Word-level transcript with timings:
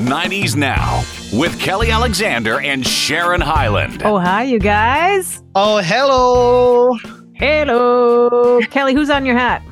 90s 0.00 0.56
Now 0.56 1.04
with 1.32 1.60
Kelly 1.60 1.90
Alexander 1.90 2.60
and 2.60 2.86
Sharon 2.86 3.40
Hyland. 3.40 4.02
Oh, 4.02 4.18
hi, 4.18 4.44
you 4.44 4.58
guys. 4.58 5.42
Oh, 5.54 5.78
hello. 5.82 6.94
Hello. 7.34 8.60
Kelly, 8.70 8.94
who's 8.94 9.10
on 9.10 9.26
your 9.26 9.36
hat? 9.36 9.62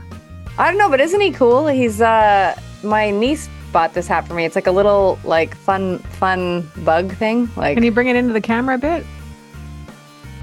I 0.58 0.68
don't 0.68 0.78
know, 0.78 0.90
but 0.90 1.00
isn't 1.00 1.20
he 1.20 1.30
cool? 1.32 1.66
He's 1.66 2.00
uh 2.00 2.58
my 2.82 3.10
niece 3.10 3.48
bought 3.72 3.94
this 3.94 4.06
hat 4.06 4.26
for 4.26 4.34
me. 4.34 4.44
It's 4.44 4.54
like 4.54 4.66
a 4.66 4.70
little 4.72 5.18
like 5.24 5.54
fun 5.54 5.98
fun 5.98 6.70
bug 6.84 7.12
thing. 7.14 7.48
Like 7.56 7.74
Can 7.74 7.82
you 7.82 7.92
bring 7.92 8.08
it 8.08 8.16
into 8.16 8.32
the 8.32 8.40
camera 8.40 8.74
a 8.74 8.78
bit? 8.78 9.06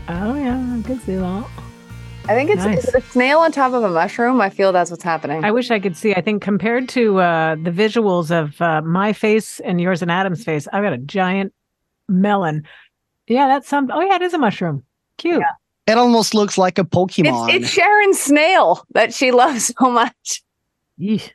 Oh, 0.07 0.35
yeah, 0.35 0.57
I 0.57 0.81
can 0.81 0.99
see 0.99 1.15
that. 1.15 1.47
I 2.27 2.33
think 2.33 2.49
it's, 2.49 2.65
Nice. 2.65 2.87
is 2.87 2.95
a 2.95 3.01
snail 3.01 3.39
on 3.39 3.51
top 3.51 3.73
of 3.73 3.83
a 3.83 3.89
mushroom. 3.89 4.41
I 4.41 4.49
feel 4.49 4.71
that's 4.71 4.89
what's 4.89 5.03
happening. 5.03 5.43
I 5.45 5.51
wish 5.51 5.69
I 5.69 5.79
could 5.79 5.95
see. 5.95 6.13
I 6.15 6.21
think 6.21 6.41
compared 6.41 6.89
to 6.89 7.19
uh, 7.19 7.55
the 7.55 7.69
visuals 7.69 8.31
of 8.31 8.59
uh, 8.61 8.81
my 8.81 9.13
face 9.13 9.59
and 9.59 9.79
yours 9.79 10.01
and 10.01 10.09
Adam's 10.09 10.43
face, 10.43 10.67
I've 10.73 10.81
got 10.83 10.93
a 10.93 10.97
giant 10.97 11.53
melon. 12.09 12.63
Yeah, 13.27 13.47
that's 13.47 13.67
some. 13.67 13.91
Oh, 13.93 14.01
yeah, 14.01 14.15
it 14.15 14.21
is 14.23 14.33
a 14.33 14.39
mushroom. 14.39 14.83
Cute. 15.17 15.43
It 15.85 15.97
almost 15.99 16.33
looks 16.33 16.57
like 16.57 16.79
a 16.79 16.83
Pokemon. 16.83 17.49
it's, 17.53 17.65
it's 17.65 17.73
Sharon's 17.73 18.19
snail 18.19 18.85
that 18.93 19.13
she 19.13 19.31
loves 19.31 19.71
so 19.79 19.91
much. 19.91 20.43
Yeesh. 20.99 21.29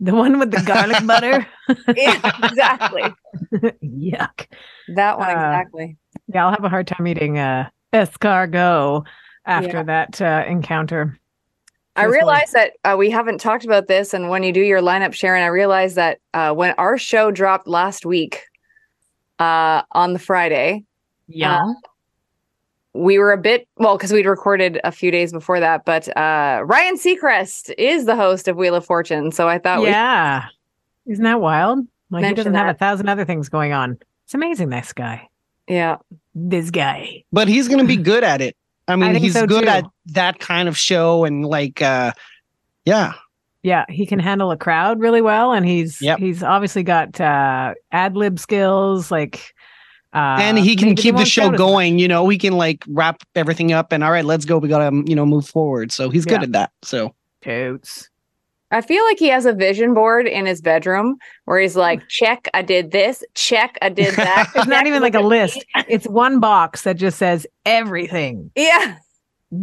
The 0.00 0.12
one 0.14 0.40
with 0.40 0.50
the 0.50 0.60
garlic 0.62 1.06
butter. 1.06 1.46
Yeah, 1.96 2.44
exactly. 2.44 3.02
Yuck. 3.84 4.46
That 4.96 5.18
one 5.18 5.28
Uh, 5.28 5.32
exactly. 5.32 5.96
Yeah, 6.34 6.46
I'll 6.46 6.50
have 6.50 6.64
a 6.64 6.68
hard 6.68 6.88
time 6.88 7.06
eating 7.06 7.38
uh, 7.38 7.68
escargot 7.92 9.06
after 9.46 9.78
Yeah. 9.78 9.82
that 9.84 10.20
uh, 10.22 10.44
encounter. 10.48 11.18
I 11.94 12.04
realize 12.04 12.52
that 12.52 12.72
uh, 12.84 12.96
we 12.98 13.10
haven't 13.10 13.38
talked 13.38 13.64
about 13.66 13.86
this, 13.86 14.14
and 14.14 14.30
when 14.30 14.42
you 14.42 14.52
do 14.52 14.62
your 14.62 14.80
lineup, 14.80 15.12
Sharon, 15.12 15.42
I 15.42 15.48
realize 15.48 15.94
that 15.96 16.20
uh, 16.32 16.54
when 16.54 16.72
our 16.78 16.96
show 16.96 17.30
dropped 17.30 17.66
last 17.68 18.06
week 18.06 18.44
uh, 19.38 19.82
on 19.92 20.14
the 20.14 20.18
Friday, 20.18 20.84
Yeah. 21.28 21.60
we 22.94 23.18
were 23.18 23.32
a 23.32 23.36
bit 23.38 23.68
well 23.76 23.96
because 23.98 24.10
we'd 24.12 24.24
recorded 24.26 24.80
a 24.84 24.92
few 24.92 25.10
days 25.10 25.32
before 25.32 25.60
that. 25.60 25.84
But 25.84 26.08
uh, 26.16 26.62
Ryan 26.64 26.96
Seacrest 26.96 27.74
is 27.76 28.06
the 28.06 28.16
host 28.16 28.48
of 28.48 28.56
Wheel 28.56 28.74
of 28.74 28.86
Fortune, 28.86 29.30
so 29.32 29.48
I 29.48 29.58
thought 29.58 29.82
yeah. 29.82 30.46
Isn't 31.06 31.24
that 31.24 31.40
wild? 31.40 31.80
Like 32.10 32.24
he 32.24 32.32
doesn't 32.34 32.54
have 32.54 32.68
a 32.74 32.78
thousand 32.78 33.08
other 33.08 33.24
things 33.24 33.48
going 33.48 33.72
on. 33.72 33.98
It's 34.24 34.34
amazing, 34.34 34.70
this 34.70 34.92
guy. 34.94 35.28
yeah 35.68 35.96
This 36.34 36.70
guy. 36.70 37.24
but 37.32 37.48
he's 37.48 37.68
going 37.68 37.80
to 37.80 37.86
be 37.86 37.96
good 38.12 38.24
at 38.24 38.40
it. 38.40 38.56
I 38.92 38.96
mean, 38.96 39.12
think 39.12 39.24
he's 39.24 39.32
so, 39.34 39.46
good 39.46 39.64
too. 39.64 39.70
at 39.70 39.84
that 40.06 40.38
kind 40.38 40.68
of 40.68 40.76
show 40.76 41.24
and 41.24 41.44
like 41.44 41.80
uh 41.82 42.12
yeah. 42.84 43.14
Yeah, 43.62 43.84
he 43.88 44.06
can 44.06 44.18
handle 44.18 44.50
a 44.50 44.56
crowd 44.56 44.98
really 44.98 45.22
well, 45.22 45.52
and 45.52 45.64
he's 45.64 46.02
Yep. 46.02 46.18
he's 46.18 46.42
obviously 46.42 46.82
got 46.82 47.20
uh, 47.20 47.74
ad 47.92 48.16
lib 48.16 48.40
skills. 48.40 49.12
Like, 49.12 49.54
uh, 50.12 50.38
and 50.40 50.58
he 50.58 50.74
can 50.74 50.96
keep 50.96 51.14
the 51.14 51.24
show 51.24 51.42
shout 51.42 51.44
as 51.44 51.50
much. 51.52 51.58
going, 51.58 51.98
you 52.00 52.08
know, 52.08 52.24
we 52.24 52.38
can 52.38 52.54
like 52.54 52.82
wrap 52.88 53.22
everything 53.36 53.72
up 53.72 53.92
and 53.92 54.02
all 54.02 54.10
right, 54.10 54.24
let's 54.24 54.44
go. 54.44 54.58
We 54.58 54.68
got 54.68 54.90
to, 54.90 55.04
you 55.06 55.14
know, 55.14 55.24
move 55.24 55.46
forward. 55.46 55.92
So 55.92 56.10
he's 56.10 56.24
good 56.24 56.42
at 56.42 56.52
that. 56.52 56.72
So 56.82 57.14
Totes. 57.42 58.08
I 58.72 58.80
feel 58.80 59.04
like 59.04 59.18
he 59.18 59.28
has 59.28 59.46
a 59.46 59.52
vision 59.52 59.94
board 59.94 60.26
in 60.26 60.46
his 60.46 60.60
bedroom 60.60 61.16
where 61.44 61.60
he's 61.60 61.76
like, 61.76 62.02
check, 62.08 62.48
I 62.54 62.62
did 62.62 62.90
this, 62.90 63.22
check, 63.34 63.78
I 63.82 63.88
did 63.88 64.14
that. 64.14 64.50
It's 64.56 64.66
not 64.66 64.86
even 64.86 65.02
like 65.02 65.14
a 65.14 65.20
list. 65.20 65.64
It's 65.88 66.06
one 66.06 66.40
box 66.40 66.82
that 66.82 66.96
just 66.96 67.18
says 67.18 67.46
everything. 67.64 68.50
Yeah. 68.56 68.96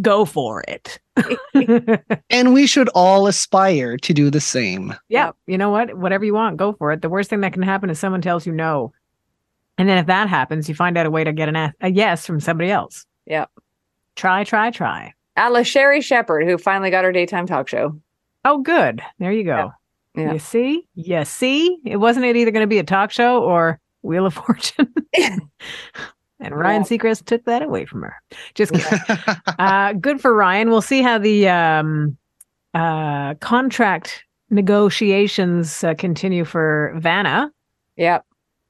Go 0.01 0.23
for 0.25 0.63
it. 0.67 0.99
and 2.29 2.53
we 2.53 2.67
should 2.67 2.89
all 2.89 3.27
aspire 3.27 3.97
to 3.97 4.13
do 4.13 4.29
the 4.29 4.39
same. 4.39 4.93
yeah, 5.09 5.31
you 5.47 5.57
know 5.57 5.71
what? 5.71 5.97
Whatever 5.97 6.23
you 6.23 6.33
want, 6.33 6.57
go 6.57 6.73
for 6.73 6.91
it. 6.91 7.01
The 7.01 7.09
worst 7.09 7.29
thing 7.29 7.41
that 7.41 7.53
can 7.53 7.63
happen 7.63 7.89
is 7.89 7.99
someone 7.99 8.21
tells 8.21 8.45
you 8.45 8.53
no, 8.53 8.93
and 9.79 9.87
then 9.87 9.97
if 9.97 10.07
that 10.07 10.27
happens, 10.27 10.67
you 10.67 10.75
find 10.75 10.97
out 10.97 11.05
a 11.05 11.09
way 11.09 11.23
to 11.23 11.31
get 11.31 11.47
an 11.47 11.55
a, 11.55 11.73
a 11.79 11.89
yes 11.89 12.25
from 12.25 12.41
somebody 12.41 12.69
else. 12.69 13.05
Yeah. 13.25 13.45
Try, 14.15 14.43
try, 14.43 14.71
try. 14.71 15.13
Atlas 15.37 15.67
Sherri 15.67 16.01
Shepherd, 16.01 16.45
who 16.45 16.57
finally 16.57 16.91
got 16.91 17.05
her 17.05 17.13
daytime 17.13 17.47
talk 17.47 17.69
show. 17.69 17.97
Oh, 18.45 18.59
good. 18.59 19.01
There 19.19 19.31
you 19.31 19.43
go. 19.43 19.71
Yeah. 20.15 20.23
Yeah. 20.23 20.33
You 20.33 20.39
see? 20.39 20.87
You 20.95 21.25
see? 21.25 21.79
It 21.85 21.97
wasn't 21.97 22.25
it 22.25 22.35
either 22.35 22.51
going 22.51 22.63
to 22.63 22.67
be 22.67 22.79
a 22.79 22.83
talk 22.83 23.11
show 23.11 23.43
or 23.43 23.79
Wheel 24.01 24.25
of 24.25 24.33
Fortune. 24.45 24.93
and 26.39 26.55
Ryan 26.55 26.83
Seacrest 26.83 27.25
took 27.25 27.45
that 27.45 27.61
away 27.61 27.85
from 27.85 28.01
her. 28.01 28.15
Just 28.55 28.73
kidding. 28.73 28.99
uh, 29.59 29.93
good 29.93 30.21
for 30.21 30.33
Ryan. 30.33 30.69
We'll 30.69 30.81
see 30.81 31.01
how 31.01 31.17
the 31.17 31.47
um, 31.49 32.17
uh, 32.73 33.35
contract 33.35 34.23
negotiations 34.49 35.83
uh, 35.83 35.93
continue 35.93 36.45
for 36.45 36.93
Vanna. 36.97 37.51
Yep. 37.97 38.25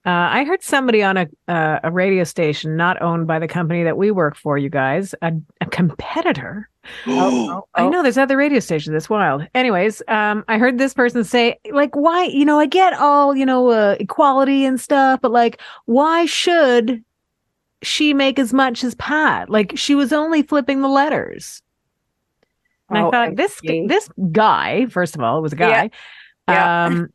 Uh, 0.09 0.27
I 0.31 0.43
heard 0.43 0.63
somebody 0.63 1.03
on 1.03 1.17
a 1.17 1.27
uh, 1.47 1.79
a 1.83 1.91
radio 1.91 2.23
station 2.23 2.75
not 2.75 2.99
owned 2.99 3.27
by 3.27 3.37
the 3.37 3.47
company 3.47 3.83
that 3.83 3.95
we 3.95 4.09
work 4.09 4.35
for, 4.35 4.57
you 4.57 4.67
guys, 4.69 5.13
a, 5.21 5.33
a 5.61 5.65
competitor. 5.67 6.67
Oh, 7.07 7.67
I 7.75 7.87
know 7.87 8.01
there's 8.01 8.17
other 8.17 8.35
radio 8.35 8.59
stations. 8.59 8.95
It's 8.95 9.09
wild. 9.09 9.45
Anyways, 9.53 10.01
um, 10.07 10.43
I 10.47 10.57
heard 10.57 10.79
this 10.79 10.95
person 10.95 11.23
say, 11.23 11.59
like, 11.71 11.95
why, 11.95 12.23
you 12.23 12.43
know, 12.43 12.59
I 12.59 12.65
get 12.65 12.93
all, 12.93 13.35
you 13.35 13.45
know, 13.45 13.67
uh, 13.69 13.95
equality 13.99 14.65
and 14.65 14.81
stuff, 14.81 15.19
but 15.21 15.31
like, 15.31 15.61
why 15.85 16.25
should 16.25 17.03
she 17.83 18.15
make 18.15 18.39
as 18.39 18.51
much 18.53 18.83
as 18.83 18.95
Pat? 18.95 19.51
Like, 19.51 19.73
she 19.75 19.93
was 19.93 20.11
only 20.11 20.41
flipping 20.41 20.81
the 20.81 20.87
letters. 20.87 21.61
And 22.89 22.97
I 22.97 23.03
Oh, 23.03 23.11
thought 23.11 23.35
this 23.35 23.59
okay. 23.63 23.85
this 23.85 24.09
guy, 24.31 24.87
first 24.87 25.13
of 25.15 25.21
all, 25.21 25.37
it 25.37 25.41
was 25.41 25.53
a 25.53 25.57
guy, 25.57 25.91
Yeah. 26.47 26.85
um, 26.85 27.09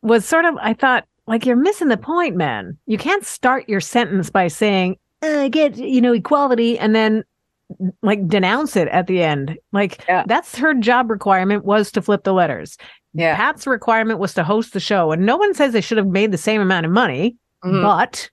was 0.00 0.24
sort 0.24 0.46
of. 0.46 0.54
I 0.62 0.72
thought, 0.72 1.04
like, 1.30 1.46
you're 1.46 1.56
missing 1.56 1.88
the 1.88 1.96
point, 1.96 2.36
man. 2.36 2.76
You 2.86 2.98
can't 2.98 3.24
start 3.24 3.68
your 3.68 3.80
sentence 3.80 4.28
by 4.30 4.48
saying, 4.48 4.96
"I 5.22 5.48
get, 5.48 5.76
you 5.76 6.00
know, 6.00 6.12
equality," 6.12 6.78
and 6.78 6.94
then 6.94 7.24
like 8.02 8.26
denounce 8.26 8.74
it 8.76 8.88
at 8.88 9.06
the 9.06 9.22
end. 9.22 9.56
Like 9.72 10.04
Yeah. 10.08 10.24
that's 10.26 10.58
her 10.58 10.74
job 10.74 11.08
requirement 11.08 11.64
was 11.64 11.92
to 11.92 12.02
flip 12.02 12.24
the 12.24 12.32
letters. 12.34 12.76
Yeah. 13.14 13.36
Pat's 13.36 13.64
requirement 13.66 14.18
was 14.18 14.34
to 14.34 14.42
host 14.44 14.72
the 14.72 14.80
show, 14.80 15.12
and 15.12 15.24
no 15.24 15.36
one 15.36 15.54
says 15.54 15.72
they 15.72 15.80
should 15.80 15.98
have 15.98 16.08
made 16.08 16.32
the 16.32 16.36
same 16.38 16.60
amount 16.60 16.84
of 16.86 16.90
money, 16.92 17.36
Mhm. 17.64 17.82
but 17.82 18.28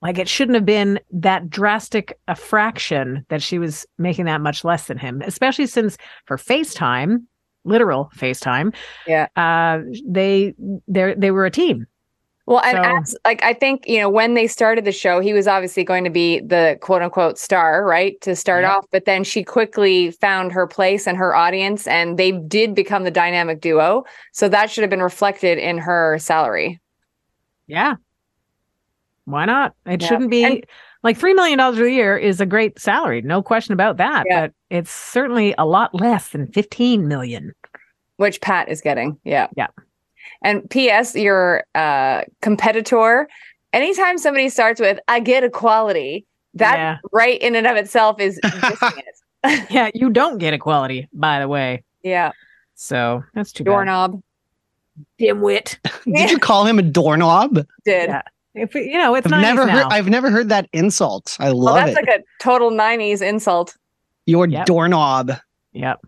like 0.00 0.18
it 0.18 0.28
shouldn't 0.28 0.56
have 0.56 0.66
been 0.66 0.98
that 1.12 1.48
drastic 1.48 2.18
a 2.26 2.34
fraction 2.34 3.24
that 3.28 3.42
she 3.42 3.60
was 3.60 3.86
making 3.98 4.24
that 4.24 4.40
much 4.40 4.64
less 4.64 4.88
than 4.88 4.98
him, 4.98 5.22
especially 5.24 5.66
since 5.66 5.96
for 6.26 6.36
FaceTime, 6.36 7.18
literal 7.64 8.10
FaceTime, 8.16 8.74
Yeah. 9.06 9.28
uh, 9.36 9.78
they 10.04 10.52
they 10.88 11.14
they 11.16 11.30
were 11.30 11.46
a 11.46 11.50
team. 11.52 11.86
Well, 12.52 12.62
and 12.64 12.76
So- 12.76 12.96
as, 13.14 13.16
like 13.24 13.42
I 13.42 13.54
think 13.54 13.88
you 13.88 13.98
know 13.98 14.08
when 14.10 14.34
they 14.34 14.46
started 14.46 14.84
the 14.84 14.92
show, 14.92 15.20
he 15.20 15.32
was 15.32 15.48
obviously 15.48 15.84
going 15.84 16.04
to 16.04 16.10
be 16.10 16.40
the 16.40 16.76
quote 16.82 17.00
unquote 17.02 17.38
star, 17.38 17.84
right, 17.84 18.20
to 18.20 18.36
start 18.36 18.62
Yeah. 18.62 18.74
off. 18.76 18.86
But 18.90 19.06
then 19.06 19.24
she 19.24 19.42
quickly 19.42 20.10
found 20.10 20.52
her 20.52 20.66
place 20.66 21.06
and 21.06 21.16
her 21.16 21.34
audience, 21.34 21.86
and 21.86 22.18
they 22.18 22.32
did 22.32 22.74
become 22.74 23.04
the 23.04 23.10
dynamic 23.10 23.60
duo. 23.60 24.04
So 24.32 24.48
that 24.50 24.70
should 24.70 24.82
have 24.82 24.90
been 24.90 25.02
reflected 25.02 25.56
in 25.58 25.78
her 25.78 26.18
salary. 26.18 26.78
Yeah. 27.66 27.94
Why 29.24 29.44
not? 29.46 29.74
It 29.86 30.02
Yeah. 30.02 30.08
shouldn't 30.08 30.30
be 30.30 30.44
And- 30.44 30.66
like 31.04 31.16
$3 31.18 31.34
million 31.34 31.58
a 31.58 31.72
year 31.86 32.16
is 32.18 32.40
a 32.40 32.46
great 32.46 32.78
salary. 32.78 33.22
No 33.22 33.42
question 33.42 33.72
about 33.72 33.96
that. 33.96 34.24
Yeah. 34.28 34.40
But 34.42 34.52
it's 34.70 34.90
certainly 34.90 35.54
a 35.58 35.64
lot 35.64 35.94
less 35.94 36.28
than 36.28 36.46
15 36.48 37.08
million. 37.08 37.52
which 38.16 38.40
Pat 38.40 38.68
is 38.68 38.80
getting. 38.80 39.18
Yeah. 39.24 39.48
Yeah. 39.56 39.66
And 40.42 40.68
P.S. 40.70 41.14
Your 41.14 41.64
uh, 41.74 42.22
competitor. 42.40 43.28
Anytime 43.72 44.18
somebody 44.18 44.48
starts 44.48 44.80
with 44.80 44.98
"I 45.08 45.20
get 45.20 45.44
equality," 45.44 46.26
that 46.54 46.76
Yeah. 46.76 46.96
right 47.12 47.40
in 47.40 47.54
and 47.56 47.66
of 47.66 47.76
itself 47.76 48.20
is 48.20 48.38
it. 48.44 49.16
Yeah. 49.70 49.90
You 49.94 50.10
don't 50.10 50.38
get 50.38 50.52
equality, 50.54 51.08
by 51.12 51.40
the 51.40 51.48
way. 51.48 51.82
yeah. 52.02 52.32
So 52.74 53.22
that's 53.34 53.52
too 53.52 53.64
bad. 53.64 53.70
Doorknob 53.72 54.22
Dimwit. 55.20 55.78
Did 56.04 56.30
you 56.30 56.38
call 56.38 56.64
him 56.66 56.78
a 56.78 56.82
doorknob? 56.82 57.54
did. 57.84 58.08
Yeah. 58.10 58.22
If 58.54 58.74
you 58.74 58.98
know, 58.98 59.14
it's 59.14 59.26
I've 59.26 59.32
90s 59.32 59.40
never 59.42 59.66
now. 59.66 59.72
heard 59.72 59.86
I've 59.92 60.08
never 60.08 60.30
heard 60.30 60.48
that 60.50 60.68
insult. 60.72 61.36
I 61.40 61.44
Well, 61.46 61.56
love 61.58 61.76
that's 61.76 61.90
it. 61.92 62.06
like 62.06 62.08
a 62.20 62.22
total 62.42 62.70
'90s 62.70 63.22
insult. 63.22 63.76
Your 64.26 64.46
Yep. 64.46 64.66
doorknob. 64.66 65.32
Yep. 65.72 66.00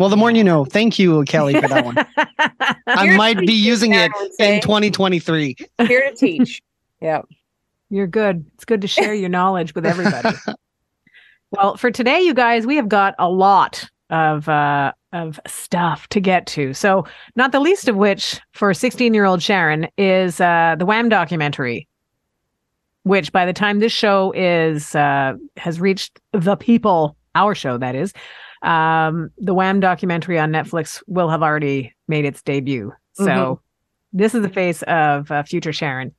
Well, 0.00 0.08
the 0.08 0.16
more 0.16 0.30
you 0.30 0.42
know. 0.42 0.64
Thank 0.64 0.98
you, 0.98 1.22
Kelly, 1.24 1.60
for 1.60 1.68
that 1.68 1.84
one. 1.84 1.94
I 2.86 3.14
might 3.16 3.38
be 3.40 3.52
using 3.52 3.92
it 3.92 4.10
Karen 4.10 4.12
would 4.18 4.34
say. 4.34 4.54
in 4.54 4.62
2023. 4.62 5.56
Here 5.86 6.08
to 6.08 6.16
teach. 6.16 6.62
yeah. 7.02 7.20
You're 7.90 8.06
good. 8.06 8.46
It's 8.54 8.64
good 8.64 8.80
to 8.80 8.88
share 8.88 9.12
your 9.12 9.28
knowledge 9.28 9.74
with 9.74 9.84
everybody. 9.84 10.34
well, 11.50 11.76
for 11.76 11.90
today, 11.90 12.18
you 12.18 12.32
guys, 12.32 12.66
we 12.66 12.76
have 12.76 12.88
got 12.88 13.14
a 13.18 13.28
lot 13.28 13.90
of 14.08 14.48
uh, 14.48 14.92
of 15.12 15.38
stuff 15.46 16.08
to 16.08 16.20
get 16.20 16.46
to. 16.46 16.72
So, 16.72 17.04
not 17.36 17.52
the 17.52 17.60
least 17.60 17.86
of 17.86 17.96
which 17.96 18.40
for 18.52 18.72
16 18.72 19.12
year 19.12 19.26
old 19.26 19.42
Sharon 19.42 19.86
is 19.98 20.40
uh, 20.40 20.76
the 20.78 20.86
Wham 20.86 21.10
documentary, 21.10 21.86
which 23.02 23.32
by 23.32 23.44
the 23.44 23.52
time 23.52 23.80
this 23.80 23.92
show 23.92 24.32
is 24.32 24.94
uh, 24.94 25.34
has 25.58 25.78
reached 25.78 26.18
the 26.32 26.56
people, 26.56 27.18
our 27.34 27.54
show 27.54 27.76
that 27.76 27.94
is, 27.94 28.14
um, 28.62 29.30
the 29.38 29.54
Wham 29.54 29.80
documentary 29.80 30.38
on 30.38 30.50
Netflix 30.50 31.02
will 31.06 31.28
have 31.28 31.42
already 31.42 31.94
made 32.08 32.24
its 32.24 32.42
debut. 32.42 32.92
So. 33.14 33.60
This 34.12 34.34
is 34.34 34.42
the 34.42 34.48
face 34.48 34.82
of 34.82 35.30
uh, 35.30 35.42
future 35.44 35.72
Sharon. 35.72 36.12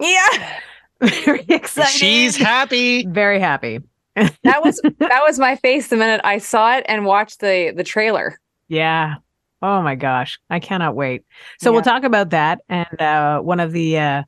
Yeah. 0.00 0.60
Very 1.00 1.44
excited. 1.48 1.90
She's 1.90 2.36
happy. 2.36 3.06
very 3.06 3.38
happy. 3.38 3.80
That 4.14 4.64
was 4.64 4.80
that 4.98 5.22
was 5.26 5.38
my 5.38 5.56
face 5.56 5.88
the 5.88 5.96
minute 5.96 6.22
I 6.24 6.38
saw 6.38 6.74
it 6.76 6.86
and 6.88 7.04
watched 7.04 7.40
the 7.40 7.72
the 7.76 7.84
trailer. 7.84 8.40
Yeah. 8.68 9.16
Oh 9.60 9.82
my 9.82 9.94
gosh. 9.94 10.38
I 10.48 10.58
cannot 10.58 10.96
wait. 10.96 11.24
So 11.60 11.70
we'll 11.70 11.82
talk 11.82 12.04
about 12.04 12.30
that 12.30 12.60
and 12.68 13.00
uh, 13.00 13.40
one 13.40 13.60
of 13.60 13.72
the 13.72 13.98
uh, 13.98 14.22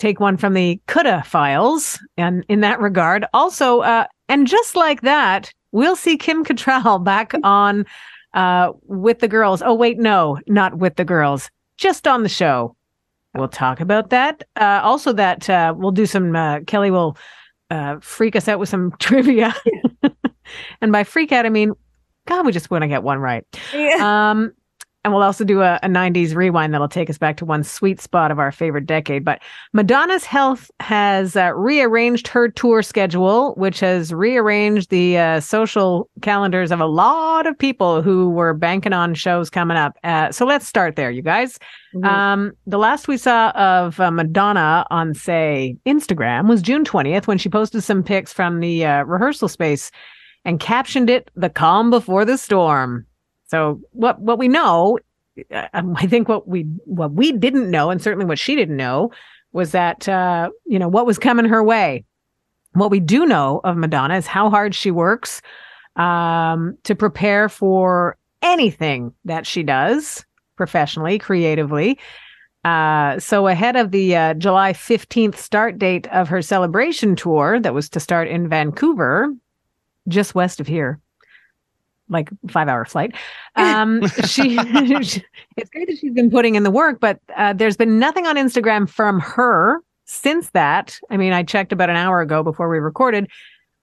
take 0.00 0.18
one 0.18 0.36
from 0.36 0.54
the 0.54 0.80
Coulda 0.88 1.22
files 1.24 2.00
and 2.16 2.44
in 2.48 2.62
that 2.62 2.80
regard. 2.80 3.24
Also, 3.32 3.80
uh, 3.80 4.06
and 4.28 4.46
just 4.46 4.74
like 4.74 5.02
that, 5.02 5.52
we'll 5.72 5.96
see 5.96 6.16
Kim 6.16 6.44
Cattrall 6.44 7.02
back 7.04 7.34
on 7.42 7.86
uh, 8.34 8.72
with 8.84 9.20
the 9.20 9.28
girls. 9.28 9.62
Oh, 9.62 9.74
wait, 9.74 9.98
no, 9.98 10.38
not 10.46 10.78
with 10.78 10.96
the 10.96 11.04
girls, 11.04 11.50
just 11.76 12.06
on 12.06 12.22
the 12.22 12.28
show. 12.28 12.74
We'll 13.34 13.48
talk 13.48 13.80
about 13.80 14.10
that. 14.10 14.42
Uh, 14.56 14.80
also, 14.82 15.12
that 15.12 15.48
uh, 15.48 15.74
we'll 15.76 15.92
do 15.92 16.06
some, 16.06 16.34
uh, 16.34 16.60
Kelly 16.60 16.90
will 16.90 17.16
uh, 17.70 17.98
freak 18.00 18.34
us 18.34 18.48
out 18.48 18.58
with 18.58 18.68
some 18.68 18.92
trivia. 18.98 19.54
and 20.80 20.92
by 20.92 21.04
freak 21.04 21.30
out, 21.32 21.46
I 21.46 21.50
mean, 21.50 21.72
God, 22.26 22.44
we 22.44 22.52
just 22.52 22.70
want 22.70 22.82
to 22.82 22.88
get 22.88 23.02
one 23.02 23.18
right. 23.18 23.44
Yeah. 23.72 24.30
Um, 24.30 24.52
and 25.08 25.14
we'll 25.14 25.22
also 25.22 25.42
do 25.42 25.62
a, 25.62 25.80
a 25.82 25.88
90s 25.88 26.34
rewind 26.34 26.74
that'll 26.74 26.86
take 26.86 27.08
us 27.08 27.16
back 27.16 27.38
to 27.38 27.46
one 27.46 27.64
sweet 27.64 27.98
spot 27.98 28.30
of 28.30 28.38
our 28.38 28.52
favorite 28.52 28.84
decade. 28.84 29.24
But 29.24 29.40
Madonna's 29.72 30.26
health 30.26 30.70
has 30.80 31.34
uh, 31.34 31.54
rearranged 31.54 32.28
her 32.28 32.50
tour 32.50 32.82
schedule, 32.82 33.54
which 33.54 33.80
has 33.80 34.12
rearranged 34.12 34.90
the 34.90 35.16
uh, 35.16 35.40
social 35.40 36.10
calendars 36.20 36.70
of 36.70 36.80
a 36.80 36.86
lot 36.86 37.46
of 37.46 37.58
people 37.58 38.02
who 38.02 38.28
were 38.28 38.52
banking 38.52 38.92
on 38.92 39.14
shows 39.14 39.48
coming 39.48 39.78
up. 39.78 39.96
Uh, 40.04 40.30
so 40.30 40.44
let's 40.44 40.68
start 40.68 40.94
there, 40.96 41.10
you 41.10 41.22
guys. 41.22 41.58
Mhm. 41.94 42.04
Um, 42.04 42.52
the 42.66 42.78
last 42.78 43.08
we 43.08 43.16
saw 43.16 43.48
of 43.52 43.98
uh, 43.98 44.10
Madonna 44.10 44.84
on, 44.90 45.14
say, 45.14 45.74
Instagram 45.86 46.50
was 46.50 46.60
June 46.60 46.84
20th 46.84 47.26
when 47.26 47.38
she 47.38 47.48
posted 47.48 47.82
some 47.82 48.02
pics 48.02 48.30
from 48.30 48.60
the 48.60 48.84
uh, 48.84 49.04
rehearsal 49.04 49.48
space 49.48 49.90
and 50.44 50.60
captioned 50.60 51.08
it 51.08 51.30
"The 51.34 51.48
Calm 51.48 51.88
Before 51.88 52.26
the 52.26 52.36
Storm." 52.36 53.06
So 53.48 53.80
what 53.92 54.20
what 54.20 54.38
we 54.38 54.48
know, 54.48 54.98
uh, 55.50 55.68
um, 55.74 55.96
I 55.96 56.06
think 56.06 56.28
what 56.28 56.46
we 56.46 56.62
what 56.84 57.12
we 57.12 57.32
didn't 57.32 57.70
know, 57.70 57.90
and 57.90 58.00
certainly 58.00 58.26
what 58.26 58.38
she 58.38 58.54
didn't 58.54 58.76
know, 58.76 59.10
was 59.52 59.72
that 59.72 60.08
uh, 60.08 60.50
you 60.66 60.78
know 60.78 60.88
what 60.88 61.06
was 61.06 61.18
coming 61.18 61.46
her 61.46 61.62
way. 61.62 62.04
What 62.74 62.90
we 62.90 63.00
do 63.00 63.26
know 63.26 63.60
of 63.64 63.76
Madonna 63.76 64.16
is 64.16 64.26
how 64.26 64.50
hard 64.50 64.74
she 64.74 64.90
works 64.90 65.40
um, 65.96 66.76
to 66.84 66.94
prepare 66.94 67.48
for 67.48 68.16
anything 68.42 69.12
that 69.24 69.46
she 69.46 69.62
does 69.62 70.24
professionally, 70.56 71.18
creatively. 71.18 71.98
Uh, 72.64 73.18
so 73.18 73.46
ahead 73.46 73.76
of 73.76 73.92
the 73.92 74.14
uh, 74.14 74.34
July 74.34 74.72
15th 74.72 75.36
start 75.36 75.78
date 75.78 76.06
of 76.08 76.28
her 76.28 76.42
celebration 76.42 77.16
tour 77.16 77.58
that 77.60 77.72
was 77.72 77.88
to 77.88 78.00
start 78.00 78.28
in 78.28 78.48
Vancouver, 78.48 79.32
just 80.08 80.34
west 80.34 80.60
of 80.60 80.66
here, 80.66 81.00
like 82.08 82.30
five 82.48 82.68
hour 82.68 82.84
flight. 82.84 83.14
Um, 83.56 84.06
she, 84.24 84.56
it's 84.60 85.70
great 85.70 85.88
that 85.88 85.98
she's 85.98 86.12
been 86.12 86.30
putting 86.30 86.54
in 86.54 86.62
the 86.62 86.70
work, 86.70 87.00
but 87.00 87.18
uh, 87.36 87.52
there's 87.52 87.76
been 87.76 87.98
nothing 87.98 88.24
on 88.24 88.36
Instagram 88.36 88.88
from 88.88 89.18
her 89.18 89.80
since 90.04 90.50
that. 90.50 91.00
I 91.10 91.16
mean, 91.16 91.32
I 91.32 91.42
checked 91.42 91.72
about 91.72 91.90
an 91.90 91.96
hour 91.96 92.20
ago 92.20 92.44
before 92.44 92.68
we 92.68 92.78
recorded. 92.78 93.28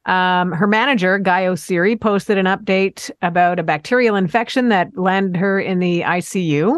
Um, 0.05 0.51
her 0.51 0.67
manager, 0.67 1.17
Guy 1.17 1.43
Oseary, 1.43 1.99
posted 1.99 2.37
an 2.37 2.45
update 2.45 3.09
about 3.21 3.59
a 3.59 3.63
bacterial 3.63 4.15
infection 4.15 4.69
that 4.69 4.95
landed 4.95 5.37
her 5.37 5.59
in 5.59 5.79
the 5.79 6.01
ICU. 6.01 6.77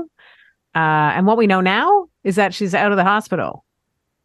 Uh, 0.76 1.12
and 1.16 1.26
what 1.26 1.38
we 1.38 1.48
know 1.48 1.62
now 1.62 2.08
is 2.24 2.36
that 2.36 2.54
she's 2.54 2.74
out 2.74 2.92
of 2.92 2.98
the 2.98 3.04
hospital. 3.04 3.66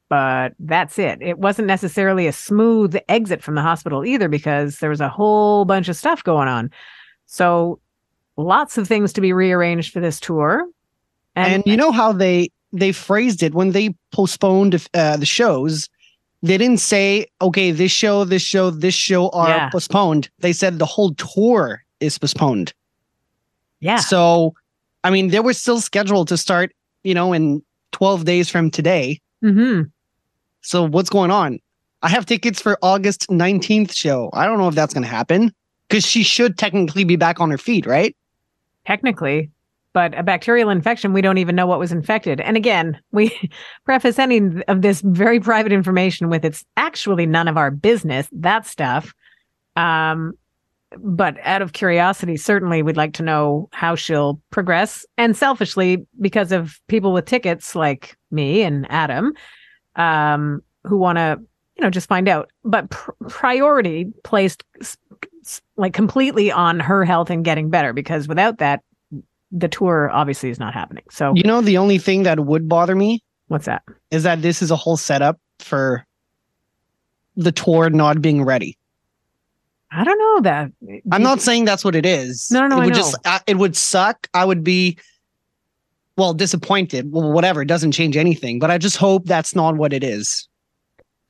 But 0.08 0.52
that's 0.58 0.98
it. 0.98 1.22
It 1.22 1.38
wasn't 1.38 1.68
necessarily 1.68 2.26
a 2.26 2.32
smooth 2.32 2.96
exit 3.08 3.42
from 3.42 3.54
the 3.54 3.62
hospital 3.62 4.04
either, 4.04 4.28
because 4.28 4.78
there 4.78 4.90
was 4.90 5.00
a 5.00 5.08
whole 5.08 5.64
bunch 5.64 5.88
of 5.88 5.96
stuff 5.96 6.22
going 6.22 6.48
on. 6.48 6.70
So 7.32 7.80
lots 8.36 8.76
of 8.76 8.86
things 8.86 9.10
to 9.14 9.22
be 9.22 9.32
rearranged 9.32 9.90
for 9.90 10.00
this 10.00 10.20
tour. 10.20 10.66
And, 11.34 11.62
you 11.64 11.78
know 11.78 11.90
how 11.90 12.12
they 12.12 12.50
they 12.74 12.92
phrased 12.92 13.42
it 13.42 13.54
when 13.54 13.72
they 13.72 13.94
postponed 14.12 14.74
uh, 14.92 15.16
the 15.16 15.24
shows. 15.24 15.88
They 16.42 16.58
didn't 16.58 16.80
say, 16.80 17.26
"Okay, 17.40 17.70
this 17.70 17.90
show, 17.90 18.24
this 18.24 18.42
show, 18.42 18.68
this 18.70 18.92
show 18.94 19.30
are 19.30 19.48
Yeah. 19.48 19.68
postponed." 19.70 20.28
They 20.40 20.52
said 20.52 20.78
the 20.78 20.84
whole 20.84 21.14
tour 21.14 21.82
is 22.00 22.18
postponed. 22.18 22.74
yeah, 23.80 23.96
So, 23.96 24.52
I 25.02 25.10
mean, 25.10 25.28
they 25.28 25.40
were 25.40 25.54
still 25.54 25.80
scheduled 25.80 26.28
to 26.28 26.36
start, 26.36 26.72
you 27.02 27.14
know, 27.14 27.32
in 27.32 27.62
12 27.92 28.24
days 28.26 28.50
from 28.50 28.70
today. 28.70 29.20
hmm 29.40 29.82
So, 30.60 30.84
what's 30.86 31.08
going 31.10 31.30
on? 31.30 31.60
I 32.02 32.08
have 32.10 32.26
tickets 32.26 32.60
for 32.60 32.76
August 32.82 33.30
19th 33.30 33.94
show. 33.94 34.28
I 34.34 34.44
don't 34.46 34.58
know 34.58 34.68
if 34.68 34.74
that's 34.74 34.92
going 34.92 35.04
to 35.04 35.16
happen 35.20 35.52
because 35.92 36.06
she 36.06 36.22
should 36.22 36.58
technically 36.58 37.04
be 37.04 37.16
back 37.16 37.40
on 37.40 37.50
her 37.50 37.58
feet, 37.58 37.86
right? 37.86 38.16
technically. 38.84 39.50
But 39.94 40.18
a 40.18 40.22
bacterial 40.22 40.70
infection, 40.70 41.12
we 41.12 41.20
don't 41.20 41.36
even 41.36 41.54
know 41.54 41.66
what 41.66 41.78
was 41.78 41.92
infected. 41.92 42.40
And 42.40 42.56
again, 42.56 42.98
we 43.12 43.50
preface 43.84 44.18
any 44.18 44.40
of 44.68 44.80
this 44.80 45.02
very 45.02 45.38
private 45.38 45.72
information 45.72 46.30
with 46.30 46.44
it's 46.44 46.64
actually 46.76 47.26
none 47.26 47.46
of 47.46 47.58
our 47.58 47.70
business, 47.70 48.26
that 48.32 48.66
stuff. 48.66 49.12
Um, 49.76 50.32
but 50.98 51.36
out 51.42 51.62
of 51.62 51.72
curiosity, 51.74 52.36
certainly 52.36 52.82
we'd 52.82 52.96
like 52.96 53.14
to 53.14 53.22
know 53.22 53.68
how 53.72 53.94
she'll 53.94 54.40
progress. 54.50 55.04
And 55.18 55.36
selfishly, 55.36 56.06
because 56.20 56.52
of 56.52 56.80
people 56.88 57.12
with 57.12 57.26
tickets 57.26 57.74
like 57.74 58.16
me 58.30 58.62
and 58.62 58.86
Adam, 58.90 59.32
um, 59.96 60.62
who 60.84 60.96
want 60.96 61.16
to, 61.16 61.38
you 61.76 61.82
know, 61.82 61.90
just 61.90 62.08
find 62.08 62.28
out. 62.28 62.50
But 62.64 62.90
pr- 62.90 63.12
priority 63.28 64.06
placed 64.24 64.64
like 65.76 65.92
completely 65.94 66.50
on 66.52 66.80
her 66.80 67.04
health 67.04 67.30
and 67.30 67.44
getting 67.44 67.70
better, 67.70 67.92
because 67.92 68.28
without 68.28 68.58
that, 68.58 68.80
the 69.50 69.68
tour 69.68 70.10
obviously 70.10 70.50
is 70.50 70.58
not 70.58 70.72
happening. 70.74 71.04
So 71.10 71.32
You 71.34 71.42
know, 71.42 71.60
the 71.60 71.76
only 71.78 71.98
thing 71.98 72.22
that 72.22 72.40
would 72.40 72.68
bother 72.68 72.94
me 72.94 73.22
what's 73.48 73.66
that? 73.66 73.82
is 74.10 74.22
that 74.22 74.40
this 74.42 74.62
is 74.62 74.70
a 74.70 74.76
whole 74.76 74.96
setup 74.96 75.38
for 75.58 76.06
the 77.36 77.52
tour 77.52 77.90
not 77.90 78.20
being 78.22 78.44
ready. 78.44 78.76
I 79.90 80.04
don't 80.04 80.18
know 80.18 80.40
that. 80.50 80.72
I'm 81.12 81.22
not 81.22 81.42
saying 81.42 81.66
that's 81.66 81.84
what 81.84 81.94
it 81.94 82.06
is. 82.06 82.48
No, 82.50 82.62
no, 82.62 82.68
no, 82.68 82.76
It 82.76 82.80
I 82.80 82.84
would 82.86 82.92
know. 82.94 82.98
just 82.98 83.16
uh, 83.26 83.38
it 83.46 83.58
would 83.58 83.76
suck. 83.76 84.26
I 84.32 84.44
would 84.46 84.64
be 84.64 84.96
well 86.16 86.32
disappointed. 86.32 87.12
Well, 87.12 87.30
whatever. 87.32 87.60
It 87.60 87.66
doesn't 87.68 87.92
change 87.92 88.16
anything. 88.16 88.58
But 88.58 88.70
I 88.70 88.78
just 88.78 88.96
hope 88.96 89.26
that's 89.26 89.54
not 89.54 89.76
what 89.76 89.92
it 89.92 90.02
is. 90.02 90.48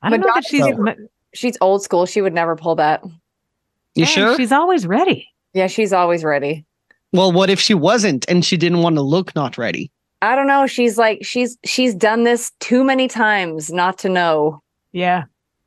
I 0.02 0.10
don't 0.10 0.20
know 0.20 0.28
that 0.34 0.44
she's. 0.46 0.60
Madonna- 0.60 0.82
ma- 0.84 1.06
She's 1.34 1.56
old 1.62 1.82
school. 1.82 2.04
She 2.04 2.20
would 2.20 2.34
never 2.34 2.54
pull 2.56 2.74
that. 2.76 3.02
You 3.94 4.04
man, 4.04 4.12
sure? 4.12 4.36
She's 4.36 4.52
always 4.52 4.86
ready. 4.86 5.28
Yeah, 5.54 5.66
she's 5.66 5.92
always 5.92 6.24
ready. 6.24 6.64
Well, 7.12 7.30
what 7.32 7.50
if 7.50 7.60
she 7.60 7.74
wasn't 7.74 8.24
and 8.28 8.44
she 8.44 8.56
didn't 8.56 8.78
want 8.82 8.96
to 8.96 9.02
look 9.02 9.34
not 9.34 9.58
ready? 9.58 9.90
I 10.22 10.34
don't 10.36 10.46
know. 10.46 10.66
She's 10.66 10.96
like 10.96 11.24
she's 11.24 11.58
she's 11.64 11.94
done 11.94 12.24
this 12.24 12.52
too 12.60 12.84
many 12.84 13.08
times 13.08 13.70
not 13.72 13.98
to 13.98 14.08
know 14.08 14.62
Yeah, 14.92 15.24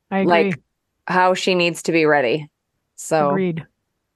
I 0.09 0.19
agree. 0.19 0.29
like 0.31 0.61
how 1.07 1.33
she 1.33 1.53
needs 1.55 1.83
to 1.83 1.91
be 1.91 2.05
ready. 2.05 2.49
So 2.95 3.29
Agreed. 3.29 3.65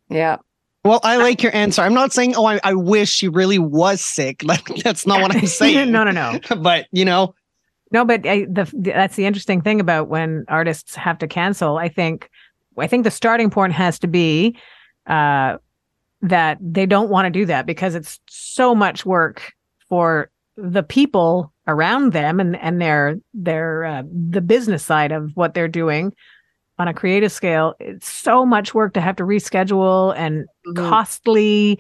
yeah. 0.10 0.38
Well, 0.86 1.02
I 1.04 1.18
like 1.18 1.44
your 1.44 1.54
answer. 1.54 1.82
I'm 1.82 1.94
not 1.94 2.14
saying, 2.14 2.36
oh, 2.38 2.46
I, 2.46 2.60
I 2.64 2.74
wish 2.74 3.10
she 3.12 3.28
really 3.28 3.60
was 3.60 4.04
sick. 4.04 4.42
Like 4.44 4.66
that's 4.84 5.06
not 5.06 5.22
what 5.22 5.36
I'm 5.36 5.46
saying. 5.62 5.92
no, 5.92 6.04
no, 6.06 6.12
no. 6.12 6.40
But 6.62 6.88
you 6.92 7.04
know, 7.06 7.36
No, 7.92 8.06
but 8.06 8.26
I, 8.26 8.46
the 8.46 8.72
that's 8.76 9.18
the 9.18 9.26
interesting 9.26 9.62
thing 9.62 9.80
about 9.82 10.08
when 10.08 10.46
artists 10.48 10.96
have 10.96 11.18
to 11.20 11.28
cancel. 11.28 11.78
I 11.78 11.90
think 11.90 12.30
I 12.82 12.88
think 12.88 13.04
the 13.04 13.12
starting 13.12 13.50
point 13.50 13.74
has 13.74 14.00
to 14.00 14.08
be 14.08 14.58
uh, 15.08 15.58
that 16.22 16.58
they 16.62 16.86
don't 16.86 17.10
want 17.10 17.26
to 17.26 17.30
do 17.30 17.46
that 17.46 17.66
because 17.66 17.96
it's 17.96 18.20
so 18.28 18.76
much 18.76 19.06
work 19.06 19.54
for 19.88 20.30
the 20.58 20.84
people 20.84 21.54
around 21.68 22.12
them 22.14 22.40
and 22.40 22.56
and 22.58 22.82
their 22.82 23.18
their 23.34 23.86
uh, 23.86 24.04
the 24.12 24.42
business 24.42 24.84
side 24.84 25.12
of 25.12 25.32
what 25.36 25.54
they're 25.54 25.68
doing 25.68 26.14
on 26.78 26.88
a 26.88 26.94
creative 26.94 27.32
scale. 27.32 27.76
It's 27.80 28.10
so 28.10 28.46
much 28.46 28.74
work 28.74 28.94
to 28.94 29.02
have 29.02 29.16
to 29.18 29.24
reschedule 29.24 30.14
and 30.16 30.46
Mhm. 30.68 30.76
costly. 30.90 31.80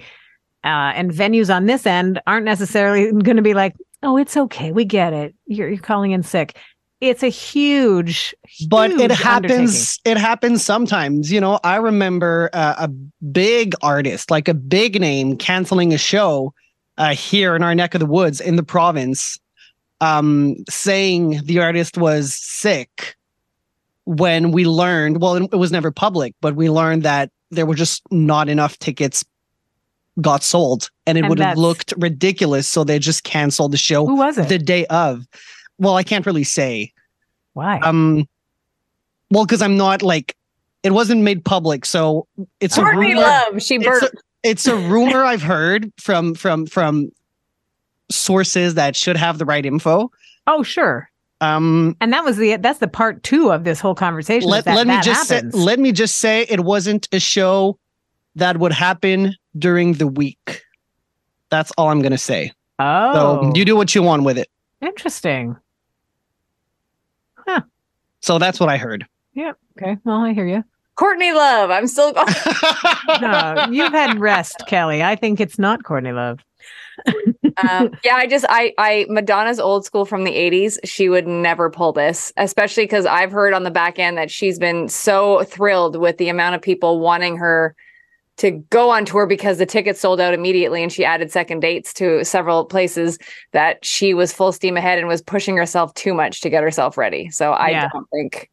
Uh, 0.62 0.92
and 0.94 1.12
venues 1.12 1.54
on 1.56 1.68
this 1.68 1.86
end 1.86 2.22
aren't 2.28 2.44
necessarily 2.44 3.10
going 3.24 3.38
to 3.38 3.42
be 3.42 3.54
like, 3.54 3.78
oh, 4.04 4.18
it's 4.18 4.36
okay. 4.36 4.74
We 4.74 4.84
get 4.84 5.14
it. 5.14 5.34
You're, 5.46 5.70
you're 5.70 5.78
calling 5.78 6.12
in 6.12 6.22
sick. 6.22 6.58
It's 7.02 7.24
a 7.24 7.30
huge, 7.30 8.36
but 8.68 8.92
it 8.92 9.12
happens. 9.12 10.00
It 10.04 10.18
happens 10.18 10.64
sometimes. 10.64 11.32
You 11.32 11.40
know, 11.40 11.60
I 11.64 11.78
remember 11.78 12.50
uh, 12.52 12.76
a 12.78 12.88
big 13.32 13.74
artist, 13.82 14.30
like 14.30 14.50
a 14.50 14.54
big 14.54 15.00
name, 15.00 15.38
canceling 15.38 15.94
a 15.94 15.98
show 15.98 16.54
uh, 16.98 17.14
here 17.16 17.56
in 17.56 17.64
our 17.64 17.74
neck 17.74 17.96
of 17.96 18.00
the 18.00 18.06
woods 18.06 18.42
in 18.42 18.58
the 18.58 18.64
province, 18.64 19.40
um, 20.02 20.58
saying 20.70 21.42
the 21.46 21.60
artist 21.60 21.98
was 21.98 22.34
sick. 22.34 23.16
When 24.04 24.52
we 24.52 24.66
learned, 24.66 25.22
well, 25.22 25.36
it 25.36 25.56
was 25.56 25.72
never 25.72 25.92
public, 25.92 26.36
but 26.42 26.56
we 26.56 26.70
learned 26.70 27.04
that 27.04 27.32
there 27.52 27.66
were 27.66 27.76
just 27.76 28.02
not 28.12 28.50
enough 28.50 28.78
tickets 28.80 29.24
got 30.20 30.44
sold 30.44 30.90
and 31.06 31.18
it 31.18 31.22
And 31.22 31.30
would 31.30 31.40
have 31.40 31.58
looked 31.58 31.94
ridiculous. 31.98 32.68
So 32.68 32.84
they 32.84 33.00
just 33.00 33.24
canceled 33.24 33.72
the 33.72 33.78
show 33.78 34.06
Who 34.06 34.16
was 34.16 34.38
it? 34.38 34.50
the 34.50 34.58
day 34.58 34.86
of. 34.88 35.26
Well, 35.80 35.96
I 35.96 36.04
can't 36.04 36.26
really 36.26 36.44
say. 36.44 36.94
Why? 37.54 37.80
Um, 37.80 38.28
well, 39.32 39.46
because 39.46 39.62
I'm 39.62 39.78
not 39.78 40.02
like 40.02 40.36
it 40.84 40.92
wasn't 40.92 41.22
made 41.22 41.44
public, 41.44 41.86
so 41.86 42.28
it's 42.60 42.78
a 42.78 42.84
rumor. 42.86 43.22
Love. 43.22 43.62
She 43.62 43.76
It's 43.76 44.04
a, 44.04 44.10
it's 44.44 44.68
a 44.68 44.76
rumor 44.76 45.24
I've 45.24 45.42
heard 45.42 45.92
from 45.98 46.36
from 46.36 46.66
from 46.66 47.12
sources 48.12 48.76
that 48.76 48.96
should 48.96 49.18
have 49.18 49.38
the 49.38 49.46
right 49.46 49.66
info. 49.66 50.12
oh, 50.48 50.64
sure. 50.64 51.10
Um, 51.42 51.96
And 52.02 52.12
that 52.12 52.26
was 52.26 52.36
the 52.38 52.58
that's 52.58 52.80
the 52.80 52.88
part 52.88 53.24
two 53.24 53.52
of 53.52 53.64
this 53.64 53.80
whole 53.80 53.96
conversation. 53.96 54.50
let 54.50 54.66
that 54.66 54.76
let 54.76 54.88
me 54.88 55.00
just 55.02 55.30
happens. 55.32 55.54
say, 55.54 55.60
let 55.60 55.80
me 55.80 55.92
just 55.94 56.18
say 56.18 56.42
it 56.50 56.62
wasn't 56.62 57.08
a 57.14 57.20
show 57.20 57.78
that 58.36 58.58
would 58.58 58.74
happen 58.74 59.36
during 59.58 59.94
the 59.94 60.08
week. 60.08 60.64
That's 61.50 61.72
all 61.78 61.90
I'm 61.90 62.02
gonna 62.02 62.18
say. 62.18 62.52
oh, 62.80 63.14
So 63.14 63.52
you 63.56 63.64
do 63.64 63.76
what 63.78 63.96
you 63.96 64.04
want 64.04 64.24
with 64.24 64.38
it. 64.38 64.50
interesting. 64.82 65.56
So 68.22 68.38
that's 68.38 68.60
what 68.60 68.70
I 68.70 68.78
heard. 68.78 69.06
Yeah. 69.34 69.54
Okay, 69.78 69.98
well, 70.04 70.18
I 70.18 70.34
hear 70.34 70.48
you. 70.48 70.64
Courtney 70.96 71.32
Love. 71.32 71.72
I'm 71.72 71.88
still 71.88 72.12
going. 72.14 72.28
No, 73.22 73.68
you've 73.72 73.94
had 73.94 74.20
rest, 74.20 74.64
Kelly. 74.68 75.02
I 75.02 75.16
think 75.16 75.40
it's 75.40 75.58
not 75.58 75.84
Courtney 75.84 76.12
Love. 76.12 76.40
um, 77.08 77.92
yeah, 78.04 78.16
I 78.16 78.28
just 78.28 78.46
I 78.50 78.74
I 78.78 79.06
Madonna's 79.08 79.60
old 79.62 79.86
school 79.86 80.04
from 80.04 80.26
the 80.26 80.32
80s. 80.32 80.78
She 80.84 81.08
would 81.08 81.26
never 81.26 81.70
pull 81.70 81.94
this, 81.94 82.34
especially 82.36 82.84
because 82.84 83.06
I've 83.06 83.32
heard 83.32 83.54
on 83.54 83.64
the 83.64 83.72
back 83.72 83.98
end 83.98 84.18
that 84.18 84.30
she's 84.30 84.60
been 84.60 84.90
so 84.90 85.44
thrilled 85.46 85.96
with 85.96 86.18
the 86.18 86.28
amount 86.28 86.56
of 86.56 86.62
people 86.62 87.00
wanting 87.00 87.38
her 87.38 87.76
to 88.40 88.52
go 88.70 88.90
on 88.90 89.06
tour 89.06 89.26
because 89.28 89.58
the 89.58 89.66
tickets 89.66 90.00
sold 90.00 90.20
out 90.20 90.34
immediately 90.34 90.82
and 90.82 90.92
she 90.92 91.06
added 91.06 91.32
second 91.32 91.60
dates 91.60 91.94
to 91.94 92.24
several 92.26 92.66
places 92.66 93.20
that 93.52 93.84
she 93.86 94.14
was 94.14 94.34
full 94.34 94.52
steam 94.52 94.78
ahead 94.78 94.98
and 94.98 95.08
was 95.08 95.22
pushing 95.22 95.56
herself 95.58 95.94
too 95.94 96.14
much 96.14 96.42
to 96.42 96.50
get 96.50 96.64
herself 96.64 96.98
ready. 96.98 97.30
So 97.30 97.52
I 97.52 97.70
Yeah. 97.70 97.90
don't 97.94 98.10
think 98.12 98.50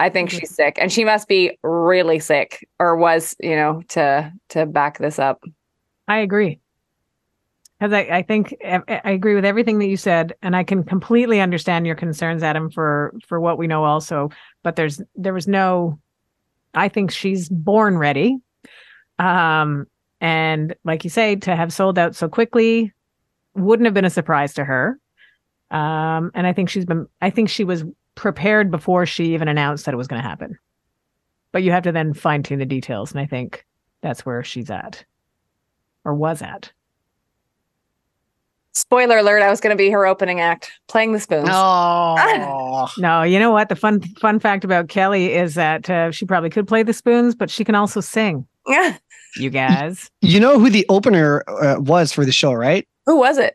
I 0.00 0.08
think 0.10 0.30
Mhm. 0.30 0.38
she's 0.40 0.54
sick 0.54 0.78
and 0.80 0.92
she 0.92 1.04
must 1.04 1.26
be 1.26 1.58
really 1.64 2.20
sick 2.20 2.68
or 2.78 2.94
was, 2.96 3.34
you 3.40 3.56
know, 3.56 3.82
to 3.88 4.32
to 4.50 4.66
back 4.66 4.98
this 4.98 5.18
up. 5.18 5.42
I 6.06 6.18
agree. 6.18 6.60
Because 7.80 7.92
I, 7.92 8.00
I 8.18 8.22
think 8.22 8.56
I 8.64 9.10
agree 9.10 9.34
with 9.36 9.44
everything 9.44 9.78
that 9.78 9.86
you 9.86 9.96
said, 9.96 10.34
and 10.42 10.56
I 10.56 10.64
can 10.64 10.82
completely 10.82 11.40
understand 11.40 11.86
your 11.86 11.94
concerns, 11.94 12.42
Adam, 12.42 12.70
for 12.70 13.14
for 13.26 13.40
what 13.40 13.56
we 13.58 13.68
know 13.68 13.84
also. 13.84 14.30
But 14.64 14.74
there's 14.76 15.00
there 15.14 15.34
was 15.34 15.46
no, 15.46 15.98
I 16.74 16.88
think 16.88 17.12
she's 17.12 17.48
born 17.48 17.96
ready, 17.98 18.38
um, 19.18 19.86
and 20.20 20.74
like 20.84 21.04
you 21.04 21.10
say, 21.10 21.36
to 21.36 21.54
have 21.54 21.72
sold 21.72 21.98
out 21.98 22.16
so 22.16 22.28
quickly 22.28 22.92
wouldn't 23.54 23.86
have 23.86 23.94
been 23.94 24.04
a 24.04 24.10
surprise 24.10 24.54
to 24.54 24.64
her. 24.64 24.98
Um, 25.70 26.30
and 26.34 26.46
I 26.46 26.52
think 26.52 26.70
she's 26.70 26.84
been, 26.84 27.06
I 27.20 27.30
think 27.30 27.48
she 27.48 27.64
was 27.64 27.84
prepared 28.14 28.70
before 28.70 29.06
she 29.06 29.34
even 29.34 29.48
announced 29.48 29.84
that 29.84 29.94
it 29.94 29.98
was 29.98 30.08
going 30.08 30.22
to 30.22 30.28
happen. 30.28 30.58
But 31.52 31.62
you 31.62 31.72
have 31.72 31.84
to 31.84 31.92
then 31.92 32.14
fine 32.14 32.42
tune 32.42 32.58
the 32.58 32.66
details, 32.66 33.10
and 33.10 33.20
I 33.20 33.26
think 33.26 33.64
that's 34.02 34.26
where 34.26 34.44
she's 34.44 34.70
at, 34.70 35.04
or 36.04 36.14
was 36.14 36.42
at. 36.42 36.72
Spoiler 38.74 39.18
alert, 39.18 39.42
I 39.42 39.50
was 39.50 39.60
going 39.60 39.74
to 39.74 39.76
be 39.76 39.90
her 39.90 40.06
opening 40.06 40.40
act, 40.40 40.70
playing 40.88 41.12
the 41.12 41.20
spoons. 41.20 41.48
Oh, 41.50 42.88
No, 42.98 43.22
you 43.22 43.38
know 43.38 43.50
what? 43.50 43.70
The 43.70 43.76
fun 43.76 44.02
fun 44.20 44.38
fact 44.38 44.62
about 44.62 44.88
Kelly 44.88 45.32
is 45.32 45.54
that 45.54 45.88
uh, 45.88 46.10
she 46.10 46.26
probably 46.26 46.50
could 46.50 46.68
play 46.68 46.82
the 46.82 46.92
spoons, 46.92 47.34
but 47.34 47.50
she 47.50 47.64
can 47.64 47.74
also 47.74 48.00
sing. 48.00 48.46
You 49.36 49.50
guys, 49.50 50.10
you 50.20 50.40
know 50.40 50.58
who 50.58 50.68
the 50.68 50.86
opener 50.88 51.44
uh, 51.48 51.76
was 51.78 52.12
for 52.12 52.24
the 52.24 52.32
show, 52.32 52.52
right? 52.52 52.88
Who 53.06 53.18
was 53.18 53.38
it? 53.38 53.54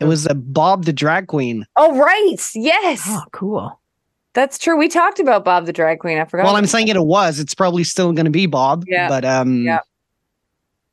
It 0.00 0.04
was 0.04 0.26
uh, 0.26 0.34
Bob 0.34 0.84
the 0.84 0.92
drag 0.92 1.28
queen. 1.28 1.64
Oh, 1.76 1.96
right. 1.96 2.36
Yes. 2.54 3.02
oh, 3.06 3.22
cool. 3.32 3.80
That's 4.34 4.58
true. 4.58 4.76
We 4.76 4.88
talked 4.88 5.20
about 5.20 5.44
Bob 5.44 5.66
the 5.66 5.72
drag 5.72 6.00
queen. 6.00 6.18
I 6.18 6.24
forgot. 6.24 6.44
Well, 6.44 6.56
I'm 6.56 6.66
saying 6.66 6.88
it 6.88 7.00
was. 7.00 7.38
It's 7.38 7.54
probably 7.54 7.84
still 7.84 8.12
going 8.12 8.24
to 8.24 8.30
be 8.30 8.46
Bob. 8.46 8.84
Yeah. 8.88 9.08
But 9.08 9.24
um, 9.24 9.62
Yeah. 9.62 9.78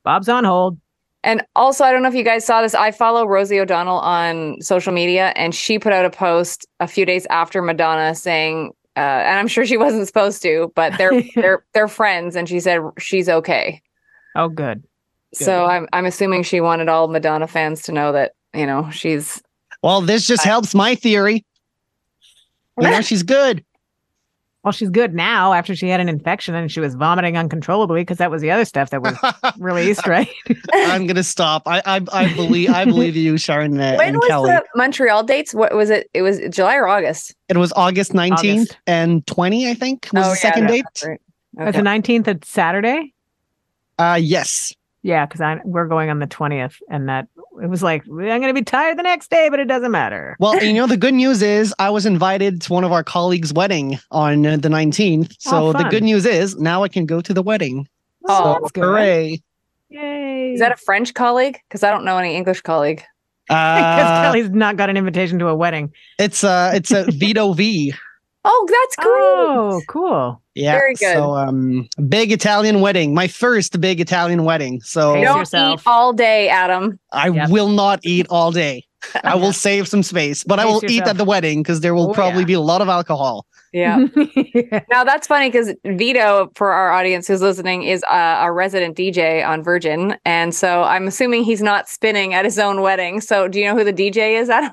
Bob's 0.03 0.29
on 0.29 0.43
hold. 0.43 0.77
And 1.23 1.43
also, 1.55 1.83
I 1.83 1.91
don't 1.91 2.01
know 2.01 2.07
if 2.07 2.15
you 2.15 2.23
guys 2.23 2.45
saw 2.45 2.61
this. 2.61 2.73
I 2.73 2.91
follow 2.91 3.25
Rosie 3.25 3.59
O'Donnell 3.59 3.99
on 3.99 4.61
social 4.61 4.93
media, 4.93 5.33
and 5.35 5.53
she 5.53 5.77
put 5.77 5.91
out 5.91 6.05
a 6.05 6.09
post 6.09 6.65
a 6.79 6.87
few 6.87 7.05
days 7.05 7.25
after 7.29 7.61
Madonna 7.61 8.15
saying, 8.15 8.71
uh, 8.99 9.21
and 9.21 9.39
I'm 9.39 9.47
sure 9.47 9.65
she 9.65 9.77
wasn't 9.77 10.05
supposed 10.07 10.41
to, 10.41 10.73
but 10.75 10.97
they're 10.97 11.23
they're 11.35 11.63
they're 11.73 11.87
friends, 11.87 12.35
and 12.35 12.49
she 12.49 12.59
said 12.59 12.81
she's 12.97 13.29
okay. 13.29 13.81
Oh, 14.35 14.49
good. 14.49 14.83
So 15.33 15.65
I'm 15.65 15.87
I'm 15.93 16.05
assuming 16.05 16.43
she 16.43 16.59
wanted 16.59 16.89
all 16.89 17.07
Madonna 17.07 17.47
fans 17.47 17.81
to 17.83 17.93
know 17.93 18.11
that 18.11 18.33
you 18.53 18.65
know 18.65 18.89
she's 18.91 19.41
well, 19.81 20.01
this 20.01 20.27
just 20.27 20.43
helps 20.43 20.75
my 20.75 20.95
theory. 20.95 21.45
You 22.77 22.89
know, 22.89 23.01
she's 23.09 23.23
good. 23.23 23.63
Well, 24.63 24.73
she's 24.73 24.89
good 24.89 25.13
now 25.13 25.53
after 25.53 25.73
she 25.73 25.87
had 25.87 26.01
an 26.01 26.09
infection 26.09 26.53
and 26.53 26.69
she 26.69 26.81
was 26.81 26.93
vomiting 26.93 27.37
uncontrollably 27.37 28.01
because 28.01 28.17
that 28.17 28.29
was 28.29 28.41
the 28.41 28.51
other 28.51 28.65
stuff 28.65 28.89
that 28.89 29.01
was 29.01 29.15
released, 29.57 30.05
right? 30.05 30.27
I'm 30.73 31.07
gonna 31.07 31.23
stop. 31.23 31.63
I 31.65 31.81
I, 31.85 32.01
I 32.11 32.33
believe 32.33 32.69
I 32.69 32.83
believe 32.83 33.15
you, 33.15 33.37
Sharon 33.37 33.77
when 33.77 33.99
and 34.01 34.17
was 34.17 34.27
Kelly. 34.27 34.51
the 34.51 34.63
Montreal 34.75 35.23
dates? 35.23 35.53
What 35.53 35.73
was 35.73 35.89
it? 35.89 36.09
It 36.13 36.23
was 36.23 36.39
July 36.49 36.75
or 36.75 36.87
August. 36.89 37.35
It 37.47 37.55
was 37.55 37.71
August 37.77 38.11
19th 38.11 38.33
August. 38.33 38.77
and 38.85 39.25
20, 39.27 39.69
I 39.69 39.73
think, 39.75 40.09
was 40.13 40.25
Oh, 40.25 40.29
the 40.29 40.35
yeah, 40.35 40.35
second 40.35 40.63
that- 40.63 40.71
date. 40.71 40.83
that's 40.85 41.05
right. 41.05 41.21
It's 41.59 41.77
Okay. 41.77 41.77
the 41.77 41.83
19th 42.23 42.27
of 42.27 42.43
Saturday. 42.45 43.13
Uh 43.97 44.19
yes. 44.21 44.73
Yeah, 45.03 45.25
because 45.25 45.39
I 45.39 45.61
we're 45.63 45.87
going 45.87 46.09
on 46.09 46.19
the 46.19 46.27
20th, 46.27 46.75
and 46.89 47.07
that 47.07 47.29
it 47.61 47.67
was 47.69 47.81
like 47.83 48.03
I'm 48.07 48.15
going 48.17 48.43
to 48.47 48.53
be 48.53 48.63
tired 48.63 48.97
the 48.97 49.03
next 49.03 49.29
day, 49.29 49.49
but 49.49 49.59
it 49.59 49.65
doesn't 49.65 49.91
matter. 49.91 50.35
Well, 50.39 50.61
you 50.63 50.73
know, 50.73 50.87
the 50.87 50.97
good 51.05 51.13
news 51.13 51.41
is 51.41 51.73
I 51.79 51.89
was 51.89 52.05
invited 52.05 52.61
to 52.63 52.73
one 52.73 52.83
of 52.83 52.91
our 52.91 53.03
colleagues' 53.03 53.53
wedding 53.53 53.99
on 54.11 54.45
uh, 54.45 54.57
the 54.57 54.69
19th. 54.69 55.35
So 55.39 55.67
Oh, 55.67 55.73
the 55.73 55.83
good 55.89 56.03
news 56.03 56.25
is 56.25 56.55
now 56.57 56.83
I 56.83 56.87
can 56.87 57.05
go 57.05 57.21
to 57.21 57.33
the 57.33 57.41
wedding. 57.41 57.87
Oh, 58.27 58.43
so 58.55 58.59
that's 58.61 58.71
good. 58.71 58.83
hooray. 58.83 59.41
Yay! 59.89 60.53
Is 60.53 60.59
that 60.59 60.71
a 60.71 60.77
French 60.77 61.13
colleague? 61.13 61.59
Because 61.67 61.83
I 61.83 61.89
don't 61.91 62.05
know 62.05 62.17
any 62.17 62.35
English 62.35 62.61
colleague. 62.61 63.03
because 63.47 63.57
Uh, 63.57 64.21
Kelly's 64.23 64.49
not 64.49 64.77
got 64.77 64.89
an 64.89 64.97
invitation 64.97 65.39
to 65.39 65.47
a 65.47 65.55
wedding. 65.55 65.91
it's 66.19 66.43
uh 66.43 66.71
it's 66.73 66.91
a 66.91 67.05
Vito 67.11 67.53
V. 67.53 67.93
Oh, 68.45 68.67
that's 68.69 68.95
great. 68.95 69.09
Oh, 69.09 69.81
cool. 69.87 70.41
Yeah. 70.55 70.71
Very 70.73 70.93
good. 70.95 71.13
So 71.15 71.35
um 71.35 71.87
big 72.07 72.31
Italian 72.31 72.79
wedding. 72.81 73.13
My 73.13 73.27
first 73.27 73.79
big 73.81 73.99
Italian 73.99 74.43
wedding. 74.45 74.81
So 74.81 75.13
Pace 75.15 75.25
Don't 75.25 75.39
yourself. 75.39 75.81
eat 75.81 75.87
all 75.87 76.13
day, 76.13 76.49
Adam. 76.49 76.99
I 77.11 77.29
Yep. 77.29 77.49
will 77.49 77.69
not 77.69 77.99
eat 78.03 78.27
all 78.29 78.51
day. 78.51 78.85
I 79.23 79.35
will 79.35 79.53
save 79.53 79.87
some 79.87 80.03
space, 80.03 80.43
but 80.43 80.59
I 80.59 80.63
Pace 80.63 80.73
will 80.81 80.91
eat 80.91 81.03
at 81.03 81.17
the 81.17 81.25
wedding 81.25 81.63
because 81.63 81.81
there 81.81 81.93
will 81.95 82.09
Oh, 82.11 82.13
probably 82.13 82.41
yeah. 82.41 82.45
be 82.47 82.53
a 82.53 82.59
lot 82.61 82.81
of 82.81 82.89
alcohol. 82.89 83.45
Yeah. 83.71 83.97
now 84.89 85.03
that's 85.03 85.27
funny 85.27 85.49
because 85.49 85.73
Vito, 85.85 86.51
for 86.55 86.71
our 86.71 86.91
audience 86.91 87.27
who's 87.27 87.41
listening, 87.41 87.83
is 87.83 88.03
uh, 88.09 88.39
a 88.41 88.51
resident 88.51 88.97
DJ 88.97 89.45
on 89.47 89.63
Virgin, 89.63 90.17
and 90.25 90.55
so 90.55 90.81
I'm 90.83 91.07
assuming 91.07 91.43
he's 91.43 91.61
not 91.61 91.87
spinning 91.87 92.33
at 92.33 92.45
his 92.45 92.57
own 92.57 92.81
wedding. 92.81 93.21
So, 93.21 93.47
do 93.47 93.59
you 93.59 93.65
know 93.67 93.75
who 93.77 93.83
the 93.83 93.93
DJ 93.93 94.39
is? 94.41 94.49
Adam? 94.49 94.71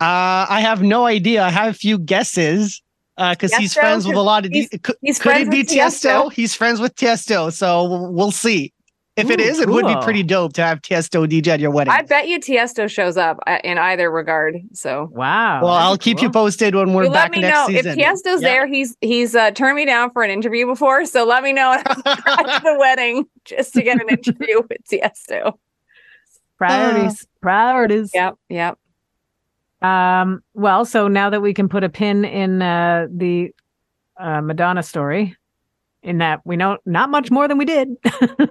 Uh, 0.00 0.44
I 0.50 0.60
have 0.60 0.82
no 0.82 1.06
idea. 1.06 1.42
I 1.42 1.48
have 1.50 1.70
a 1.70 1.74
few 1.78 1.98
guesses 1.98 2.82
because 3.16 3.54
he's 3.54 3.74
friends 3.74 4.06
with 4.06 4.16
a 4.16 4.20
lot 4.22 4.44
of. 4.46 4.52
He's- 4.52 4.68
D- 4.70 4.78
could 4.78 4.96
he's 5.00 5.18
could 5.18 5.30
friends 5.30 5.48
it 5.48 5.50
be 5.50 5.58
with 5.58 5.68
Tiesto. 5.68 6.24
Tiesto? 6.26 6.32
He's 6.32 6.54
friends 6.54 6.80
with 6.80 6.94
Tiesto, 6.96 7.52
so 7.52 7.84
we'll- 7.84 8.12
we'll 8.12 8.30
see. 8.32 8.72
If 9.16 9.30
it 9.30 9.38
Ooh, 9.40 9.44
is, 9.44 9.60
it 9.60 9.68
would 9.68 9.86
be 9.86 9.94
pretty 10.02 10.24
dope 10.24 10.54
to 10.54 10.62
have 10.64 10.82
Tiesto 10.82 11.24
DJ 11.28 11.46
at 11.52 11.60
your 11.60 11.70
wedding. 11.70 11.92
I 11.92 12.02
bet 12.02 12.26
you 12.26 12.40
Tiesto 12.40 12.90
shows 12.90 13.16
up 13.16 13.38
uh, 13.46 13.58
in 13.62 13.78
either 13.78 14.10
regard. 14.10 14.56
So. 14.72 15.08
wow. 15.12 15.62
well, 15.62 15.72
I'll 15.72 15.94
be 15.94 16.00
keep 16.02 16.20
you 16.20 16.28
posted 16.30 16.74
when 16.74 16.92
we're 16.92 17.04
You 17.04 17.10
let 17.10 17.22
back 17.26 17.30
me 17.30 17.40
next 17.42 17.54
know 17.54 17.66
season. 17.68 17.96
if 18.00 18.04
Tiesto's 18.08 18.42
Yeah. 18.42 18.48
there. 18.48 18.66
He's 18.66 18.96
he's 19.00 19.36
uh, 19.36 19.52
turned 19.52 19.76
me 19.76 19.84
down 19.86 20.10
for 20.10 20.24
an 20.24 20.32
interview 20.32 20.66
before, 20.66 21.04
so 21.06 21.24
let 21.24 21.44
me 21.44 21.52
know 21.52 21.70
at 21.74 21.84
the 21.84 22.76
wedding 22.80 23.26
just 23.44 23.72
to 23.74 23.82
get 23.82 24.00
an 24.02 24.08
interview 24.08 24.62
with 24.68 24.78
Tiesto. 24.90 25.52
Priorities. 26.58 27.24
Priorities. 27.40 28.10
Yep, 28.14 28.34
yep. 28.48 28.78
Um, 29.84 30.42
well, 30.54 30.86
so 30.86 31.08
now 31.08 31.28
that 31.28 31.42
we 31.42 31.52
can 31.52 31.68
put 31.68 31.84
a 31.84 31.90
pin 31.90 32.24
in 32.24 32.62
uh, 32.62 33.06
the 33.10 33.52
uh, 34.16 34.40
Madonna 34.40 34.82
story, 34.82 35.36
in 36.02 36.18
that 36.18 36.40
we 36.44 36.56
know 36.56 36.78
not 36.86 37.10
much 37.10 37.30
more 37.30 37.46
than 37.48 37.58
we 37.58 37.66
did, 37.66 37.88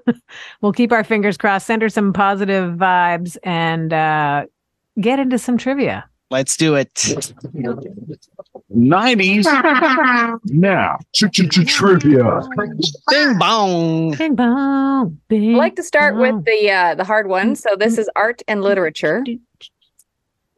we'll 0.61 0.73
keep 0.73 0.91
our 0.91 1.03
fingers 1.03 1.35
crossed, 1.35 1.65
send 1.65 1.81
her 1.81 1.89
some 1.89 2.13
positive 2.13 2.75
vibes, 2.75 3.35
and 3.41 3.93
uh, 3.93 4.45
get 5.01 5.17
into 5.17 5.39
some 5.39 5.57
trivia. 5.57 6.05
Let's 6.29 6.55
do 6.55 6.75
it. 6.75 6.93
90s. 8.75 9.45
Now, 10.45 10.97
trivia. 11.13 12.41
Bing 13.09 13.37
bong. 13.39 14.15
Bing 14.15 14.35
bong, 14.35 15.19
bing 15.27 15.55
I 15.55 15.57
like 15.57 15.75
to 15.77 15.83
start 15.83 16.13
bong. 16.13 16.21
with 16.21 16.45
the 16.45 16.71
uh, 16.71 16.95
the 16.95 17.03
hard 17.03 17.27
one. 17.27 17.55
So 17.55 17.75
this 17.75 17.97
is 17.97 18.09
art 18.15 18.41
and 18.47 18.61
literature. 18.63 19.23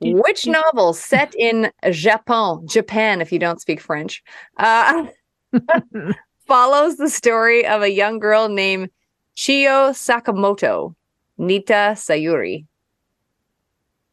Which 0.01 0.45
novel 0.45 0.93
set 0.93 1.33
in 1.35 1.71
Japan, 1.89 2.67
Japan, 2.67 3.21
if 3.21 3.31
you 3.31 3.39
don't 3.39 3.61
speak 3.61 3.79
French, 3.79 4.23
uh, 4.57 5.07
follows 6.47 6.97
the 6.97 7.09
story 7.09 7.65
of 7.65 7.81
a 7.81 7.89
young 7.91 8.19
girl 8.19 8.49
named 8.49 8.89
Chiyo 9.37 9.91
Sakamoto, 9.91 10.95
Nitta 11.39 11.93
Sayuri. 11.95 12.65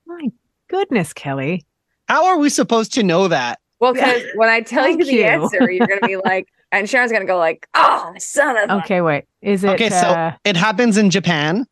My 0.07 0.29
goodness, 0.69 1.13
Kelly. 1.13 1.67
How 2.09 2.27
are 2.27 2.39
we 2.39 2.49
supposed 2.49 2.93
to 2.95 3.03
know 3.03 3.29
that? 3.29 3.59
Well, 3.81 3.95
because 3.95 4.23
when 4.37 4.49
I 4.49 4.61
tell 4.61 4.89
you 4.89 5.05
the 5.05 5.13
you. 5.13 5.25
answer, 5.25 5.71
you're 5.71 5.87
gonna 5.87 6.07
be 6.07 6.17
like, 6.17 6.47
and 6.71 6.89
Sharon's 6.89 7.11
gonna 7.11 7.25
go 7.25 7.39
like, 7.39 7.67
"Oh, 7.75 8.13
son 8.19 8.57
of." 8.57 8.71
a-" 8.71 8.77
Okay, 8.85 9.01
wait. 9.01 9.25
Is 9.41 9.65
it 9.65 9.71
Okay, 9.71 9.91
so- 9.91 9.97
uh, 9.97 10.33
It 10.45 10.57
happens 10.57 10.97
in 10.97 11.11
Japan. 11.11 11.67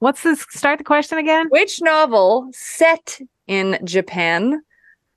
What's 0.00 0.22
this 0.22 0.44
start 0.50 0.78
the 0.78 0.84
question 0.84 1.18
again? 1.18 1.46
Which 1.50 1.80
novel 1.82 2.48
set 2.52 3.20
in 3.46 3.78
Japan 3.84 4.62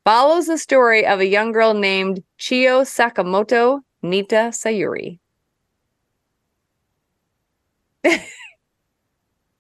follows 0.04 0.48
the 0.48 0.58
story 0.58 1.06
of 1.06 1.20
a 1.22 1.26
young 1.26 1.52
girl 1.54 1.74
named 1.74 2.22
Chiyo 2.38 2.84
Sakamoto 2.84 3.80
Nitta 4.04 4.52
Sayuri? 4.52 5.20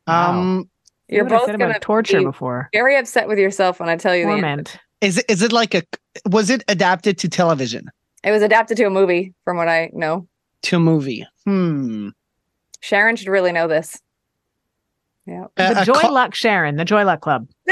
Um, 0.06 0.70
You're 1.08 1.24
both 1.24 1.46
said 1.46 1.58
gonna 1.58 1.80
torture 1.80 2.20
be 2.20 2.26
before. 2.26 2.70
very 2.74 2.98
upset 2.98 3.30
with 3.30 3.40
yourself 3.40 3.80
when 3.80 3.88
I 3.88 3.96
tell 3.96 4.14
you 4.14 4.26
the 4.26 4.32
answer. 4.34 4.42
Torment. 4.42 4.78
is 5.00 5.18
it 5.20 5.26
is 5.30 5.42
it 5.42 5.54
like 5.54 5.74
a 5.74 5.84
was 6.28 6.50
it 6.50 6.62
adapted 6.68 7.18
to 7.20 7.30
television 7.30 7.90
It 8.22 8.32
was 8.32 8.42
adapted 8.42 8.76
to 8.78 8.84
a 8.84 8.90
movie, 8.90 9.34
from 9.46 9.56
what 9.56 9.70
I 9.70 9.92
know. 9.94 10.28
to 10.64 10.76
a 10.76 10.80
movie? 10.82 11.26
Hmm. 11.46 12.10
Sharon 12.82 13.16
should 13.16 13.30
really 13.30 13.54
know 13.54 13.70
this. 13.70 13.98
Yeah. 15.26 15.46
A- 15.58 15.74
the 15.76 15.84
Joy 15.86 15.94
co- 15.94 16.12
Luck 16.12 16.36
Sharon, 16.36 16.76
the 16.76 16.86
Joy 16.86 17.04
Luck 17.06 17.22
Club. 17.22 17.48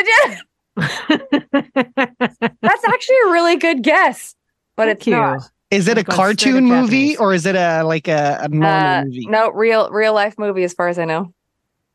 The 0.76 2.48
That's 2.62 2.84
actually 2.88 3.16
a 3.28 3.32
really 3.32 3.58
good 3.58 3.84
guess, 3.84 4.36
but 4.76 4.86
Thank 4.86 4.98
it's 5.00 5.08
you. 5.08 5.14
not. 5.16 5.42
is 5.70 5.88
it 5.88 5.98
a 5.98 6.00
I've 6.02 6.06
gone 6.06 6.14
straight 6.36 6.54
cartoon 6.54 6.66
movie 6.66 6.86
Japanese. 7.12 7.18
or 7.18 7.34
is 7.34 7.46
it 7.46 7.56
a 7.56 7.84
like 7.84 8.08
a, 8.08 8.40
a 8.44 8.48
normal 8.50 8.70
Uh, 8.70 9.04
movie? 9.06 9.26
no, 9.28 9.50
real 9.52 9.90
real 9.92 10.14
life 10.14 10.36
movie, 10.38 10.64
as 10.64 10.74
far 10.74 10.88
as 10.88 10.98
I 11.00 11.06
know. 11.06 11.34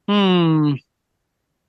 Hmm. 0.09 0.75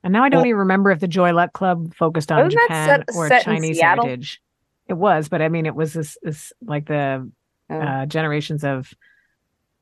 And 0.04 0.14
now 0.14 0.24
I 0.24 0.30
don't 0.30 0.40
Well- 0.42 0.48
even 0.48 0.60
remember 0.60 0.92
if 0.92 1.00
the 1.00 1.08
Joy 1.08 1.32
Luck 1.34 1.54
Club 1.54 1.94
focused 1.96 2.32
on 2.32 2.44
Wasn't 2.44 2.54
that 2.54 2.68
Japan 2.68 3.04
set- 3.08 3.16
or 3.16 3.28
set 3.28 3.44
Chinese 3.44 3.78
Seattle? 3.78 4.06
heritage. 4.06 4.42
It 4.88 4.94
was, 4.94 5.28
but 5.28 5.42
I 5.42 5.50
mean, 5.50 5.66
it 5.66 5.76
was 5.76 5.94
this, 5.94 6.18
this 6.22 6.54
like 6.62 6.88
the 6.88 7.30
Oh. 7.70 7.76
uh, 7.78 8.06
generations 8.06 8.64
of 8.64 8.94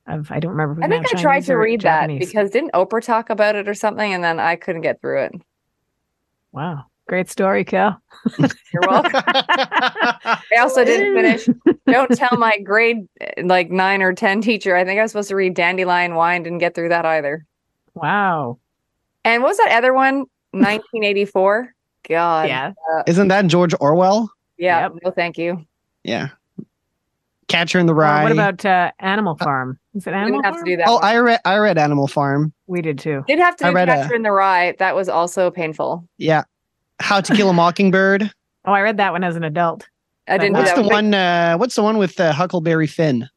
of 0.08 0.32
I 0.32 0.40
don't 0.40 0.52
remember. 0.52 0.84
I 0.84 0.88
think 0.88 1.04
now 1.14 1.20
I 1.20 1.22
tried 1.22 1.44
to 1.46 1.56
read 1.56 1.82
Japanese. 1.82 2.20
that 2.20 2.28
because 2.28 2.52
didn't 2.52 2.74
Oprah 2.74 3.02
talk 3.04 3.30
about 3.30 3.56
it 3.56 3.68
or 3.68 3.74
something, 3.74 4.14
and 4.14 4.24
then 4.24 4.40
I 4.40 4.56
couldn't 4.56 4.82
get 4.82 5.02
through 5.02 5.24
it. 5.24 5.32
wow, 6.52 6.86
great 7.08 7.30
story, 7.30 7.64
Kel. 7.66 8.00
You're 8.40 8.82
welcome. 8.88 9.12
I 9.26 10.40
also 10.60 10.84
didn't 10.86 11.14
finish. 11.16 11.50
Don't 11.88 12.16
tell 12.16 12.38
my 12.38 12.58
grade 12.60 13.08
uh, 13.22 13.44
like 13.46 13.70
nine 13.72 14.02
or 14.02 14.14
ten 14.14 14.42
teacher. 14.42 14.76
I 14.76 14.86
think 14.86 15.00
I 15.00 15.04
was 15.04 15.12
supposed 15.12 15.30
to 15.30 15.36
read 15.36 15.54
Dandelion 15.54 16.16
Wine. 16.16 16.44
Didn't 16.44 16.60
get 16.60 16.76
through 16.76 16.90
that 16.90 17.06
either. 17.06 17.46
Wow. 17.94 18.60
And 19.24 19.42
what 19.42 19.50
was 19.50 19.58
that 19.58 19.72
other 19.72 19.94
one? 19.94 20.26
1984. 20.52 21.74
God. 22.08 22.48
yeah. 22.48 22.74
Isn't 23.08 23.30
that 23.30 23.48
George 23.48 23.74
Orwell? 23.80 24.32
Yeah. 24.58 24.82
Yep. 24.82 24.92
No, 25.04 25.12
thank 25.12 25.38
you. 25.38 25.66
Yeah. 26.04 26.30
Catcher 27.48 27.80
in 27.80 27.88
the 27.88 27.94
Uh, 27.94 27.98
Rye. 27.98 28.24
what 28.24 28.32
about 28.32 28.64
uh, 28.66 28.92
Animal 29.00 29.36
Farm? 29.38 29.80
Is 29.96 30.06
it 30.06 30.14
Animal 30.14 30.42
didn't 30.42 30.46
have 30.46 30.54
Farm? 30.56 30.66
to 30.66 30.72
do 30.72 30.78
that. 30.78 30.88
Oh, 30.88 30.96
one. 30.96 31.04
I 31.06 31.18
read 31.18 31.40
I 31.46 31.58
read 31.58 31.78
Animal 31.78 32.08
Farm. 32.08 32.54
We 32.68 32.82
did 32.82 33.00
too. 33.00 33.24
did 33.28 33.40
have 33.40 33.56
to 33.58 33.68
I 33.68 33.70
do 33.70 33.76
read 33.76 33.90
a- 33.90 33.96
Catcher 33.96 34.16
in 34.16 34.24
the 34.24 34.32
Rye. 34.32 34.76
That 34.80 34.96
was 34.96 35.08
also 35.10 35.50
painful. 35.50 36.08
Yeah. 36.18 36.44
How 37.00 37.22
to 37.22 37.34
Kill 37.36 37.50
a 37.50 37.54
Mockingbird. 37.54 38.30
Oh, 38.66 38.72
I 38.74 38.82
read 38.82 38.98
that 38.98 39.12
one 39.14 39.24
as 39.24 39.36
an 39.36 39.44
adult. 39.44 39.88
I 40.28 40.38
didn't 40.38 40.54
do 40.54 40.60
What's 40.60 40.72
that 40.72 40.76
the 40.78 40.82
one. 40.84 40.92
one? 41.12 41.14
Uh, 41.14 41.56
what's 41.58 41.76
the 41.76 41.84
one 41.84 41.98
with 41.98 42.20
uh, 42.20 42.32
Huckleberry 42.34 42.88
Finn? 42.88 43.30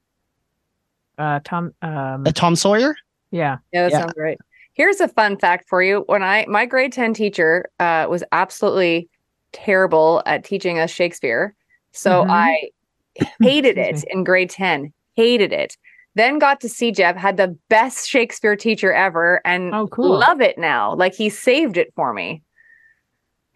Uh, 1.19 1.41
Tom. 1.45 1.73
Um, 1.83 2.25
Uh, 2.27 2.33
Tom 2.35 2.57
Sawyer. 2.57 2.97
yeah. 3.31 3.59
Yeah, 3.73 3.83
that 3.85 3.93
Yeah. 3.93 3.99
sounds 4.00 4.15
right. 4.17 4.38
Here's 4.75 5.00
a 5.00 5.09
fun 5.09 5.37
fact 5.38 5.69
for 5.69 5.83
you. 5.83 6.05
When 6.07 6.23
I 6.23 6.45
my 6.49 6.65
grade 6.67 6.93
10 6.93 7.12
teacher 7.15 7.69
uh 7.81 8.07
was 8.09 8.23
absolutely 8.33 9.09
terrible 9.53 10.23
at 10.27 10.45
teaching 10.45 10.79
us 10.79 10.91
Shakespeare. 10.91 11.55
So 11.93 12.25
Mhm. 12.25 12.31
I 12.31 12.71
hated 13.43 13.77
Excuse 13.79 14.05
it 14.05 14.09
in 14.12 14.25
grade 14.25 14.50
10. 14.50 14.93
Hated 15.15 15.52
it. 15.52 15.76
Then 16.19 16.41
got 16.41 16.61
to 16.63 16.67
CEGEP, 16.67 17.17
had 17.17 17.37
the 17.37 17.57
best 17.69 18.09
Shakespeare 18.09 18.57
teacher 18.57 18.93
ever 18.93 19.41
and 19.45 19.73
Oh, 19.73 19.87
cool. 19.87 20.19
love 20.19 20.41
it 20.41 20.59
now. 20.59 20.95
Like 20.95 21.15
he 21.15 21.31
saved 21.31 21.76
it 21.76 21.93
for 21.95 22.13
me. 22.13 22.43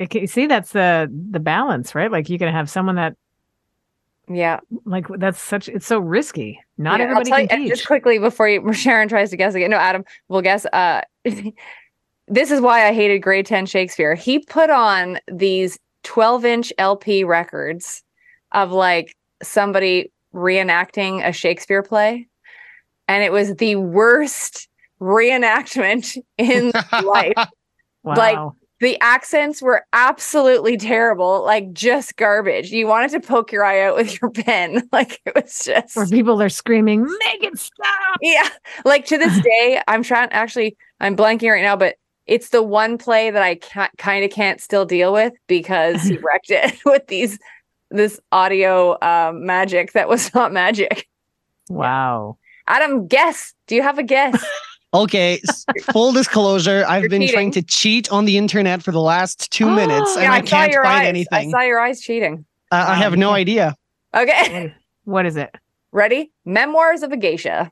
Okay, 0.01 0.27
see, 0.27 0.47
that's 0.47 0.71
the 0.71 1.11
the 1.31 1.41
balance, 1.41 1.95
right? 1.95 2.11
Like 2.11 2.31
you 2.31 2.39
can 2.39 2.53
have 2.53 2.71
someone 2.71 2.95
that 2.97 3.17
Yeah. 4.29 4.61
like 4.85 5.07
that's 5.19 5.41
such 5.41 5.69
it's 5.69 5.87
so 5.87 5.99
risky. 5.99 6.61
Not 6.79 7.01
Yeah, 7.01 7.05
everybody 7.07 7.31
can 7.31 7.41
you- 7.63 7.69
teach. 7.69 7.69
Just 7.79 7.87
quickly 7.89 8.19
before 8.21 8.49
you, 8.49 8.73
Sharon 8.85 9.09
tries 9.09 9.31
to 9.31 9.37
guess 9.37 9.55
again. 9.55 9.71
No, 9.71 9.77
Adam 9.79 10.05
will 10.29 10.43
guess. 10.43 10.65
Uh, 10.67 11.01
this 12.29 12.51
is 12.53 12.61
why 12.61 12.87
I 12.87 12.93
hated 12.93 13.19
grade 13.23 13.47
10 13.47 13.67
Shakespeare. 13.67 14.15
He 14.15 14.39
put 14.39 14.71
on 14.71 15.19
these 15.31 15.79
12 16.05 16.45
inch 16.45 16.73
LP 16.79 17.25
records 17.25 18.05
of 18.53 18.71
like 18.71 19.17
somebody 19.43 20.13
reenacting 20.33 21.27
a 21.27 21.33
Shakespeare 21.33 21.83
play. 21.83 22.29
And 23.13 23.23
it 23.23 23.31
was 23.33 23.55
the 23.57 23.77
worst 23.77 24.69
reenactment 25.01 26.17
in 26.39 26.71
life. 27.05 27.35
wow. 28.03 28.15
like, 28.17 28.39
The 28.81 28.99
accents 29.01 29.61
were 29.63 29.85
absolutely 29.93 30.77
terrible, 30.77 31.45
like 31.45 31.73
just 31.73 32.17
garbage. 32.17 32.71
You 32.71 32.87
wanted 32.87 33.11
to 33.13 33.21
poke 33.21 33.53
your 33.53 33.65
eye 33.65 33.83
out 33.83 33.97
with 33.97 34.21
your 34.21 34.31
pen. 34.31 34.89
Like 34.93 35.21
it 35.25 35.35
was 35.35 35.63
just 35.65 35.97
where 35.97 36.07
people 36.07 36.41
are 36.43 36.49
screaming, 36.49 37.03
make 37.03 37.43
it 37.45 37.59
stop. 37.59 38.19
yeah 38.21 38.49
like 38.85 39.05
to 39.07 39.17
this 39.19 39.41
day 39.45 39.81
i'm 39.89 40.03
trying 40.03 40.29
actually 40.33 40.77
i'm 41.01 41.17
blanking 41.17 41.51
right 41.51 41.63
now 41.63 41.77
but 41.77 41.97
it's 42.27 42.51
the 42.51 42.63
one 42.63 42.99
play 42.99 43.31
that 43.31 43.43
i 43.43 43.55
can't 43.55 43.91
kind 43.99 44.25
of 44.25 44.31
can't 44.31 44.61
still 44.61 44.85
deal 44.85 45.13
with 45.13 45.33
because 45.47 46.03
he 46.03 46.19
wrecked 46.19 46.51
it 46.51 46.77
with 46.85 47.07
these 47.07 47.39
this 47.91 48.21
audio 48.33 48.97
um, 49.03 49.45
magic 49.47 49.93
that 49.93 50.09
was 50.09 50.33
not 50.35 50.53
magic 50.53 51.07
Wow. 51.71 52.37
Adam 52.67 53.07
guess. 53.07 53.55
Do 53.67 53.75
you 53.75 53.83
have 53.83 53.99
a 53.99 54.03
guess? 54.03 54.45
Okay. 54.95 55.41
Full 55.91 56.13
disclosure, 56.13 56.85
I've 56.89 57.05
You're 57.05 57.09
been 57.09 57.27
trying 57.27 57.51
to 57.53 57.63
cheat 57.63 58.13
on 58.13 58.27
the 58.27 58.37
internet 58.37 58.83
for 58.83 58.93
the 58.93 59.01
last 59.01 59.51
two 59.51 59.65
minutes, 59.75 60.15
and 60.17 60.25
yeah 60.25 60.33
I 60.33 60.37
i 60.37 60.41
can't 60.43 60.71
your 60.71 60.85
find 60.85 61.17
eyes. 61.17 61.27
I 61.33 61.51
saw 61.51 61.63
your 61.63 61.81
eyes 61.81 62.03
cheating. 62.03 62.45
Uh, 62.71 62.85
I 62.89 62.95
have 62.97 63.17
no 63.17 63.31
idea. 63.31 63.75
okay. 64.15 64.75
What 65.05 65.25
is 65.25 65.39
it? 65.39 65.51
ready? 65.93 66.31
Memoirs 66.45 67.03
of 67.03 67.13
a 67.13 67.17
geisha 67.17 67.71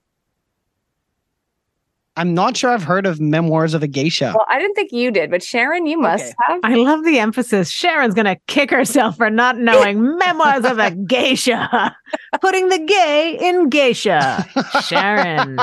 I'm 2.20 2.34
not 2.34 2.56
sure 2.56 2.70
I've 2.70 2.82
heard 2.84 3.06
of 3.06 3.18
Memoirs 3.20 3.72
of 3.72 3.82
a 3.82 3.86
Geisha. 3.88 4.32
well 4.36 4.46
i 4.48 4.58
didn't 4.58 4.74
think 4.74 4.92
you 4.92 5.10
did 5.10 5.30
but 5.30 5.42
sharon 5.42 5.86
you 5.86 5.98
must 5.98 6.24
Okay. 6.24 6.34
have 6.48 6.60
I 6.64 6.74
love 6.74 7.04
the 7.04 7.18
emphasis. 7.18 7.70
Sharon's 7.70 8.14
gonna 8.14 8.36
kick 8.46 8.70
herself 8.70 9.16
for 9.16 9.30
not 9.30 9.56
knowing 9.58 10.16
memoirs 10.18 10.64
of 10.66 10.78
a 10.78 10.90
geisha. 10.90 11.96
Putting 12.40 12.68
the 12.68 12.78
gay 12.78 13.38
in 13.40 13.68
geisha. 13.70 14.46
Sharon. 14.86 15.58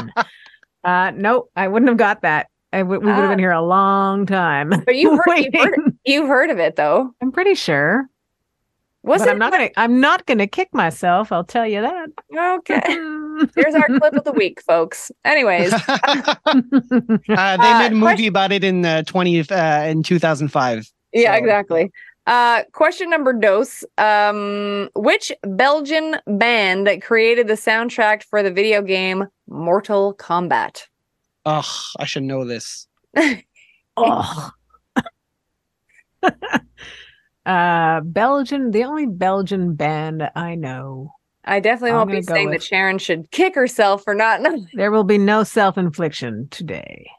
Uh 0.84 1.12
nope, 1.16 1.50
I 1.56 1.68
wouldn't 1.68 1.90
have 1.90 1.98
got 1.98 2.22
that. 2.24 2.48
I 2.74 2.80
w- 2.80 3.00
we 3.00 3.06
would 3.08 3.16
have 3.16 3.26
Ah. 3.26 3.30
been 3.30 3.40
here 3.40 3.52
a 3.52 3.62
long 3.62 4.26
time. 4.26 4.70
But 4.86 4.96
you've 4.96 5.20
heard- 5.26 5.38
you've 5.40 5.54
heard 5.54 5.80
you've 6.06 6.28
heard 6.28 6.50
of 6.50 6.60
it 6.60 6.76
though 6.76 7.12
I'm 7.22 7.32
pretty 7.32 7.56
sure. 7.56 8.08
Was 9.08 9.22
but 9.22 9.28
it 9.30 9.32
I'm 9.32 9.40
not 9.40 9.52
gonna 9.52 9.70
I'm 9.78 10.00
not 10.00 10.26
gonna 10.26 10.46
kick 10.48 10.70
myself, 10.74 11.32
I'll 11.32 11.44
tell 11.44 11.66
you 11.66 11.82
that. 11.82 12.10
okay 12.60 12.82
here's 13.56 13.74
our 13.76 13.88
clip 14.00 14.14
of 14.14 14.24
the 14.24 14.32
week 14.34 14.62
folks 14.62 15.12
anyways 15.26 15.74
uh, 15.88 16.36
they 17.26 17.34
Uh, 17.34 17.80
made 17.80 17.92
a 17.92 17.96
movie 17.96 18.28
about 18.28 18.52
it 18.52 18.64
in 18.64 18.86
uh, 18.86 19.04
20 19.04 19.50
uh, 19.52 19.84
in 19.86 20.04
2005. 20.04 20.92
Yeah, 21.14 21.34
So- 21.34 21.38
exactly. 21.40 21.92
Uh, 22.28 22.64
question 22.74 23.10
number 23.10 23.32
dos. 23.32 23.86
Um, 23.98 24.90
which 24.96 25.32
Belgian 25.44 26.18
band 26.28 26.86
that 26.86 27.02
created 27.02 27.48
the 27.48 27.54
soundtrack 27.54 28.22
for 28.24 28.44
the 28.44 28.52
video 28.52 28.82
game 28.82 29.28
Mortal 29.48 30.14
Kombat? 30.14 30.88
Ugh, 31.46 31.64
I 31.98 32.04
should 32.04 32.24
know 32.24 32.44
this. 32.44 32.86
oh. 33.96 34.52
Uh 37.48 38.02
Belgian, 38.02 38.72
the 38.72 38.84
only 38.84 39.06
Belgian 39.06 39.74
band 39.76 40.30
I 40.36 40.56
know. 40.56 41.12
I 41.46 41.62
definitely 41.62 41.92
I'm 41.92 41.96
won't 41.98 42.12
be 42.12 42.22
saying 42.22 42.50
with- 42.50 42.60
that 42.60 42.64
Sharon 42.64 42.98
should 42.98 43.32
kick 43.32 43.56
herself 43.56 44.04
for 44.04 44.14
not 44.14 44.42
knowing. 44.42 44.68
There 44.74 44.92
will 44.92 45.06
be 45.06 45.18
no 45.18 45.44
self-infliction 45.44 46.50
today. 46.52 47.10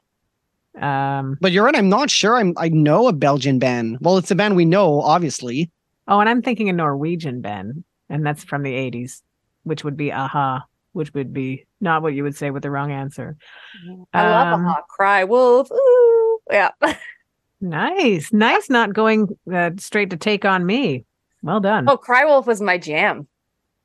Um 0.79 1.39
But 1.41 1.53
you're 1.53 1.65
right. 1.65 1.75
I'm 1.75 1.89
not 1.89 2.11
sure. 2.11 2.37
I'm. 2.37 2.53
I 2.59 2.69
know 2.69 3.09
a 3.09 3.13
Belgian 3.13 3.59
band. 3.59 3.99
Well, 4.03 4.19
it's 4.19 4.31
a 4.31 4.35
band 4.37 4.55
we 4.55 4.65
know, 4.67 5.01
obviously. 5.01 5.71
Oh, 6.07 6.21
and 6.21 6.29
I'm 6.29 6.43
thinking 6.43 6.69
a 6.69 6.73
Norwegian 6.73 7.41
band, 7.41 7.85
and 8.09 8.25
that's 8.25 8.45
from 8.45 8.63
the 8.63 8.73
80s, 8.73 9.23
which 9.65 9.83
would 9.85 9.97
be 9.97 10.11
a-ha, 10.11 10.65
which 10.93 11.13
would 11.15 11.33
be 11.35 11.67
not 11.81 12.03
what 12.03 12.15
you 12.15 12.23
would 12.23 12.37
say 12.37 12.51
with 12.51 12.63
the 12.63 12.71
wrong 12.71 12.93
answer. 12.93 13.37
I 14.13 14.53
Um, 14.53 14.65
a 14.65 14.69
hawk 14.69 14.89
cry 14.89 15.25
wolf. 15.25 15.69
Ooh, 15.73 16.39
yeah. 16.51 16.71
Nice. 17.61 18.33
Nice 18.33 18.71
not 18.71 18.93
going 18.93 19.37
uh, 19.53 19.71
straight 19.79 20.11
to 20.11 20.17
take 20.17 20.45
on 20.45 20.65
me. 20.67 21.05
Well 21.43 21.61
done. 21.61 21.89
Oh, 21.89 21.97
cry 21.97 22.25
wolf 22.25 22.47
was 22.47 22.61
my 22.61 22.79
jam. 22.79 23.27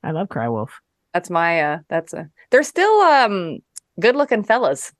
I 0.03 0.11
love 0.11 0.29
Cry 0.29 0.49
Wolf. 0.49 0.81
That's 1.13 1.29
my. 1.29 1.61
uh 1.61 1.77
That's 1.87 2.13
a. 2.13 2.29
They're 2.49 2.63
still 2.63 3.01
um 3.01 3.59
good 3.99 4.15
looking 4.15 4.43
fellas. 4.43 4.91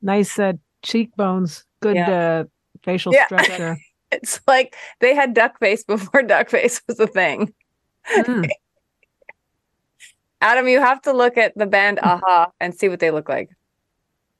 Nice 0.00 0.38
uh, 0.38 0.52
cheekbones, 0.82 1.64
good 1.80 1.96
uh, 1.96 2.44
facial 2.84 3.12
Yeah. 3.12 3.24
structure. 3.26 3.78
It's 4.12 4.40
like 4.46 4.76
they 5.00 5.14
had 5.14 5.34
duck 5.34 5.58
face 5.58 5.82
before 5.88 6.22
duck 6.22 6.50
face 6.50 6.80
was 6.86 7.00
a 7.00 7.06
thing. 7.06 7.52
Mm. 8.16 8.48
Adam, 10.40 10.68
you 10.68 10.80
have 10.80 11.02
to 11.02 11.12
look 11.12 11.36
at 11.36 11.52
the 11.58 11.66
band 11.66 11.98
a-ha 12.00 12.52
and 12.60 12.72
see 12.74 12.88
what 12.88 13.00
they 13.00 13.10
look 13.10 13.28
like. 13.28 13.50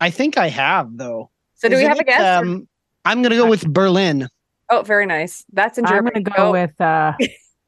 I 0.01 0.11
think 0.11 0.39
I 0.39 0.49
have 0.49 0.97
though. 0.97 1.31
So 1.57 1.69
do 1.69 1.75
we 1.75 1.81
Isn't 1.83 1.89
have 1.89 1.99
a 1.99 2.01
it, 2.03 2.07
guess? 2.07 2.21
or- 2.21 2.47
Um, 2.47 2.69
I'm 3.05 3.23
gonna 3.23 3.37
go 3.37 3.49
with 3.49 3.67
Berlin. 3.73 4.29
oh, 4.71 4.83
very 4.83 5.07
nice. 5.07 5.45
That's 5.53 5.79
in 5.79 5.87
Germany. 5.87 6.17
I'm 6.17 6.23
going 6.23 6.25
to 6.25 6.31
go 6.31 6.49
Oh, 6.49 6.53
with 6.53 6.79
uh, 6.81 7.13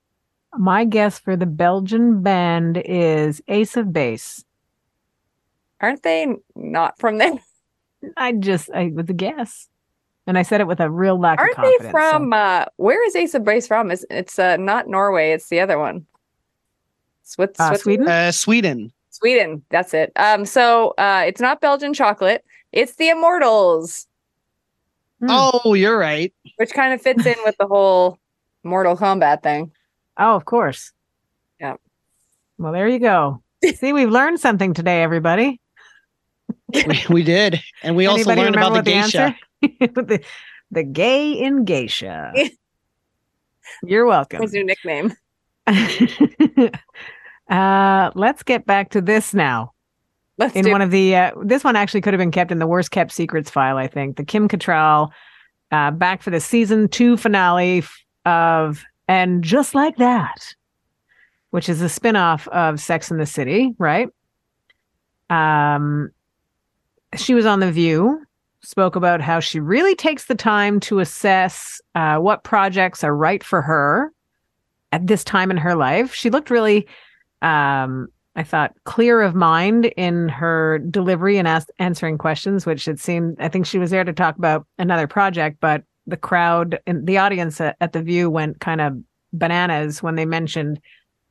my 0.59 0.85
guess 0.85 1.19
for 1.19 1.35
the 1.37 1.47
Belgian 1.47 2.23
band 2.23 2.83
is 2.85 3.41
Ace 3.49 3.77
of 3.77 3.93
Base. 3.93 4.45
Aren't 5.81 6.03
they 6.03 6.27
not 6.55 6.99
from 6.99 7.17
there? 7.19 7.33
I 8.17 8.33
just, 8.33 8.71
I 8.71 8.91
was 8.95 9.09
a 9.09 9.15
guess. 9.15 9.69
And 10.27 10.37
I 10.37 10.43
said 10.43 10.61
it 10.61 10.67
with 10.67 10.81
a 10.81 10.91
real 10.91 11.19
lack 11.19 11.39
Aren't 11.39 11.53
of 11.53 11.57
confidence. 11.57 11.83
they 11.83 11.87
so- 11.87 11.93
from 11.93 12.33
uh 12.35 12.65
where 12.77 13.05
is 13.07 13.17
Ace 13.17 13.35
of 13.35 13.45
Base 13.45 13.67
from? 13.67 13.91
Is 13.91 14.05
it's 14.11 14.39
uh 14.39 14.57
not 14.59 14.87
Norway, 14.89 15.33
it's 15.33 15.49
the 15.49 15.61
other 15.61 15.79
one. 15.79 16.05
Swiss, 17.23 17.51
Uh, 17.59 17.77
Sweden? 17.77 18.07
Uh, 18.09 18.31
Sweden. 18.33 18.93
Sweden. 19.11 19.63
That's 19.71 19.95
it. 19.95 20.13
Um 20.17 20.45
so 20.45 20.91
uh 20.99 21.25
it's 21.27 21.41
not 21.41 21.61
Belgian 21.63 21.95
chocolate, 21.95 22.45
it's 22.73 22.97
the 22.97 23.09
Immortals. 23.09 24.07
Oh, 25.29 25.75
you're 25.75 25.99
right. 25.99 26.33
which 26.57 26.73
kind 26.73 26.95
of 26.95 27.03
fits 27.03 27.27
in 27.27 27.37
with 27.45 27.57
the 27.59 27.67
whole 27.67 28.19
Mortal 28.65 28.97
Kombat 28.97 29.43
thing. 29.43 29.73
Oh, 30.19 30.35
of 30.35 30.45
course. 30.45 30.93
Yeah. 31.61 31.77
Well, 32.59 32.73
there 32.73 32.89
you 32.89 32.99
go. 32.99 33.43
See, 33.77 33.93
we've 33.93 34.11
learned 34.11 34.41
something 34.41 34.75
today, 34.75 35.03
everybody. 35.03 35.61
we, 36.73 37.05
we 37.09 37.23
did, 37.23 37.61
and 37.83 37.97
we 37.97 38.07
also 38.07 38.31
Anybody 38.31 38.43
learned 38.43 38.57
about 38.57 38.69
the 38.71 38.75
what 38.79 38.85
geisha. 38.85 39.37
answer? 39.63 39.93
the, 40.03 40.25
the 40.71 40.83
gay 40.83 41.33
in 41.33 41.65
geisha. 41.65 42.33
You're 43.85 44.07
welcome. 44.07 44.43
His 44.43 44.53
new 44.53 44.65
nickname. 44.65 45.13
uh, 47.51 48.11
let's 48.15 48.43
get 48.43 48.67
back 48.67 48.91
to 48.91 49.01
this 49.01 49.33
now. 49.35 49.73
Let's 50.41 50.57
in 50.57 50.65
do 50.65 50.71
one 50.73 50.81
of 50.81 50.91
the 50.91 51.15
uh, 51.15 51.33
this 51.43 51.63
one 51.63 51.77
actually 51.77 52.01
could 52.01 52.15
have 52.15 52.19
been 52.19 52.31
kept 52.31 52.51
in 52.51 52.59
the 52.59 52.67
worst 52.67 52.91
kept 52.91 53.13
secrets 53.13 53.51
file 53.51 53.77
i 53.77 53.87
think. 53.87 54.17
The 54.17 54.25
kim 54.25 54.49
Cattrall, 54.49 55.11
uh 55.71 55.91
back 55.91 56.23
for 56.23 56.31
the 56.31 56.41
season 56.41 56.89
two 56.89 57.19
finale 57.19 57.85
of 58.25 58.83
and 59.07 59.45
just 59.45 59.75
like 59.75 59.97
that 59.99 60.55
which 61.51 61.69
is 61.69 61.83
a 61.83 61.89
spin-off 61.89 62.49
of 62.49 62.81
sex 62.81 63.11
in 63.11 63.19
the 63.19 63.27
city 63.27 63.75
right? 63.79 64.09
Um 65.29 66.11
she 67.17 67.35
was 67.35 67.45
on 67.45 67.61
the 67.61 67.71
view 67.71 68.25
spoke 68.63 68.97
about 68.97 69.21
how 69.21 69.41
she 69.41 69.61
really 69.61 69.95
takes 69.95 70.25
the 70.25 70.35
time 70.35 70.81
to 70.81 71.01
assess 71.01 71.81
uh, 71.95 72.17
what 72.17 72.45
projects 72.45 73.03
are 73.05 73.17
right 73.17 73.43
for 73.43 73.63
her 73.63 74.13
at 74.93 75.07
this 75.07 75.25
time 75.25 75.51
in 75.51 75.57
her 75.57 75.75
life. 75.75 76.15
She 76.15 76.31
looked 76.31 76.49
really 76.49 76.89
um 77.43 78.09
I 78.41 78.43
thought 78.43 78.75
clear 78.85 79.21
of 79.21 79.35
mind 79.35 79.85
in 79.99 80.31
her 80.31 80.79
delivery 80.79 81.37
and 81.37 81.47
ask, 81.47 81.69
answering 81.79 82.17
questions, 82.17 82.65
which 82.65 82.89
it 82.89 82.99
seemed 82.99 83.37
I 83.39 83.49
think 83.49 83.67
she 83.67 83.79
was 83.79 83.91
there 83.91 84.03
to 84.03 84.15
talk 84.15 84.39
about 84.39 84.67
another 84.79 85.07
project, 85.07 85.59
but 85.61 85.83
the 86.07 86.17
crowd 86.17 86.79
and 86.87 87.07
the 87.07 87.19
audience 87.19 87.61
at, 87.61 87.77
at 87.83 87.93
the 87.93 88.01
View 88.01 88.31
went 88.31 88.59
kind 88.61 88.81
of 88.81 88.97
bananas 89.35 90.03
when 90.03 90.15
they 90.15 90.25
mentioned 90.25 90.81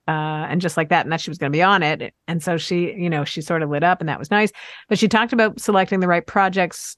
uh, 0.07 0.45
and 0.51 0.61
just 0.61 0.77
like 0.77 0.89
that, 0.89 1.03
and 1.03 1.11
that 1.11 1.19
she 1.19 1.31
was 1.31 1.39
going 1.39 1.51
to 1.51 1.57
be 1.57 1.63
on 1.63 1.81
it, 1.81 2.13
and 2.27 2.43
so 2.43 2.57
she, 2.57 2.93
you 2.93 3.09
know, 3.09 3.25
she 3.25 3.41
sort 3.41 3.63
of 3.63 3.71
lit 3.71 3.83
up, 3.83 4.01
and 4.01 4.09
that 4.09 4.19
was 4.19 4.29
nice. 4.29 4.51
But 4.87 4.99
she 4.99 5.07
talked 5.07 5.33
about 5.33 5.59
selecting 5.59 6.01
the 6.01 6.07
right 6.07 6.25
projects 6.25 6.95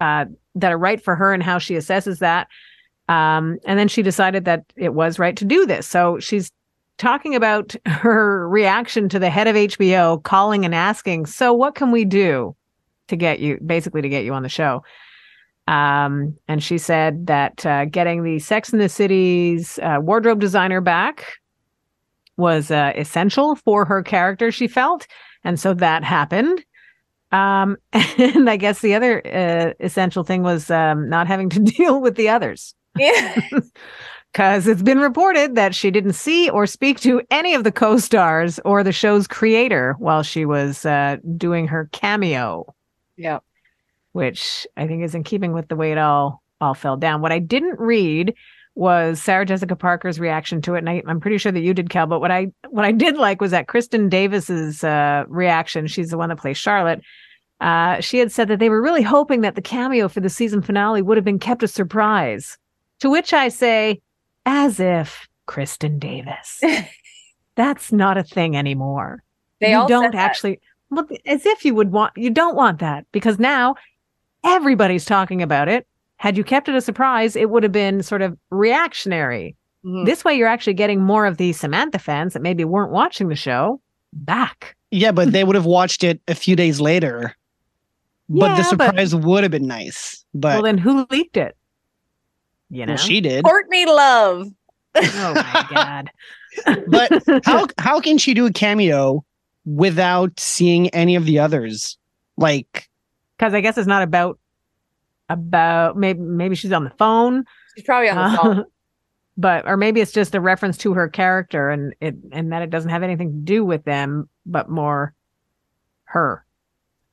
uh, 0.00 0.26
that 0.56 0.72
are 0.72 0.78
right 0.78 1.02
for 1.02 1.16
her 1.16 1.32
and 1.32 1.42
how 1.42 1.58
she 1.58 1.74
assesses 1.74 2.18
that. 2.18 2.48
Um, 3.08 3.58
and 3.64 3.78
then 3.78 3.88
she 3.88 4.02
decided 4.02 4.44
that 4.44 4.64
it 4.76 4.92
was 4.92 5.18
right 5.18 5.36
to 5.38 5.44
do 5.46 5.64
this. 5.64 5.86
So 5.86 6.18
she's 6.20 6.50
talking 6.98 7.34
about 7.34 7.74
her 7.86 8.48
reaction 8.48 9.08
to 9.10 9.18
the 9.18 9.30
head 9.30 9.46
of 9.46 9.56
HBO 9.56 10.22
calling 10.22 10.64
and 10.64 10.74
asking, 10.74 11.26
"So 11.26 11.52
what 11.52 11.74
can 11.74 11.90
we 11.90 12.04
do 12.04 12.54
to 13.08 13.16
get 13.16 13.40
you 13.40 13.58
basically 13.64 14.02
to 14.02 14.08
get 14.08 14.24
you 14.24 14.32
on 14.32 14.42
the 14.42 14.48
show?" 14.48 14.82
Um, 15.66 16.36
and 16.46 16.62
she 16.62 16.76
said 16.76 17.26
that 17.26 17.64
uh, 17.64 17.86
getting 17.86 18.22
the 18.22 18.38
Sex 18.38 18.72
in 18.72 18.78
the 18.78 18.88
City's 18.88 19.78
uh, 19.78 19.98
wardrobe 20.00 20.40
designer 20.40 20.80
back 20.80 21.26
was 22.36 22.70
uh, 22.70 22.92
essential 22.96 23.56
for 23.56 23.84
her 23.84 24.02
character. 24.02 24.52
She 24.52 24.68
felt, 24.68 25.06
and 25.42 25.58
so 25.58 25.72
that 25.74 26.04
happened. 26.04 26.64
Um, 27.32 27.78
and 27.92 28.48
I 28.48 28.56
guess 28.56 28.80
the 28.80 28.94
other 28.94 29.26
uh, 29.26 29.72
essential 29.80 30.22
thing 30.22 30.42
was 30.42 30.70
um, 30.70 31.08
not 31.08 31.26
having 31.26 31.48
to 31.50 31.60
deal 31.76 32.00
with 32.00 32.16
the 32.16 32.28
others 32.28 32.74
Yeah. 32.96 33.40
Because 34.34 34.66
it's 34.66 34.82
been 34.82 34.98
reported 34.98 35.54
that 35.54 35.76
she 35.76 35.92
didn't 35.92 36.14
see 36.14 36.50
or 36.50 36.66
speak 36.66 36.98
to 37.02 37.22
any 37.30 37.54
of 37.54 37.62
the 37.62 37.70
co-stars 37.70 38.58
or 38.64 38.82
the 38.82 38.90
show's 38.90 39.28
creator 39.28 39.94
while 40.00 40.24
she 40.24 40.44
was 40.44 40.84
uh, 40.84 41.18
doing 41.36 41.68
her 41.68 41.88
cameo, 41.92 42.74
yeah. 43.16 43.38
which 44.10 44.66
I 44.76 44.88
think 44.88 45.04
is 45.04 45.14
in 45.14 45.22
keeping 45.22 45.52
with 45.52 45.68
the 45.68 45.76
way 45.76 45.92
it 45.92 45.98
all 45.98 46.42
all 46.60 46.74
fell 46.74 46.96
down. 46.96 47.20
What 47.20 47.30
I 47.30 47.38
didn't 47.38 47.78
read 47.78 48.34
was 48.74 49.22
Sarah 49.22 49.46
Jessica 49.46 49.76
Parker's 49.76 50.18
reaction 50.18 50.60
to 50.62 50.74
it, 50.74 50.78
and 50.78 50.90
I, 50.90 51.00
I'm 51.06 51.20
pretty 51.20 51.38
sure 51.38 51.52
that 51.52 51.60
you 51.60 51.72
did, 51.72 51.90
Cal. 51.90 52.08
But 52.08 52.18
what 52.18 52.32
I 52.32 52.48
what 52.70 52.84
I 52.84 52.90
did 52.90 53.16
like 53.16 53.40
was 53.40 53.52
that 53.52 53.68
Kristin 53.68 54.10
Davis's 54.10 54.82
uh, 54.82 55.26
reaction. 55.28 55.86
She's 55.86 56.10
the 56.10 56.18
one 56.18 56.30
that 56.30 56.40
plays 56.40 56.56
Charlotte. 56.56 57.02
Uh, 57.60 58.00
she 58.00 58.18
had 58.18 58.32
said 58.32 58.48
that 58.48 58.58
they 58.58 58.68
were 58.68 58.82
really 58.82 59.02
hoping 59.02 59.42
that 59.42 59.54
the 59.54 59.62
cameo 59.62 60.08
for 60.08 60.18
the 60.18 60.28
season 60.28 60.60
finale 60.60 61.02
would 61.02 61.16
have 61.16 61.24
been 61.24 61.38
kept 61.38 61.62
a 61.62 61.68
surprise. 61.68 62.58
To 62.98 63.10
which 63.10 63.32
I 63.32 63.48
say, 63.48 64.00
as 64.46 64.80
if 64.80 65.26
Kristin 65.48 65.98
Davis. 65.98 66.60
That's 67.56 67.92
not 67.92 68.16
a 68.18 68.22
thing 68.24 68.56
anymore. 68.56 69.22
They 69.60 69.70
you 69.70 69.76
all 69.78 69.88
don't 69.88 70.04
said 70.04 70.12
that. 70.12 70.18
actually 70.30 70.60
well, 70.90 71.06
as 71.26 71.46
if 71.46 71.64
you 71.64 71.74
would 71.74 71.92
want 71.92 72.12
you 72.16 72.30
don't 72.30 72.56
want 72.56 72.78
that 72.80 73.06
because 73.12 73.38
now 73.38 73.74
everybody's 74.42 75.04
talking 75.04 75.42
about 75.42 75.68
it. 75.68 75.86
Had 76.16 76.36
you 76.36 76.44
kept 76.44 76.68
it 76.68 76.74
a 76.74 76.80
surprise, 76.80 77.36
it 77.36 77.50
would 77.50 77.62
have 77.62 77.72
been 77.72 78.02
sort 78.02 78.22
of 78.22 78.36
reactionary. 78.50 79.56
Mhm. 79.84 80.06
This 80.06 80.24
way 80.24 80.34
you're 80.34 80.48
actually 80.48 80.74
getting 80.74 81.00
more 81.00 81.26
of 81.26 81.36
the 81.36 81.52
Samantha 81.52 81.98
fans 81.98 82.32
that 82.32 82.42
maybe 82.42 82.64
weren't 82.64 82.92
watching 82.92 83.28
the 83.28 83.36
show 83.36 83.80
back. 84.12 84.74
Yeah, 84.90 85.12
but 85.12 85.32
they 85.32 85.44
would 85.44 85.56
have 85.56 85.66
watched 85.66 86.02
it 86.04 86.20
a 86.28 86.34
few 86.34 86.56
days 86.56 86.80
later. 86.80 87.34
But 88.28 88.56
the 88.56 88.62
Yeah, 88.62 88.70
but- 88.76 88.86
surprise 88.86 89.14
would 89.14 89.42
have 89.44 89.52
been 89.52 89.66
nice. 89.66 90.24
But 90.34 90.54
well 90.54 90.62
then 90.62 90.78
who 90.78 91.06
leaked 91.10 91.36
it? 91.36 91.56
You 92.70 92.86
know. 92.86 92.92
well, 92.92 92.96
she 92.98 93.20
did. 93.20 93.44
Courtney 93.44 93.86
Love. 93.86 94.48
oh 94.96 95.34
my 95.34 95.66
god. 95.70 96.10
But 96.86 97.10
how 97.44 97.66
how 97.78 98.00
can 98.00 98.16
she 98.16 98.32
do 98.32 98.46
a 98.46 98.52
cameo 98.52 99.24
without 99.64 100.38
seeing 100.38 100.88
any 100.90 101.16
of 101.16 101.24
the 101.24 101.40
others? 101.40 101.98
Like 102.36 102.88
because 103.36 103.54
I 103.54 103.60
guess 103.60 103.76
it's 103.76 103.88
not 103.88 104.02
about 104.02 104.38
about 105.28 105.96
maybe 105.96 106.20
maybe 106.20 106.54
she's 106.54 106.70
on 106.70 106.84
the 106.84 106.92
phone, 106.98 107.44
She's 107.74 107.84
probably 107.84 108.08
on 108.08 108.16
the 108.16 108.22
uh, 108.22 108.42
phone. 108.42 108.64
but 109.36 109.66
or 109.66 109.76
maybe 109.76 110.00
it's 110.00 110.12
just 110.12 110.34
a 110.36 110.40
reference 110.40 110.76
to 110.78 110.94
her 110.94 111.08
character 111.08 111.70
and 111.70 111.92
it 112.00 112.14
and 112.30 112.52
that 112.52 112.62
it 112.62 112.70
doesn't 112.70 112.90
have 112.90 113.02
anything 113.02 113.32
to 113.32 113.38
do 113.38 113.64
with 113.64 113.84
them, 113.84 114.28
but 114.46 114.68
more 114.70 115.12
her. 116.04 116.44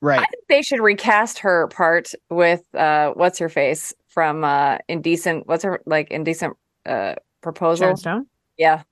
right. 0.02 0.20
I 0.20 0.26
think 0.26 0.44
they 0.50 0.62
should 0.62 0.82
recast 0.82 1.40
her 1.40 1.68
part 1.70 2.14
with 2.30 2.64
uh 2.76 3.14
what's 3.16 3.40
her 3.40 3.50
face 3.50 3.92
from 4.12 4.44
uh 4.44 4.78
Indecent 4.88 5.48
what's 5.48 5.64
her 5.64 5.82
like 5.86 6.12
Indecent 6.12 6.56
uh 6.86 7.16
proposal? 7.42 7.86
Sharon 7.86 7.98
Stone, 7.98 8.28
Yeah. 8.58 8.84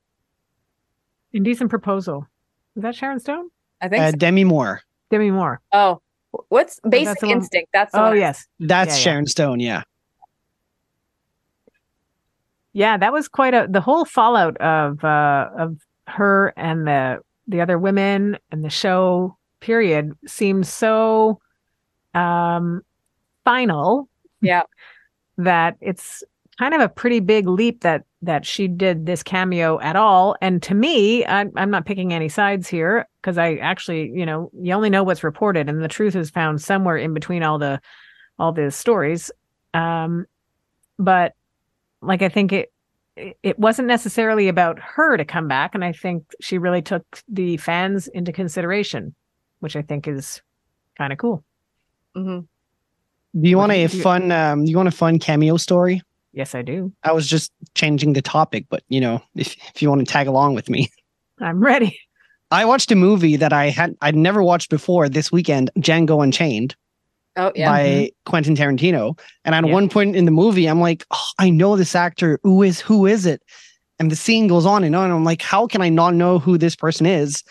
indecent 1.33 1.69
proposal. 1.69 2.25
Is 2.75 2.81
that 2.83 2.95
Sharon 2.95 3.19
Stone? 3.19 3.49
I 3.81 3.87
think 3.89 4.01
Uh, 4.03 4.11
so. 4.11 4.17
Demi 4.17 4.43
Moore. 4.43 4.81
Demi 5.11 5.31
Moore. 5.31 5.61
Oh. 5.71 6.01
What's 6.49 6.79
Basic 6.87 7.19
the 7.19 7.27
one- 7.27 7.37
Instinct? 7.37 7.69
That's 7.73 7.91
the 7.91 7.99
Oh 7.99 8.09
one. 8.09 8.17
yes, 8.17 8.47
That's 8.59 8.89
Yeah, 8.91 8.95
yeah. 8.95 8.99
Sharon 9.03 9.25
Stone. 9.27 9.59
Yeah. 9.59 9.81
yeah. 12.73 12.97
That 12.97 13.11
was 13.13 13.27
quite 13.27 13.53
a 13.53 13.67
the 13.69 13.81
whole 13.81 14.05
fallout 14.05 14.57
of 14.57 15.03
uh 15.03 15.49
of 15.57 15.77
her 16.07 16.53
and 16.57 16.87
the 16.87 17.19
the 17.47 17.61
other 17.61 17.77
women 17.77 18.37
and 18.51 18.63
the 18.63 18.69
show 18.69 19.35
period 19.59 20.11
seems 20.27 20.69
so 20.69 21.39
um 22.13 22.81
final 23.43 24.07
Yeah. 24.41 24.63
That 25.39 25.77
it's 25.81 26.23
kind 26.59 26.73
of 26.73 26.81
a 26.81 26.89
pretty 26.89 27.19
big 27.21 27.47
leap 27.47 27.81
that 27.81 28.03
that 28.21 28.45
she 28.45 28.67
did 28.67 29.05
this 29.05 29.23
cameo 29.23 29.79
at 29.79 29.95
all. 29.95 30.35
And 30.41 30.61
to 30.63 30.75
me 30.75 31.25
I, 31.25 31.45
i'm 31.55 31.71
not 31.71 31.85
picking 31.85 32.13
any 32.13 32.29
sides 32.29 32.67
here 32.67 33.07
because 33.21 33.37
i 33.37 33.55
actually 33.55 34.11
you 34.13 34.25
know 34.25 34.51
you 34.61 34.73
only 34.73 34.89
know 34.89 35.03
what's 35.03 35.23
reported 35.23 35.69
and 35.69 35.81
the 35.83 35.87
truth 35.87 36.15
is 36.15 36.29
found 36.29 36.61
somewhere 36.61 36.97
in 36.97 37.13
between 37.13 37.43
all 37.43 37.59
the 37.59 37.79
all 38.37 38.51
the 38.53 38.71
stories. 38.71 39.31
Um 39.73 40.25
but 40.97 41.33
like 42.01 42.21
i 42.21 42.29
think 42.29 42.51
it 42.53 42.71
it- 43.43 43.59
wasn't 43.59 43.87
necessarily 43.87 44.47
about 44.47 44.79
her 44.79 45.17
to 45.17 45.25
come 45.25 45.47
back 45.47 45.75
and 45.75 45.83
i 45.85 45.91
think 45.93 46.23
she 46.41 46.57
really 46.57 46.81
took 46.81 47.03
the 47.27 47.57
fans 47.57 48.07
into 48.07 48.31
consideration 48.31 49.15
which 49.59 49.75
i 49.75 49.81
think 49.81 50.07
is 50.07 50.41
kind 50.97 51.11
of 51.13 51.19
cool. 51.19 51.43
Mm 52.17 52.25
Mhm. 52.25 52.47
Do 53.39 53.47
you 53.49 53.57
What 53.57 53.63
want 53.69 53.71
a 53.73 53.81
you 53.83 53.87
do? 53.87 54.01
fun? 54.01 54.31
Um, 54.31 54.65
you 54.65 54.75
want 54.77 54.87
a 54.87 54.91
fun 54.93 55.19
cameo 55.19 55.57
story? 55.57 56.01
Yes, 56.33 56.55
I 56.55 56.61
do. 56.61 56.93
I 57.03 57.11
was 57.11 57.27
just 57.27 57.51
changing 57.75 58.13
the 58.13 58.21
topic, 58.21 58.65
but 58.69 58.83
you 58.89 59.01
know, 59.01 59.21
if 59.35 59.55
if 59.73 59.81
you 59.81 59.89
want 59.89 60.05
to 60.05 60.11
tag 60.11 60.27
along 60.27 60.55
with 60.55 60.69
me, 60.69 60.89
I'm 61.39 61.59
ready. 61.63 61.99
I 62.51 62.65
watched 62.65 62.91
a 62.91 62.95
movie 62.95 63.35
that 63.37 63.53
I 63.53 63.69
had 63.69 63.95
I'd 64.01 64.15
never 64.15 64.41
watched 64.43 64.69
before 64.69 65.09
this 65.09 65.31
weekend, 65.31 65.69
Django 65.77 66.23
Unchained 66.23 66.75
Oh 67.35 67.51
yeah. 67.55 67.69
by 67.69 68.11
Quentin 68.25 68.55
Tarantino. 68.55 69.17
And 69.45 69.53
at 69.53 69.63
Yeah. 69.65 69.73
one 69.73 69.87
point 69.89 70.15
in 70.15 70.25
the 70.25 70.31
movie, 70.31 70.65
I'm 70.67 70.81
like, 70.81 71.05
oh, 71.11 71.25
I 71.37 71.49
know 71.51 71.75
this 71.77 71.95
actor. 71.95 72.39
Who 72.43 72.63
is 72.63 72.79
who 72.81 73.05
is 73.05 73.25
it? 73.25 73.41
And 73.99 74.11
the 74.11 74.15
scene 74.15 74.47
goes 74.47 74.65
on 74.65 74.83
and 74.83 74.95
on. 74.95 75.05
And 75.05 75.13
I'm 75.13 75.23
like, 75.23 75.41
how 75.43 75.67
can 75.67 75.81
I 75.81 75.89
not 75.89 76.15
know 76.15 76.39
who 76.39 76.57
this 76.57 76.75
person 76.75 77.05
is? 77.05 77.43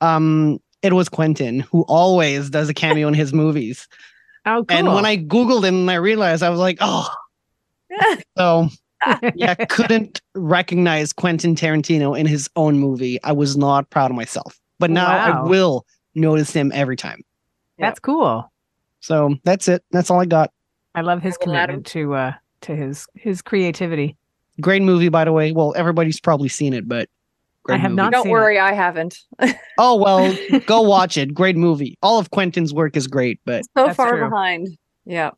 Um, 0.00 0.58
it 0.82 0.92
was 0.94 1.08
Quentin, 1.08 1.60
who 1.60 1.82
always 1.82 2.50
does 2.50 2.68
a 2.68 2.74
cameo 2.74 3.06
in 3.06 3.14
his 3.14 3.32
movies. 3.32 3.86
Oh, 4.44 4.64
cool. 4.64 4.76
And 4.76 4.94
when 4.94 5.06
I 5.06 5.16
Googled 5.16 5.64
him, 5.64 5.88
I 5.88 5.94
realized 5.94 6.42
I 6.42 6.50
was 6.50 6.58
like, 6.60 6.78
oh, 6.80 7.08
so 8.36 8.68
yeah, 9.34 9.54
couldn't 9.54 10.20
recognize 10.34 11.12
Quentin 11.12 11.54
Tarantino 11.54 12.18
in 12.18 12.26
his 12.26 12.48
own 12.56 12.78
movie. 12.78 13.22
I 13.22 13.32
was 13.32 13.56
not 13.56 13.88
proud 13.90 14.10
of 14.10 14.16
myself. 14.16 14.58
But 14.78 14.90
now 14.90 15.06
I 15.06 15.42
will 15.42 15.86
notice 16.14 16.52
him 16.52 16.72
every 16.74 16.96
time. 16.96 17.22
That's 17.78 18.00
cool. 18.00 18.50
So 19.00 19.36
that's 19.44 19.68
it. 19.68 19.84
That's 19.90 20.10
all 20.10 20.20
I 20.20 20.26
got. 20.26 20.50
I 20.94 21.00
love 21.02 21.22
his 21.22 21.36
Well, 21.44 21.54
Adam- 21.54 21.82
commitment 21.82 21.86
to 21.88 22.14
uh 22.14 22.32
to 22.62 22.76
his 22.76 23.06
his 23.14 23.42
creativity. 23.42 24.16
Great 24.60 24.82
movie, 24.82 25.08
by 25.08 25.24
the 25.24 25.32
way. 25.32 25.52
Well, 25.52 25.72
everybody's 25.76 26.20
probably 26.20 26.48
seen 26.48 26.74
it, 26.74 26.88
but 26.88 27.08
great 27.62 27.76
I 27.76 27.78
have 27.78 27.90
movie. 27.92 27.96
not 28.02 28.12
Don't 28.12 28.22
seen 28.24 28.32
worry, 28.32 28.58
I 28.58 28.72
haven't. 28.72 29.18
Oh 29.78 29.96
well, 29.96 30.36
go 30.66 30.82
watch 30.82 31.16
it. 31.16 31.32
Great 31.34 31.56
movie. 31.56 31.96
All 32.02 32.18
of 32.18 32.30
Quentin's 32.30 32.72
work 32.74 32.96
is 32.96 33.06
great, 33.06 33.40
but 33.44 33.64
So 33.76 33.92
far 33.94 34.12
true. 34.18 34.28
behind. 34.28 34.68
Yeah. 35.06 35.30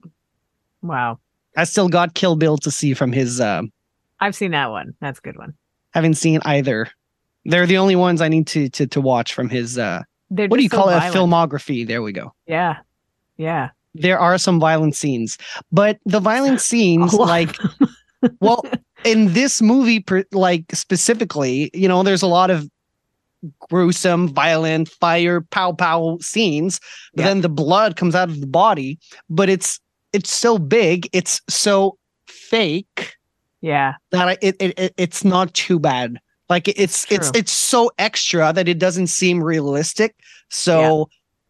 Wow. 0.82 1.18
I 1.56 1.64
still 1.64 1.88
got 1.88 2.14
Kill 2.14 2.34
Bill 2.36 2.58
to 2.58 2.70
see 2.70 2.94
from 2.94 3.12
his. 3.12 3.40
Uh, 3.40 3.62
I've 4.20 4.34
seen 4.34 4.50
that 4.50 4.70
one. 4.70 4.94
That's 5.00 5.18
a 5.18 5.22
good 5.22 5.38
one. 5.38 5.54
haven't 5.92 6.14
seen 6.14 6.40
either. 6.44 6.88
They're 7.44 7.66
the 7.66 7.78
only 7.78 7.96
ones 7.96 8.20
I 8.20 8.28
need 8.28 8.46
to 8.48 8.68
to 8.70 8.86
to 8.88 9.00
watch 9.00 9.32
from 9.34 9.48
his. 9.48 9.78
Uh, 9.78 10.02
They're 10.30 10.48
what 10.48 10.56
do 10.56 10.62
you 10.62 10.68
so 10.68 10.76
call 10.78 10.88
it? 10.90 10.96
A 10.96 11.00
filmography. 11.00 11.86
There 11.86 12.02
we 12.02 12.12
go. 12.12 12.32
Yeah. 12.46 12.78
Yeah. 13.36 13.70
there 13.94 14.18
are 14.18 14.36
some 14.38 14.58
violent 14.60 14.96
scenes, 14.96 15.38
but 15.72 15.98
the 16.06 16.20
violent 16.20 16.60
scenes, 16.68 17.14
like, 17.14 17.56
well, 18.40 18.64
in 19.04 19.32
this 19.32 19.60
movie, 19.62 20.04
like 20.32 20.64
specifically, 20.74 21.70
you 21.74 21.88
know, 21.88 22.02
there's 22.02 22.22
a 22.22 22.26
lot 22.26 22.50
of 22.50 22.68
gruesome, 23.68 24.28
violent, 24.28 24.88
fire, 24.88 25.40
pow 25.42 25.72
pow 25.72 26.18
scenes, 26.20 26.80
but 27.14 27.22
Yeah. 27.22 27.28
then 27.28 27.40
the 27.42 27.48
blood 27.48 27.96
comes 27.96 28.14
out 28.14 28.28
of 28.30 28.40
the 28.40 28.46
body, 28.46 28.98
but 29.28 29.48
it's 29.48 29.80
it's 30.12 30.30
so 30.30 30.58
big, 30.58 31.08
it's 31.12 31.40
so 31.48 31.98
fake 32.26 33.14
Yeah. 33.60 33.94
that 34.10 34.28
I, 34.28 34.36
it, 34.40 34.56
it 34.60 34.78
it 34.78 34.94
it's 34.96 35.24
not 35.24 35.52
too 35.54 35.78
bad. 35.78 36.18
Like 36.48 36.68
it- 36.68 36.78
it's 36.78 37.10
it's 37.10 37.30
true. 37.30 37.40
it's 37.40 37.52
so 37.52 37.90
extra 37.98 38.52
that 38.52 38.68
it 38.68 38.78
doesn't 38.78 39.08
seem 39.08 39.42
realistic. 39.42 40.14
So 40.50 41.08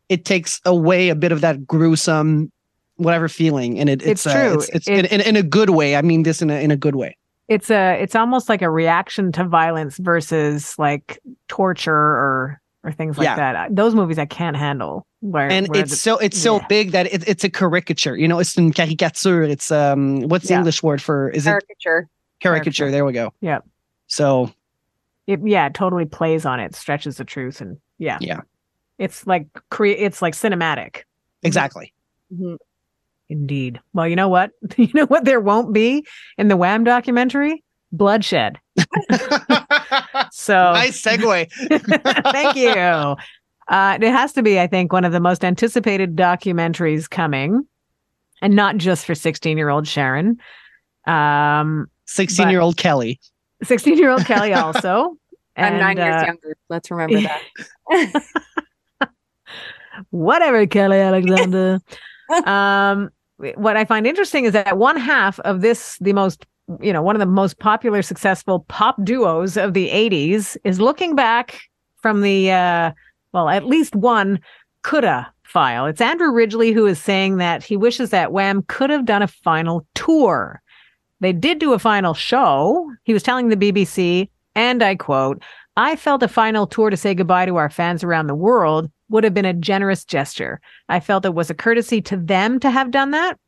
it 0.08 0.24
takes 0.24 0.60
away 0.64 1.08
a 1.10 1.14
bit 1.14 1.30
of 1.32 1.40
that 1.42 1.66
gruesome 1.66 2.50
whatever 2.96 3.28
feeling, 3.28 3.78
and 3.80 3.88
it, 3.90 4.02
it's, 4.02 4.24
It's 4.24 4.26
uh, 4.26 4.32
true. 4.34 4.54
it's, 4.54 4.68
it's 4.70 4.86
in, 4.88 5.04
in, 5.06 5.20
in 5.20 5.36
a 5.36 5.42
good 5.42 5.70
way. 5.70 5.96
I 5.96 6.02
mean 6.02 6.22
this 6.22 6.40
in 6.42 6.48
a 6.50 6.54
in 6.62 6.70
a 6.70 6.76
good 6.76 6.94
way. 6.94 7.16
It's 7.48 7.70
a 7.70 8.00
it's 8.00 8.14
almost 8.14 8.48
like 8.48 8.62
a 8.62 8.70
reaction 8.70 9.30
to 9.32 9.44
violence 9.44 9.98
versus 9.98 10.78
like 10.78 11.18
torture 11.48 11.92
or 11.94 12.60
or 12.82 12.92
things 12.92 13.16
like 13.18 13.24
Yeah. 13.26 13.36
that. 13.36 13.74
Those 13.76 13.94
movies 13.94 14.18
I 14.18 14.26
can't 14.26 14.56
handle. 14.56 15.06
Where 15.20 15.50
And 15.50 15.68
where 15.68 15.80
it's 15.82 15.90
the- 15.90 15.96
so 15.96 16.18
it's 16.18 16.38
so 16.38 16.60
big 16.68 16.92
that 16.92 17.06
it, 17.12 17.26
it's 17.28 17.44
a 17.44 17.50
caricature. 17.50 18.16
You 18.16 18.28
know, 18.28 18.38
it's 18.38 18.56
in 18.56 18.72
caricature. 18.72 19.42
It's 19.42 19.70
um 19.70 20.20
what's 20.28 20.46
the 20.48 20.54
Yeah. 20.54 20.58
English 20.58 20.82
word 20.82 21.02
for 21.02 21.28
is 21.30 21.46
it 21.46 21.50
Caricature. 21.50 22.08
caricature? 22.40 22.90
There 22.90 23.04
we 23.04 23.12
go. 23.12 23.32
Yeah. 23.40 23.58
So 24.06 24.50
it 25.26 25.40
yeah, 25.44 25.66
it 25.66 25.74
totally 25.74 26.04
plays 26.06 26.44
on 26.46 26.60
it, 26.60 26.74
stretches 26.74 27.16
the 27.16 27.24
truth 27.24 27.60
and 27.60 27.76
yeah. 27.98 28.18
Yeah. 28.20 28.40
It's 28.98 29.26
like 29.26 29.46
cre- 29.70 29.86
it's 29.86 30.22
like 30.22 30.34
cinematic. 30.34 31.02
exactly. 31.42 31.92
Mhm. 32.32 32.56
Indeed. 33.28 33.80
Well, 33.92 34.06
you 34.08 34.16
know 34.16 34.28
what? 34.28 34.50
You 34.76 34.90
know 34.94 35.06
what 35.06 35.24
there 35.24 35.40
won't 35.40 35.72
be 35.72 36.06
in 36.38 36.48
the 36.48 36.56
Wham 36.56 36.84
documentary? 36.84 37.62
Bloodshed. 37.92 38.58
So 40.32 40.72
nice 40.72 41.00
segue. 41.00 41.50
Thank 42.32 42.56
you. 42.56 42.70
Uh, 43.68 43.98
it 44.00 44.10
has 44.10 44.32
to 44.34 44.42
be, 44.42 44.60
I 44.60 44.66
think, 44.66 44.92
one 44.92 45.04
of 45.04 45.12
the 45.12 45.20
most 45.20 45.44
anticipated 45.44 46.16
documentaries 46.16 47.08
coming, 47.08 47.66
and 48.42 48.54
not 48.54 48.76
just 48.76 49.06
for 49.06 49.14
16 49.14 49.56
year 49.56 49.70
old 49.70 49.86
Sharon. 49.86 50.38
Um, 51.06 51.86
16 52.06 52.50
year 52.50 52.60
old 52.60 52.76
Kelly. 52.76 53.20
16 53.62 53.96
year 53.96 54.10
old 54.10 54.24
Kelly 54.26 54.52
also. 54.52 55.16
I'm 55.56 55.78
nine 55.78 55.98
And, 55.98 56.10
years 56.10 56.22
uh, 56.22 56.26
younger. 56.26 56.56
Let's 56.68 56.90
remember 56.90 57.28
that. 57.90 59.12
whatever, 60.10 60.66
Kelly 60.66 60.98
Alexander. 60.98 61.80
um, 62.46 63.10
what 63.56 63.76
I 63.76 63.84
find 63.84 64.06
interesting 64.06 64.44
is 64.44 64.52
that 64.52 64.78
one 64.78 64.96
half 64.96 65.40
of 65.40 65.60
this, 65.60 65.98
the 66.00 66.12
most, 66.12 66.46
you 66.80 66.92
know, 66.92 67.02
one 67.02 67.16
of 67.16 67.20
the 67.20 67.26
most 67.26 67.58
popular, 67.58 68.02
successful 68.02 68.64
pop 68.68 68.96
duos 69.04 69.56
of 69.56 69.74
the 69.74 69.88
80s 69.88 70.56
is 70.64 70.80
looking 70.80 71.14
back 71.14 71.60
from 72.00 72.20
the, 72.20 72.50
uh, 72.50 72.92
well, 73.32 73.48
at 73.48 73.66
least 73.66 73.94
one 73.96 74.38
coulda 74.82 75.32
file. 75.42 75.86
It's 75.86 76.00
Andrew 76.00 76.32
Ridgeley 76.32 76.72
who 76.72 76.86
is 76.86 77.00
saying 77.00 77.36
that 77.38 77.62
he 77.62 77.76
wishes 77.76 78.10
that 78.10 78.32
Wham 78.32 78.62
could 78.68 78.90
have 78.90 79.04
done 79.04 79.22
a 79.22 79.28
final 79.28 79.86
tour. 79.94 80.60
They 81.20 81.32
did 81.32 81.58
do 81.58 81.72
a 81.72 81.78
final 81.78 82.14
show. 82.14 82.90
He 83.04 83.12
was 83.12 83.22
telling 83.22 83.48
the 83.48 83.56
BBC, 83.56 84.28
and 84.54 84.82
I 84.82 84.96
quote, 84.96 85.42
I 85.76 85.96
felt 85.96 86.22
a 86.22 86.28
final 86.28 86.66
tour 86.66 86.90
to 86.90 86.96
say 86.96 87.14
goodbye 87.14 87.46
to 87.46 87.56
our 87.56 87.70
fans 87.70 88.04
around 88.04 88.26
the 88.26 88.34
world 88.34 88.90
would 89.14 89.22
have 89.22 89.32
been 89.32 89.44
a 89.44 89.52
generous 89.54 90.04
gesture. 90.04 90.60
I 90.88 90.98
felt 90.98 91.24
it 91.24 91.34
was 91.34 91.48
a 91.48 91.54
courtesy 91.54 92.02
to 92.02 92.16
them 92.16 92.58
to 92.58 92.68
have 92.68 92.90
done 92.90 93.12
that. 93.12 93.38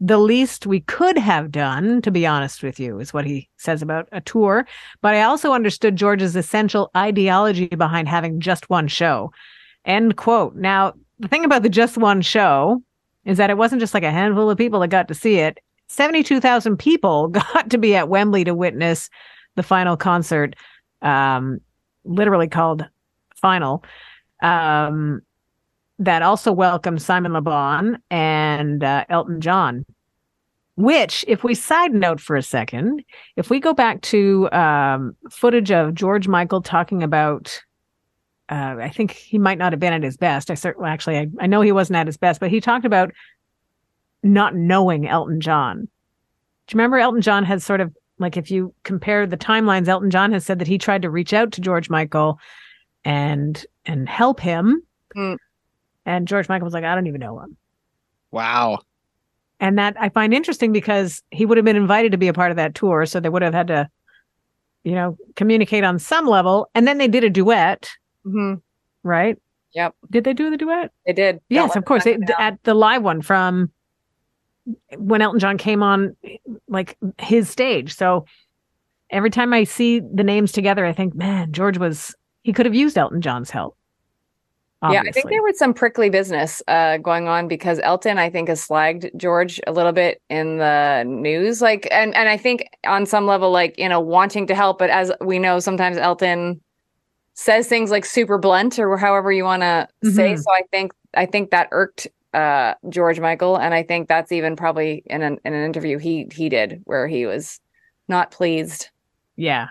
The 0.00 0.16
least 0.16 0.66
we 0.66 0.80
could 0.80 1.18
have 1.18 1.50
done, 1.50 2.00
to 2.00 2.10
be 2.10 2.26
honest 2.26 2.62
with 2.62 2.80
you, 2.80 2.98
is 2.98 3.12
what 3.12 3.26
he 3.26 3.50
says 3.58 3.82
about 3.82 4.08
a 4.10 4.22
tour. 4.22 4.66
But 5.02 5.14
I 5.14 5.20
also 5.20 5.52
understood 5.52 5.96
George's 5.96 6.34
essential 6.34 6.90
ideology 6.96 7.66
behind 7.66 8.08
having 8.08 8.40
just 8.40 8.70
one 8.70 8.88
show. 8.88 9.30
End 9.84 10.16
quote. 10.16 10.56
Now, 10.56 10.94
the 11.18 11.28
thing 11.28 11.44
about 11.44 11.62
the 11.62 11.68
just 11.68 11.98
one 11.98 12.22
show 12.22 12.82
is 13.26 13.36
that 13.36 13.50
it 13.50 13.58
wasn't 13.58 13.80
just 13.80 13.92
like 13.92 14.04
a 14.04 14.10
handful 14.10 14.48
of 14.48 14.56
people 14.56 14.80
that 14.80 14.88
got 14.88 15.08
to 15.08 15.14
see 15.14 15.40
it. 15.40 15.60
72,000 15.88 16.78
people 16.78 17.28
got 17.28 17.68
to 17.68 17.76
be 17.76 17.94
at 17.94 18.08
Wembley 18.08 18.44
to 18.44 18.54
witness 18.54 19.10
the 19.56 19.62
final 19.62 19.98
concert, 19.98 20.56
um, 21.02 21.60
literally 22.06 22.48
called 22.48 22.88
Final 23.36 23.84
um, 24.42 25.22
that 25.98 26.22
also 26.22 26.52
welcomed 26.52 27.00
Simon 27.00 27.32
Le 27.32 27.40
Bon 27.40 27.98
and 28.10 28.84
uh, 28.84 29.04
Elton 29.08 29.40
John. 29.40 29.84
Which, 30.76 31.24
if 31.28 31.44
we 31.44 31.54
side 31.54 31.92
note 31.92 32.18
for 32.18 32.34
a 32.34 32.42
second, 32.42 33.04
if 33.36 33.50
we 33.50 33.60
go 33.60 33.74
back 33.74 34.00
to 34.02 34.50
um, 34.52 35.14
footage 35.30 35.70
of 35.70 35.94
George 35.94 36.28
Michael 36.28 36.62
talking 36.62 37.02
about, 37.02 37.60
uh, 38.48 38.76
I 38.80 38.88
think 38.88 39.12
he 39.12 39.38
might 39.38 39.58
not 39.58 39.72
have 39.72 39.80
been 39.80 39.92
at 39.92 40.02
his 40.02 40.16
best. 40.16 40.50
I 40.50 40.54
certainly, 40.54 40.88
actually, 40.88 41.18
I, 41.18 41.26
I 41.40 41.46
know 41.46 41.60
he 41.60 41.72
wasn't 41.72 41.98
at 41.98 42.06
his 42.06 42.16
best, 42.16 42.40
but 42.40 42.50
he 42.50 42.60
talked 42.60 42.86
about 42.86 43.12
not 44.22 44.54
knowing 44.54 45.06
Elton 45.06 45.40
John. 45.40 45.88
Do 46.66 46.72
you 46.72 46.78
remember 46.78 46.98
Elton 46.98 47.20
John 47.20 47.44
has 47.44 47.64
sort 47.64 47.82
of 47.82 47.94
like 48.18 48.36
if 48.36 48.50
you 48.50 48.74
compare 48.84 49.26
the 49.26 49.36
timelines, 49.36 49.88
Elton 49.88 50.10
John 50.10 50.32
has 50.32 50.46
said 50.46 50.58
that 50.58 50.68
he 50.68 50.78
tried 50.78 51.02
to 51.02 51.10
reach 51.10 51.34
out 51.34 51.52
to 51.52 51.60
George 51.60 51.90
Michael 51.90 52.38
and 53.04 53.64
and 53.86 54.08
help 54.08 54.40
him. 54.40 54.82
Mm. 55.16 55.36
And 56.06 56.28
George 56.28 56.48
Michael 56.48 56.64
was 56.64 56.74
like, 56.74 56.84
I 56.84 56.94
don't 56.94 57.06
even 57.06 57.20
know 57.20 57.40
him. 57.40 57.56
Wow. 58.30 58.80
And 59.60 59.78
that 59.78 59.96
I 60.00 60.08
find 60.08 60.34
interesting 60.34 60.72
because 60.72 61.22
he 61.30 61.46
would 61.46 61.56
have 61.56 61.64
been 61.64 61.76
invited 61.76 62.12
to 62.12 62.18
be 62.18 62.28
a 62.28 62.32
part 62.32 62.50
of 62.50 62.56
that 62.56 62.74
tour. 62.74 63.06
So 63.06 63.20
they 63.20 63.28
would 63.28 63.42
have 63.42 63.54
had 63.54 63.68
to, 63.68 63.88
you 64.82 64.92
know, 64.92 65.16
communicate 65.36 65.84
on 65.84 65.98
some 65.98 66.26
level. 66.26 66.68
And 66.74 66.86
then 66.88 66.98
they 66.98 67.08
did 67.08 67.24
a 67.24 67.30
duet, 67.30 67.90
hmm 68.24 68.54
right? 69.04 69.36
Yep. 69.74 69.94
Did 70.10 70.24
they 70.24 70.34
do 70.34 70.50
the 70.50 70.56
duet? 70.56 70.92
They 71.06 71.12
did. 71.12 71.40
Yes, 71.48 71.76
of 71.76 71.84
course. 71.84 72.04
They, 72.04 72.18
at 72.38 72.62
the 72.64 72.74
live 72.74 73.02
one 73.02 73.22
from 73.22 73.70
when 74.96 75.22
Elton 75.22 75.40
John 75.40 75.58
came 75.58 75.82
on, 75.82 76.16
like 76.68 76.96
his 77.18 77.48
stage. 77.48 77.94
So 77.94 78.26
every 79.10 79.30
time 79.30 79.52
I 79.52 79.64
see 79.64 80.00
the 80.00 80.24
names 80.24 80.52
together, 80.52 80.84
I 80.84 80.92
think, 80.92 81.14
man, 81.14 81.52
George 81.52 81.78
was 81.78 82.14
he 82.42 82.52
could 82.52 82.66
have 82.66 82.74
used 82.74 82.98
Elton 82.98 83.20
John's 83.20 83.50
help. 83.50 83.76
Yeah, 84.90 85.02
I 85.06 85.12
think 85.12 85.28
there 85.28 85.42
was 85.42 85.56
some 85.58 85.74
prickly 85.74 86.10
business 86.10 86.60
uh, 86.66 86.96
going 86.96 87.28
on 87.28 87.46
because 87.46 87.78
Elton, 87.84 88.18
I 88.18 88.28
think, 88.28 88.48
has 88.48 88.66
slagged 88.66 89.16
George 89.16 89.60
a 89.68 89.72
little 89.72 89.92
bit 89.92 90.20
in 90.28 90.58
the 90.58 91.04
news. 91.06 91.62
Like, 91.62 91.86
and 91.92 92.12
and 92.16 92.28
I 92.28 92.36
think 92.36 92.68
on 92.84 93.06
some 93.06 93.24
level, 93.24 93.52
like 93.52 93.78
you 93.78 93.88
know, 93.88 94.00
wanting 94.00 94.48
to 94.48 94.56
help, 94.56 94.78
but 94.78 94.90
as 94.90 95.12
we 95.20 95.38
know, 95.38 95.60
sometimes 95.60 95.98
Elton 95.98 96.60
says 97.34 97.68
things 97.68 97.92
like 97.92 98.04
super 98.04 98.38
blunt 98.38 98.78
or 98.80 98.96
however 98.96 99.30
you 99.30 99.44
want 99.44 99.62
to 99.62 99.86
say. 100.02 100.34
Mhm. 100.34 100.38
So 100.38 100.50
I 100.52 100.62
think 100.72 100.92
I 101.14 101.26
think 101.26 101.52
that 101.52 101.68
irked 101.70 102.08
uh, 102.34 102.74
George 102.88 103.20
Michael, 103.20 103.56
and 103.56 103.74
I 103.74 103.84
think 103.84 104.08
that's 104.08 104.32
even 104.32 104.56
probably 104.56 105.04
in 105.06 105.22
an 105.22 105.38
in 105.44 105.54
an 105.54 105.64
interview 105.64 105.98
he 105.98 106.26
he 106.32 106.48
did 106.48 106.80
where 106.86 107.06
he 107.06 107.24
was 107.24 107.60
not 108.08 108.32
pleased. 108.32 108.90
Yeah. 109.36 109.68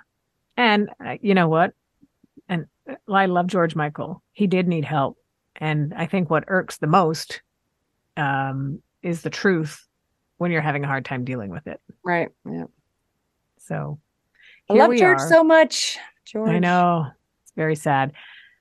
And 0.56 0.90
uh, 1.06 1.18
you 1.22 1.34
know 1.34 1.50
what? 1.50 1.74
I 3.12 3.26
love 3.26 3.48
George 3.48 3.76
Michael. 3.76 4.24
He 4.32 4.48
did 4.48 4.68
need 4.68 4.86
help. 4.86 5.18
And 5.58 5.94
I 5.96 6.06
think 6.06 6.30
what 6.30 6.46
irks 6.48 6.78
the 6.78 6.88
most 6.88 7.42
um, 8.18 8.82
is 9.04 9.22
the 9.22 9.30
truth 9.30 9.86
when 10.38 10.52
you're 10.52 10.62
having 10.62 10.84
a 10.84 10.88
hard 10.88 11.06
time 11.06 11.24
dealing 11.24 11.52
with 11.52 11.68
it. 11.68 11.80
Right. 12.04 12.30
Yeah. 12.50 12.66
So 13.60 14.00
I 14.70 14.74
love 14.74 14.96
George 14.96 15.20
are. 15.20 15.30
so 15.30 15.44
much. 15.44 15.98
George. 16.26 16.50
I 16.50 16.60
know. 16.60 17.08
It's 17.44 17.54
very 17.56 17.76
sad. 17.76 18.14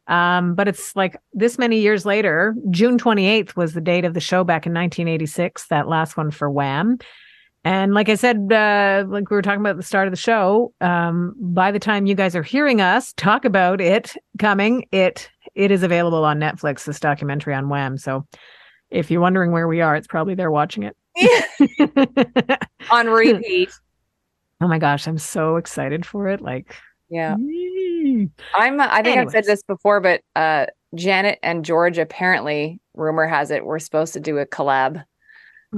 Um, 0.07 0.55
but 0.55 0.67
it's 0.67 0.97
like 0.97 1.17
this 1.33 1.57
many 1.57 1.79
years 1.79 2.05
later, 2.05 2.55
June 2.71 2.99
28th 2.99 3.55
was 3.57 3.75
the 3.75 3.81
date 3.81 4.05
of 4.05 4.13
the 4.13 4.21
show 4.21 4.43
back 4.43 4.67
in 4.67 4.73
1986, 4.73 5.69
that 5.69 5.89
last 5.89 6.17
one 6.17 6.31
for 6.31 6.51
Wham. 6.51 6.99
And 7.65 7.93
like 7.93 8.09
I 8.09 8.15
said, 8.15 8.51
uh, 8.51 9.05
like 9.09 9.29
we 9.31 9.35
were 9.37 9.43
talking 9.43 9.61
about 9.61 9.71
at 9.71 9.77
the 9.77 9.83
start 9.83 10.09
of 10.09 10.13
the 10.13 10.17
show, 10.17 10.73
um, 10.81 11.35
by 11.39 11.71
the 11.71 11.79
time 11.79 12.07
you 12.07 12.15
guys 12.15 12.35
are 12.35 12.43
hearing 12.43 12.81
us 12.81 13.13
talk 13.19 13.45
about 13.45 13.81
it 13.83 14.15
coming, 14.39 14.87
it 14.93 15.29
it 15.55 15.71
is 15.71 15.83
available 15.83 16.25
on 16.25 16.39
Netflix, 16.39 16.85
this 16.85 16.99
documentary 17.01 17.55
on 17.55 17.69
Wham. 17.69 17.99
So 17.99 18.27
if 18.91 19.11
you're 19.11 19.21
wondering 19.21 19.53
where 19.53 19.69
we 19.69 19.81
are, 19.83 19.95
it's 19.95 20.07
probably 20.07 20.35
there 20.35 20.51
watching 20.51 20.85
it. 20.85 20.97
On 22.91 23.09
repeat. 23.09 23.71
oh 24.61 24.69
my 24.69 24.79
gosh, 24.79 25.07
I'm 25.07 25.19
so 25.19 25.57
excited 25.57 26.07
for 26.07 26.29
it. 26.29 26.41
Like, 26.41 26.75
Yeah. 27.11 27.37
yee. 27.37 28.31
I'm 28.55 28.81
I 28.81 29.03
think 29.03 29.19
I've 29.19 29.31
said 29.31 29.45
this 29.45 29.63
before, 29.63 30.01
but 30.01 30.23
uh 30.35 30.67
Janet 30.95 31.39
and 31.43 31.65
George 31.65 31.99
apparently, 31.99 32.81
rumor 32.95 33.27
has 33.27 33.51
it, 33.51 33.65
we're 33.67 33.79
supposed 33.81 34.13
to 34.15 34.21
do 34.21 34.39
a 34.39 34.47
collab. 34.47 35.05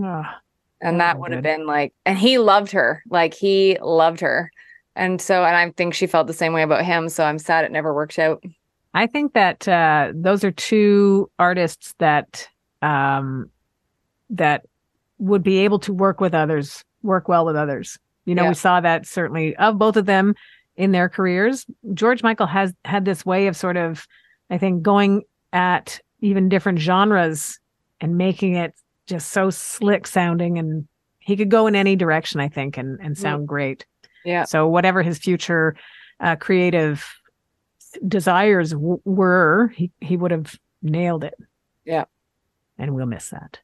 Ah, 0.03 0.39
And 0.83 0.97
Oh, 0.97 0.99
that 0.99 1.19
would 1.19 1.33
have 1.33 1.43
been 1.43 1.67
like 1.67 1.95
and 2.05 2.19
he 2.19 2.39
loved 2.39 2.73
her. 2.73 3.03
Like 3.09 3.33
he 3.35 3.79
loved 3.81 4.21
her. 4.21 4.51
And 4.97 5.21
so 5.23 5.45
and 5.45 5.57
I 5.57 5.71
think 5.71 5.95
she 5.95 6.07
felt 6.07 6.27
the 6.27 6.33
same 6.35 6.53
way 6.53 6.63
about 6.63 6.85
him. 6.85 7.09
So 7.09 7.25
I'm 7.25 7.39
sad 7.39 7.65
it 7.65 7.73
never 7.73 7.95
worked 7.95 8.19
out. 8.19 8.43
I 8.95 9.07
think 9.07 9.33
that 9.33 9.67
uh, 9.67 10.13
those 10.15 10.45
are 10.45 10.51
two 10.51 11.31
artists 11.39 11.95
that 11.99 12.47
um, 12.83 13.49
that 14.29 14.67
would 15.19 15.43
be 15.43 15.59
able 15.59 15.79
to 15.79 15.93
work 15.95 16.21
with 16.21 16.35
others, 16.35 16.85
work 17.03 17.29
well 17.29 17.47
with 17.47 17.57
others. 17.57 17.99
You 18.27 18.35
know, 18.35 18.43
Yeah. 18.43 18.49
we 18.51 18.55
saw 18.55 18.81
that 18.81 19.07
certainly 19.07 19.57
of 19.57 19.79
both 19.79 19.97
of 19.97 20.07
them 20.07 20.35
in 20.77 20.93
their 20.93 21.09
careers. 21.09 21.65
George 21.95 22.23
Michael 22.23 22.47
has 22.47 22.75
had 22.85 23.05
this 23.05 23.25
way 23.25 23.47
of 23.47 23.57
sort 23.57 23.77
of, 23.77 24.07
I 24.51 24.59
think, 24.59 24.83
going 24.83 25.23
at 25.53 26.01
even 26.21 26.49
different 26.49 26.79
genres 26.79 27.59
and 28.01 28.17
making 28.19 28.57
it 28.57 28.75
just 29.07 29.31
so 29.31 29.51
slick 29.51 30.07
sounding, 30.07 30.59
and 30.59 30.87
he 31.19 31.37
could 31.37 31.51
go 31.51 31.67
in 31.67 31.75
any 31.77 31.97
direction, 31.97 32.41
I 32.41 32.49
think, 32.49 32.77
and 32.77 32.99
and 33.03 33.17
sound 33.17 33.49
great. 33.49 33.87
Yeah. 34.25 34.45
So 34.45 34.67
whatever 34.69 35.03
his 35.03 35.19
future 35.19 35.75
uh, 36.21 36.37
creative 36.37 37.05
desires 38.07 38.71
w- 38.71 39.01
were, 39.05 39.73
he 39.77 39.91
he 40.01 40.17
would 40.17 40.31
have 40.31 40.59
nailed 40.83 41.25
it. 41.25 41.35
Yeah. 41.85 42.05
And 42.79 42.95
we'll 42.95 43.07
miss 43.07 43.29
that. 43.31 43.59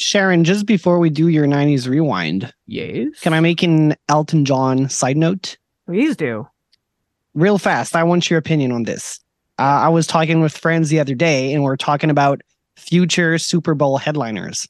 Sharon, 0.00 0.44
just 0.44 0.64
before 0.66 0.98
we 1.00 1.10
do 1.10 1.26
your 1.28 1.46
90s 1.46 1.88
rewind, 1.88 2.52
Yes. 2.66 3.18
can 3.20 3.32
I 3.34 3.40
make 3.40 3.62
an 3.64 3.96
Elton 4.08 4.44
John 4.44 4.88
side 4.88 5.16
note? 5.16 5.56
Please 5.86 6.14
do. 6.16 6.46
Real 7.34 7.58
fast, 7.58 7.96
I 7.96 8.04
want 8.04 8.30
your 8.30 8.38
opinion 8.38 8.70
on 8.70 8.84
this. 8.84 9.18
Uh, 9.58 9.62
I 9.62 9.88
was 9.88 10.06
talking 10.06 10.40
with 10.40 10.56
friends 10.56 10.88
the 10.88 11.00
other 11.00 11.14
day, 11.16 11.52
and 11.52 11.64
we're 11.64 11.76
talking 11.76 12.10
about 12.10 12.40
future 12.78 13.38
Super 13.38 13.74
Bowl 13.74 13.98
headliners. 13.98 14.68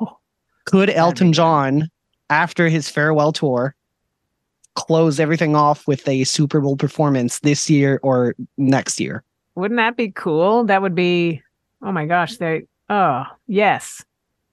Oh, 0.00 0.18
Could 0.64 0.90
Elton. 0.90 1.32
John, 1.32 1.88
after 2.28 2.68
his 2.68 2.88
farewell 2.88 3.32
tour, 3.32 3.74
close 4.74 5.20
everything 5.20 5.54
off 5.56 5.86
with 5.86 6.06
a 6.08 6.24
Super 6.24 6.60
Bowl 6.60 6.76
performance 6.76 7.40
this 7.40 7.68
year 7.70 8.00
or 8.02 8.34
next 8.56 9.00
year? 9.00 9.22
Wouldn't 9.54 9.78
that 9.78 9.96
be 9.96 10.10
cool? 10.10 10.64
That 10.64 10.82
would 10.82 10.94
be. 10.94 11.42
Oh 11.82 11.92
my 11.92 12.06
gosh! 12.06 12.36
They. 12.36 12.66
Oh 12.88 13.24
yes. 13.46 14.04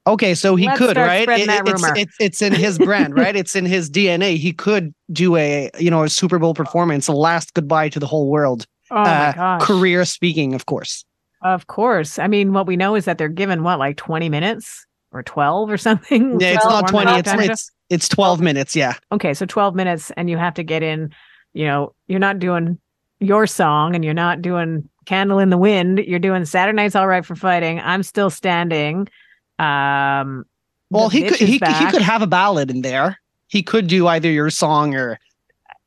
Okay, 0.06 0.34
so 0.36 0.56
he 0.56 0.68
Let's 0.68 0.80
could, 0.80 0.96
right? 0.96 1.28
that 1.28 1.68
it's, 1.68 1.84
it's 1.98 2.16
it's 2.20 2.42
in 2.42 2.54
his 2.54 2.78
brand, 2.78 3.18
right? 3.18 3.36
It's 3.36 3.56
in 3.58 3.66
his 3.66 3.90
DNA. 3.90 4.38
He 4.38 4.54
could 4.54 4.94
do 5.12 5.36
a 5.36 5.70
you 5.78 5.92
know 5.92 6.04
a 6.04 6.10
Super 6.10 6.40
Bowl 6.40 6.54
performance, 6.54 7.08
a 7.10 7.14
last 7.14 7.54
goodbye 7.54 7.90
to 7.90 8.00
the 8.00 8.08
whole 8.08 8.30
world. 8.30 8.66
Oh 8.90 8.96
my 8.96 9.30
Uh, 9.30 9.34
gosh. 9.34 9.62
Career 9.64 10.06
speaking, 10.06 10.54
of 10.54 10.66
course. 10.66 11.04
Of 11.42 11.68
course. 11.68 12.18
I 12.20 12.28
mean, 12.28 12.54
what 12.54 12.68
we 12.68 12.76
know 12.78 12.96
is 12.96 13.06
that 13.06 13.18
they're 13.18 13.28
given 13.30 13.64
what, 13.64 13.80
like 13.80 13.98
twenty 13.98 14.30
minutes 14.30 14.86
or 15.12 15.24
twelve 15.24 15.70
or 15.70 15.78
something. 15.88 16.40
Yeah, 16.40 16.56
it's 16.56 16.66
not 16.66 16.84
one 16.84 16.92
twenty. 16.92 17.12
minute 17.12 17.28
It's 17.28 17.50
it's 17.50 17.72
it's 17.90 18.10
twelve 18.10 18.42
minutes. 18.42 18.76
Yeah. 18.76 18.96
okay, 19.12 19.34
so 19.34 19.46
12 19.46 19.76
minutes 19.76 20.12
and 20.18 20.30
you 20.30 20.38
have 20.38 20.54
to 20.56 20.64
get 20.64 20.84
in, 20.84 21.14
you 21.54 21.66
know, 21.66 21.94
you're 22.08 22.20
not 22.20 22.40
doing 22.40 22.80
your 23.20 23.48
song 23.48 23.96
and 23.96 24.04
you're 24.04 24.14
not 24.14 24.42
doing 24.42 24.88
Candle 25.06 25.40
in 25.40 25.50
the 25.50 25.58
Wind. 25.58 26.00
You're 26.00 26.20
doing 26.20 26.44
Saturday 26.46 26.76
Night's 26.76 26.96
All 26.96 27.08
Right 27.08 27.26
for 27.26 27.36
Fighting. 27.36 27.80
I'm 27.80 28.04
still 28.04 28.30
standing. 28.30 29.08
Um 29.60 30.46
Well, 30.90 31.10
he 31.10 31.24
could 31.24 31.38
he, 31.38 31.54
he 31.54 31.60
could 31.60 32.02
have 32.02 32.22
a 32.22 32.28
ballad 32.28 32.70
in 32.70 32.82
there. 32.82 33.20
He 33.48 33.64
could 33.64 33.88
do 33.88 34.08
either 34.08 34.30
your 34.30 34.50
song 34.50 34.96
or 34.96 35.20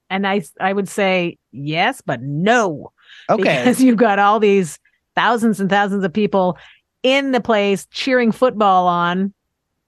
and 0.09 0.27
I 0.27 0.43
I 0.61 0.73
would 0.73 0.89
say 0.89 1.39
yes, 1.53 2.01
but 2.01 2.23
no. 2.23 2.93
okay. 3.29 3.59
Because 3.59 3.81
you've 3.83 3.99
got 3.99 4.19
all 4.19 4.41
these 4.41 4.79
thousands 5.14 5.61
and 5.61 5.68
thousands 5.70 6.05
of 6.05 6.12
people 6.12 6.59
in 7.03 7.33
the 7.33 7.40
place 7.40 7.87
cheering 7.90 8.33
football 8.33 8.87
on. 8.87 9.33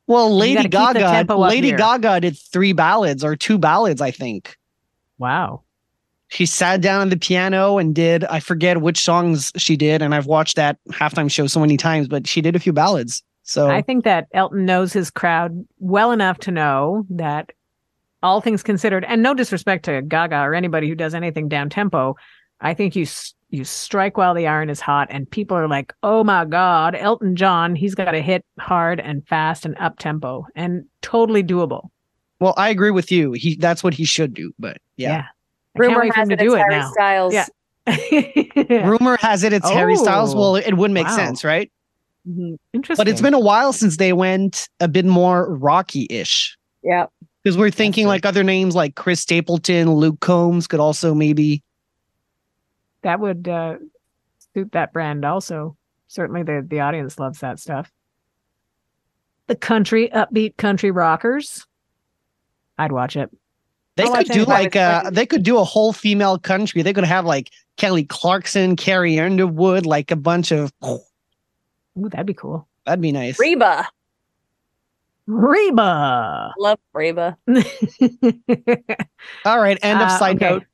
Well, 0.06 0.34
Lady 0.36 0.68
gotta 0.68 0.98
keep 0.98 1.02
the 1.02 1.08
Gaga, 1.26 1.36
Lady 1.36 1.68
here. 1.68 1.76
Gaga 1.76 2.20
did 2.20 2.38
three 2.38 2.72
ballads 2.72 3.22
or 3.22 3.36
two 3.36 3.58
ballads, 3.58 4.00
I 4.00 4.10
think. 4.10 4.56
Wow. 5.18 5.62
She 6.28 6.46
sat 6.46 6.80
down 6.80 7.02
at 7.02 7.10
the 7.10 7.18
piano 7.18 7.78
and 7.78 7.94
did 7.94 8.24
I 8.24 8.40
forget 8.40 8.80
which 8.80 9.00
songs 9.00 9.52
she 9.56 9.76
did, 9.76 10.02
and 10.02 10.14
I've 10.14 10.26
watched 10.26 10.56
that 10.56 10.78
halftime 10.90 11.30
show 11.30 11.46
so 11.46 11.60
many 11.60 11.76
times, 11.76 12.08
but 12.08 12.26
she 12.26 12.40
did 12.40 12.56
a 12.56 12.58
few 12.58 12.72
ballads. 12.72 13.22
So 13.44 13.68
I 13.70 13.82
think 13.82 14.04
that 14.04 14.28
Elton 14.32 14.64
knows 14.64 14.92
his 14.92 15.10
crowd 15.10 15.64
well 15.78 16.10
enough 16.10 16.38
to 16.38 16.50
know 16.50 17.04
that 17.10 17.52
all 18.22 18.40
things 18.40 18.62
considered, 18.62 19.04
and 19.04 19.22
no 19.22 19.34
disrespect 19.34 19.84
to 19.86 20.00
Gaga 20.00 20.36
or 20.42 20.54
anybody 20.54 20.88
who 20.88 20.94
does 20.94 21.12
anything 21.12 21.48
down 21.48 21.68
tempo, 21.68 22.16
I 22.60 22.72
think 22.72 22.96
you 22.96 23.02
s- 23.02 23.34
you 23.52 23.64
strike 23.64 24.16
while 24.16 24.34
the 24.34 24.46
iron 24.46 24.70
is 24.70 24.80
hot, 24.80 25.08
and 25.10 25.30
people 25.30 25.56
are 25.56 25.68
like, 25.68 25.92
"Oh 26.02 26.24
my 26.24 26.44
God, 26.44 26.94
Elton 26.94 27.36
John, 27.36 27.74
he's 27.74 27.94
got 27.94 28.10
to 28.10 28.20
hit 28.20 28.44
hard 28.58 28.98
and 29.00 29.26
fast 29.26 29.64
and 29.64 29.76
up 29.78 29.98
tempo, 29.98 30.46
and 30.54 30.84
totally 31.02 31.42
doable." 31.44 31.90
well, 32.42 32.54
I 32.56 32.70
agree 32.70 32.90
with 32.90 33.12
you. 33.12 33.32
He 33.32 33.54
that's 33.54 33.84
what 33.84 33.94
he 33.94 34.04
should 34.04 34.34
do, 34.34 34.52
but 34.58 34.78
yeah. 34.96 35.12
I 35.12 35.16
can't 35.78 35.94
Rumor 35.94 36.12
has 36.12 36.28
it 36.28 36.36
to 36.36 36.44
do 36.44 36.54
it's 36.54 36.56
it 36.56 36.58
Harry 36.58 36.76
now. 36.76 36.90
Styles. 36.90 37.34
Yeah. 37.34 37.46
Rumor 38.88 39.16
has 39.18 39.44
it 39.44 39.52
it's 39.52 39.70
Harry 39.70 39.96
Styles. 39.96 40.34
Oh, 40.34 40.38
Well, 40.38 40.56
it 40.56 40.74
wouldn't 40.74 40.94
make 40.94 41.06
wow. 41.06 41.16
sense, 41.16 41.44
right? 41.44 41.70
Mhm. 42.28 42.56
Interesting. 42.72 43.00
But 43.00 43.08
it's 43.08 43.20
been 43.20 43.32
a 43.32 43.40
while 43.40 43.72
since 43.72 43.96
they 43.96 44.12
went 44.12 44.68
a 44.80 44.88
bit 44.88 45.04
more 45.04 45.54
rocky-ish. 45.54 46.58
Yeah. 46.82 47.06
Because 47.42 47.56
we're 47.56 47.70
thinking 47.70 48.04
true. 48.04 48.08
like 48.08 48.26
other 48.26 48.42
names 48.42 48.74
like 48.74 48.96
Chris 48.96 49.20
Stapleton, 49.20 49.92
Luke 49.92 50.18
Combs 50.20 50.66
could 50.66 50.80
also 50.80 51.14
maybe. 51.14 51.62
That 53.02 53.20
would 53.20 53.48
uh, 53.48 53.76
suit 54.54 54.72
that 54.72 54.92
brand 54.92 55.24
also. 55.24 55.76
Certainly, 56.08 56.44
the 56.44 56.66
the 56.66 56.80
audience 56.80 57.18
loves 57.18 57.40
that 57.40 57.58
stuff. 57.58 57.90
The 59.46 59.56
country 59.56 60.08
upbeat 60.14 60.56
country 60.56 60.90
rockers. 60.90 61.66
I'd 62.78 62.92
watch 62.92 63.16
it. 63.16 63.30
They 63.96 64.04
I'll 64.04 64.16
could 64.16 64.28
do 64.28 64.44
like 64.44 64.76
uh 64.76 65.10
they 65.10 65.26
could 65.26 65.42
do 65.42 65.58
a 65.58 65.64
whole 65.64 65.92
female 65.92 66.38
country. 66.38 66.82
They 66.82 66.92
could 66.92 67.04
have 67.04 67.24
like 67.24 67.50
Kelly 67.76 68.04
Clarkson, 68.04 68.76
Carrie 68.76 69.18
Underwood, 69.18 69.84
like 69.84 70.10
a 70.10 70.16
bunch 70.16 70.50
of 70.52 70.72
Ooh, 70.84 71.00
that'd 72.08 72.26
be 72.26 72.34
cool. 72.34 72.66
that'd 72.86 73.02
be 73.02 73.12
nice. 73.12 73.38
Reba. 73.38 73.86
Reba. 75.26 76.52
Love 76.58 76.78
Reba. 76.92 77.36
All 79.44 79.60
right, 79.60 79.78
end 79.82 80.00
of 80.00 80.08
Uh, 80.08 80.18
side 80.18 80.36
okay. 80.36 80.50
note. 80.50 80.64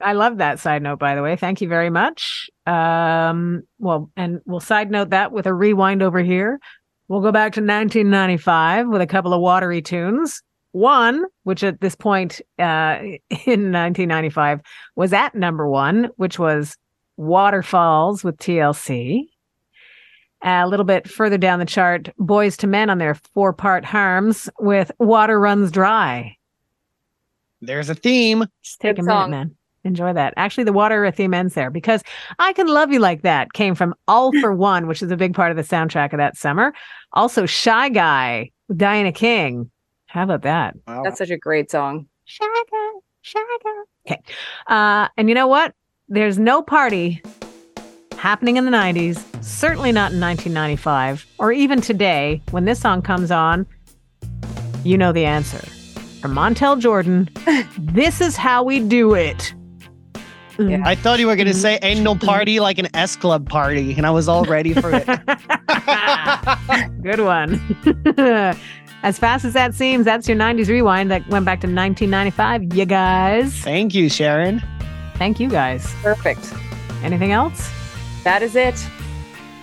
I 0.00 0.12
love 0.14 0.38
that 0.38 0.58
side 0.58 0.82
note, 0.82 0.98
by 0.98 1.14
the 1.14 1.22
way. 1.22 1.36
Thank 1.36 1.60
you 1.60 1.68
very 1.68 1.90
much. 1.90 2.48
Um, 2.66 3.62
well, 3.78 4.10
and 4.16 4.40
we'll 4.46 4.60
side 4.60 4.90
note 4.90 5.10
that 5.10 5.32
with 5.32 5.46
a 5.46 5.54
rewind 5.54 6.02
over 6.02 6.20
here. 6.20 6.58
We'll 7.08 7.20
go 7.20 7.32
back 7.32 7.52
to 7.54 7.60
1995 7.60 8.88
with 8.88 9.00
a 9.00 9.06
couple 9.06 9.32
of 9.32 9.40
watery 9.40 9.82
tunes. 9.82 10.42
One, 10.72 11.24
which 11.44 11.64
at 11.64 11.80
this 11.80 11.94
point 11.94 12.40
uh, 12.58 12.98
in 13.46 13.72
1995 13.72 14.60
was 14.96 15.12
at 15.12 15.34
number 15.34 15.68
one, 15.68 16.10
which 16.16 16.38
was 16.38 16.76
Waterfalls 17.16 18.22
with 18.22 18.36
TLC. 18.36 19.24
A 20.42 20.68
little 20.68 20.84
bit 20.84 21.08
further 21.08 21.38
down 21.38 21.58
the 21.58 21.64
chart, 21.64 22.10
Boyz 22.18 22.62
II 22.62 22.70
Men 22.70 22.90
on 22.90 22.98
their 22.98 23.14
four 23.14 23.52
part 23.52 23.84
harms 23.84 24.48
with 24.60 24.92
Water 24.98 25.40
Runs 25.40 25.70
Dry. 25.70 26.36
There's 27.60 27.90
a 27.90 27.94
theme. 27.94 28.44
Just 28.62 28.80
take 28.80 28.96
Good 28.96 29.04
a 29.04 29.06
minute, 29.06 29.28
man. 29.30 29.56
Enjoy 29.84 30.12
that. 30.12 30.34
Actually, 30.36 30.64
the 30.64 30.72
water 30.72 31.10
theme 31.10 31.34
ends 31.34 31.54
there 31.54 31.70
because 31.70 32.02
I 32.38 32.52
Can 32.52 32.66
Love 32.66 32.92
You 32.92 32.98
Like 32.98 33.22
That 33.22 33.52
came 33.52 33.74
from 33.74 33.94
All 34.06 34.32
for 34.40 34.54
One, 34.54 34.86
which 34.86 35.02
is 35.02 35.10
a 35.10 35.16
big 35.16 35.34
part 35.34 35.50
of 35.50 35.56
the 35.56 35.62
soundtrack 35.62 36.12
of 36.12 36.18
that 36.18 36.36
summer. 36.36 36.72
Also, 37.12 37.46
Shy 37.46 37.88
Guy 37.88 38.50
with 38.68 38.78
Diana 38.78 39.12
King. 39.12 39.70
How 40.06 40.24
about 40.24 40.42
that? 40.42 40.74
Wow. 40.86 41.02
That's 41.04 41.18
such 41.18 41.30
a 41.30 41.38
great 41.38 41.70
song. 41.70 42.06
Shy 42.24 42.44
Guy, 42.70 42.90
Shy 43.22 43.40
Guy. 43.64 43.70
Okay. 44.06 44.22
Uh, 44.66 45.08
and 45.16 45.28
you 45.28 45.34
know 45.34 45.46
what? 45.46 45.74
There's 46.08 46.38
no 46.38 46.62
party 46.62 47.22
happening 48.18 48.56
in 48.56 48.64
the 48.64 48.70
90s, 48.70 49.24
certainly 49.42 49.92
not 49.92 50.12
in 50.12 50.20
1995, 50.20 51.26
or 51.38 51.52
even 51.52 51.80
today 51.80 52.42
when 52.50 52.64
this 52.64 52.80
song 52.80 53.00
comes 53.00 53.30
on. 53.30 53.66
You 54.84 54.98
know 54.98 55.12
the 55.12 55.24
answer. 55.24 55.58
From 56.20 56.34
Montel 56.34 56.78
Jordan, 56.78 57.30
this 57.78 58.20
is 58.20 58.36
how 58.36 58.62
we 58.62 58.80
do 58.80 59.14
it. 59.14 59.54
Yeah. 60.58 60.82
I 60.84 60.96
thought 60.96 61.20
you 61.20 61.28
were 61.28 61.36
gonna 61.36 61.54
say 61.54 61.78
ain't 61.82 62.00
no 62.00 62.16
party 62.16 62.58
like 62.58 62.78
an 62.78 62.88
S 62.94 63.14
Club 63.14 63.48
party, 63.48 63.94
and 63.94 64.04
I 64.04 64.10
was 64.10 64.28
all 64.28 64.44
ready 64.44 64.74
for 64.74 64.90
it. 64.92 65.06
Good 67.02 67.20
one. 67.20 67.60
as 69.04 69.18
fast 69.20 69.44
as 69.44 69.52
that 69.52 69.74
seems, 69.74 70.04
that's 70.04 70.26
your 70.26 70.36
90s 70.36 70.68
rewind 70.68 71.12
that 71.12 71.26
went 71.28 71.44
back 71.44 71.60
to 71.60 71.68
1995. 71.68 72.74
You 72.74 72.84
guys. 72.84 73.54
Thank 73.60 73.94
you, 73.94 74.08
Sharon. 74.08 74.60
Thank 75.14 75.38
you 75.38 75.48
guys. 75.48 75.94
Perfect. 76.02 76.52
Anything 77.04 77.30
else? 77.30 77.70
That 78.28 78.42
is 78.42 78.56
it. 78.56 78.86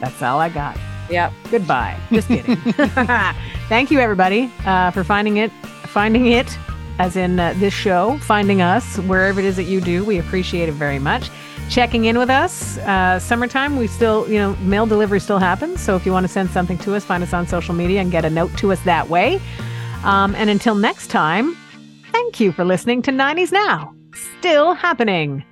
That's 0.02 0.20
all 0.24 0.40
I 0.40 0.50
got. 0.50 0.76
Yep. 1.12 1.34
Goodbye. 1.52 2.00
Just 2.12 2.28
kidding. 2.28 2.56
Thank 3.70 3.92
you, 3.92 4.00
everybody, 4.00 4.52
uh, 4.66 4.90
for 4.90 5.04
finding 5.04 5.38
it, 5.38 5.52
finding 5.86 6.26
it, 6.26 6.58
as 6.98 7.16
in 7.16 7.40
uh, 7.40 7.54
this 7.58 7.76
show, 7.76 8.18
finding 8.24 8.64
us 8.64 8.98
wherever 9.02 9.40
it 9.40 9.46
is 9.46 9.56
that 9.58 9.66
you 9.66 9.82
do. 9.82 10.04
We 10.04 10.18
appreciate 10.18 10.68
it 10.68 10.72
very 10.72 10.98
much. 10.98 11.30
Checking 11.70 12.06
in 12.06 12.18
with 12.18 12.32
us. 12.32 12.80
Uh, 12.80 13.20
summertime, 13.20 13.78
we 13.78 13.86
still, 13.86 14.28
you 14.28 14.40
know, 14.40 14.56
mail 14.56 14.88
delivery 14.88 15.20
still 15.20 15.38
happens. 15.38 15.80
So 15.80 15.96
if 15.96 16.04
you 16.04 16.12
want 16.12 16.24
to 16.24 16.34
send 16.34 16.50
something 16.50 16.80
to 16.80 16.96
us, 16.96 17.04
find 17.04 17.22
us 17.22 17.34
on 17.34 17.46
social 17.46 17.76
media 17.76 18.02
and 18.02 18.12
get 18.12 18.26
a 18.26 18.32
note 18.32 18.58
to 18.58 18.72
us 18.72 18.82
that 18.82 19.10
way. 19.10 19.40
Um, 20.04 20.34
and 20.34 20.50
until 20.50 20.74
next 20.74 21.12
time, 21.12 21.56
thank 22.12 22.40
you 22.40 22.52
for 22.52 22.66
listening 22.66 23.04
to 23.04 23.12
90s 23.12 23.52
Now. 23.52 23.94
Still 24.40 24.74
happening. 24.74 25.46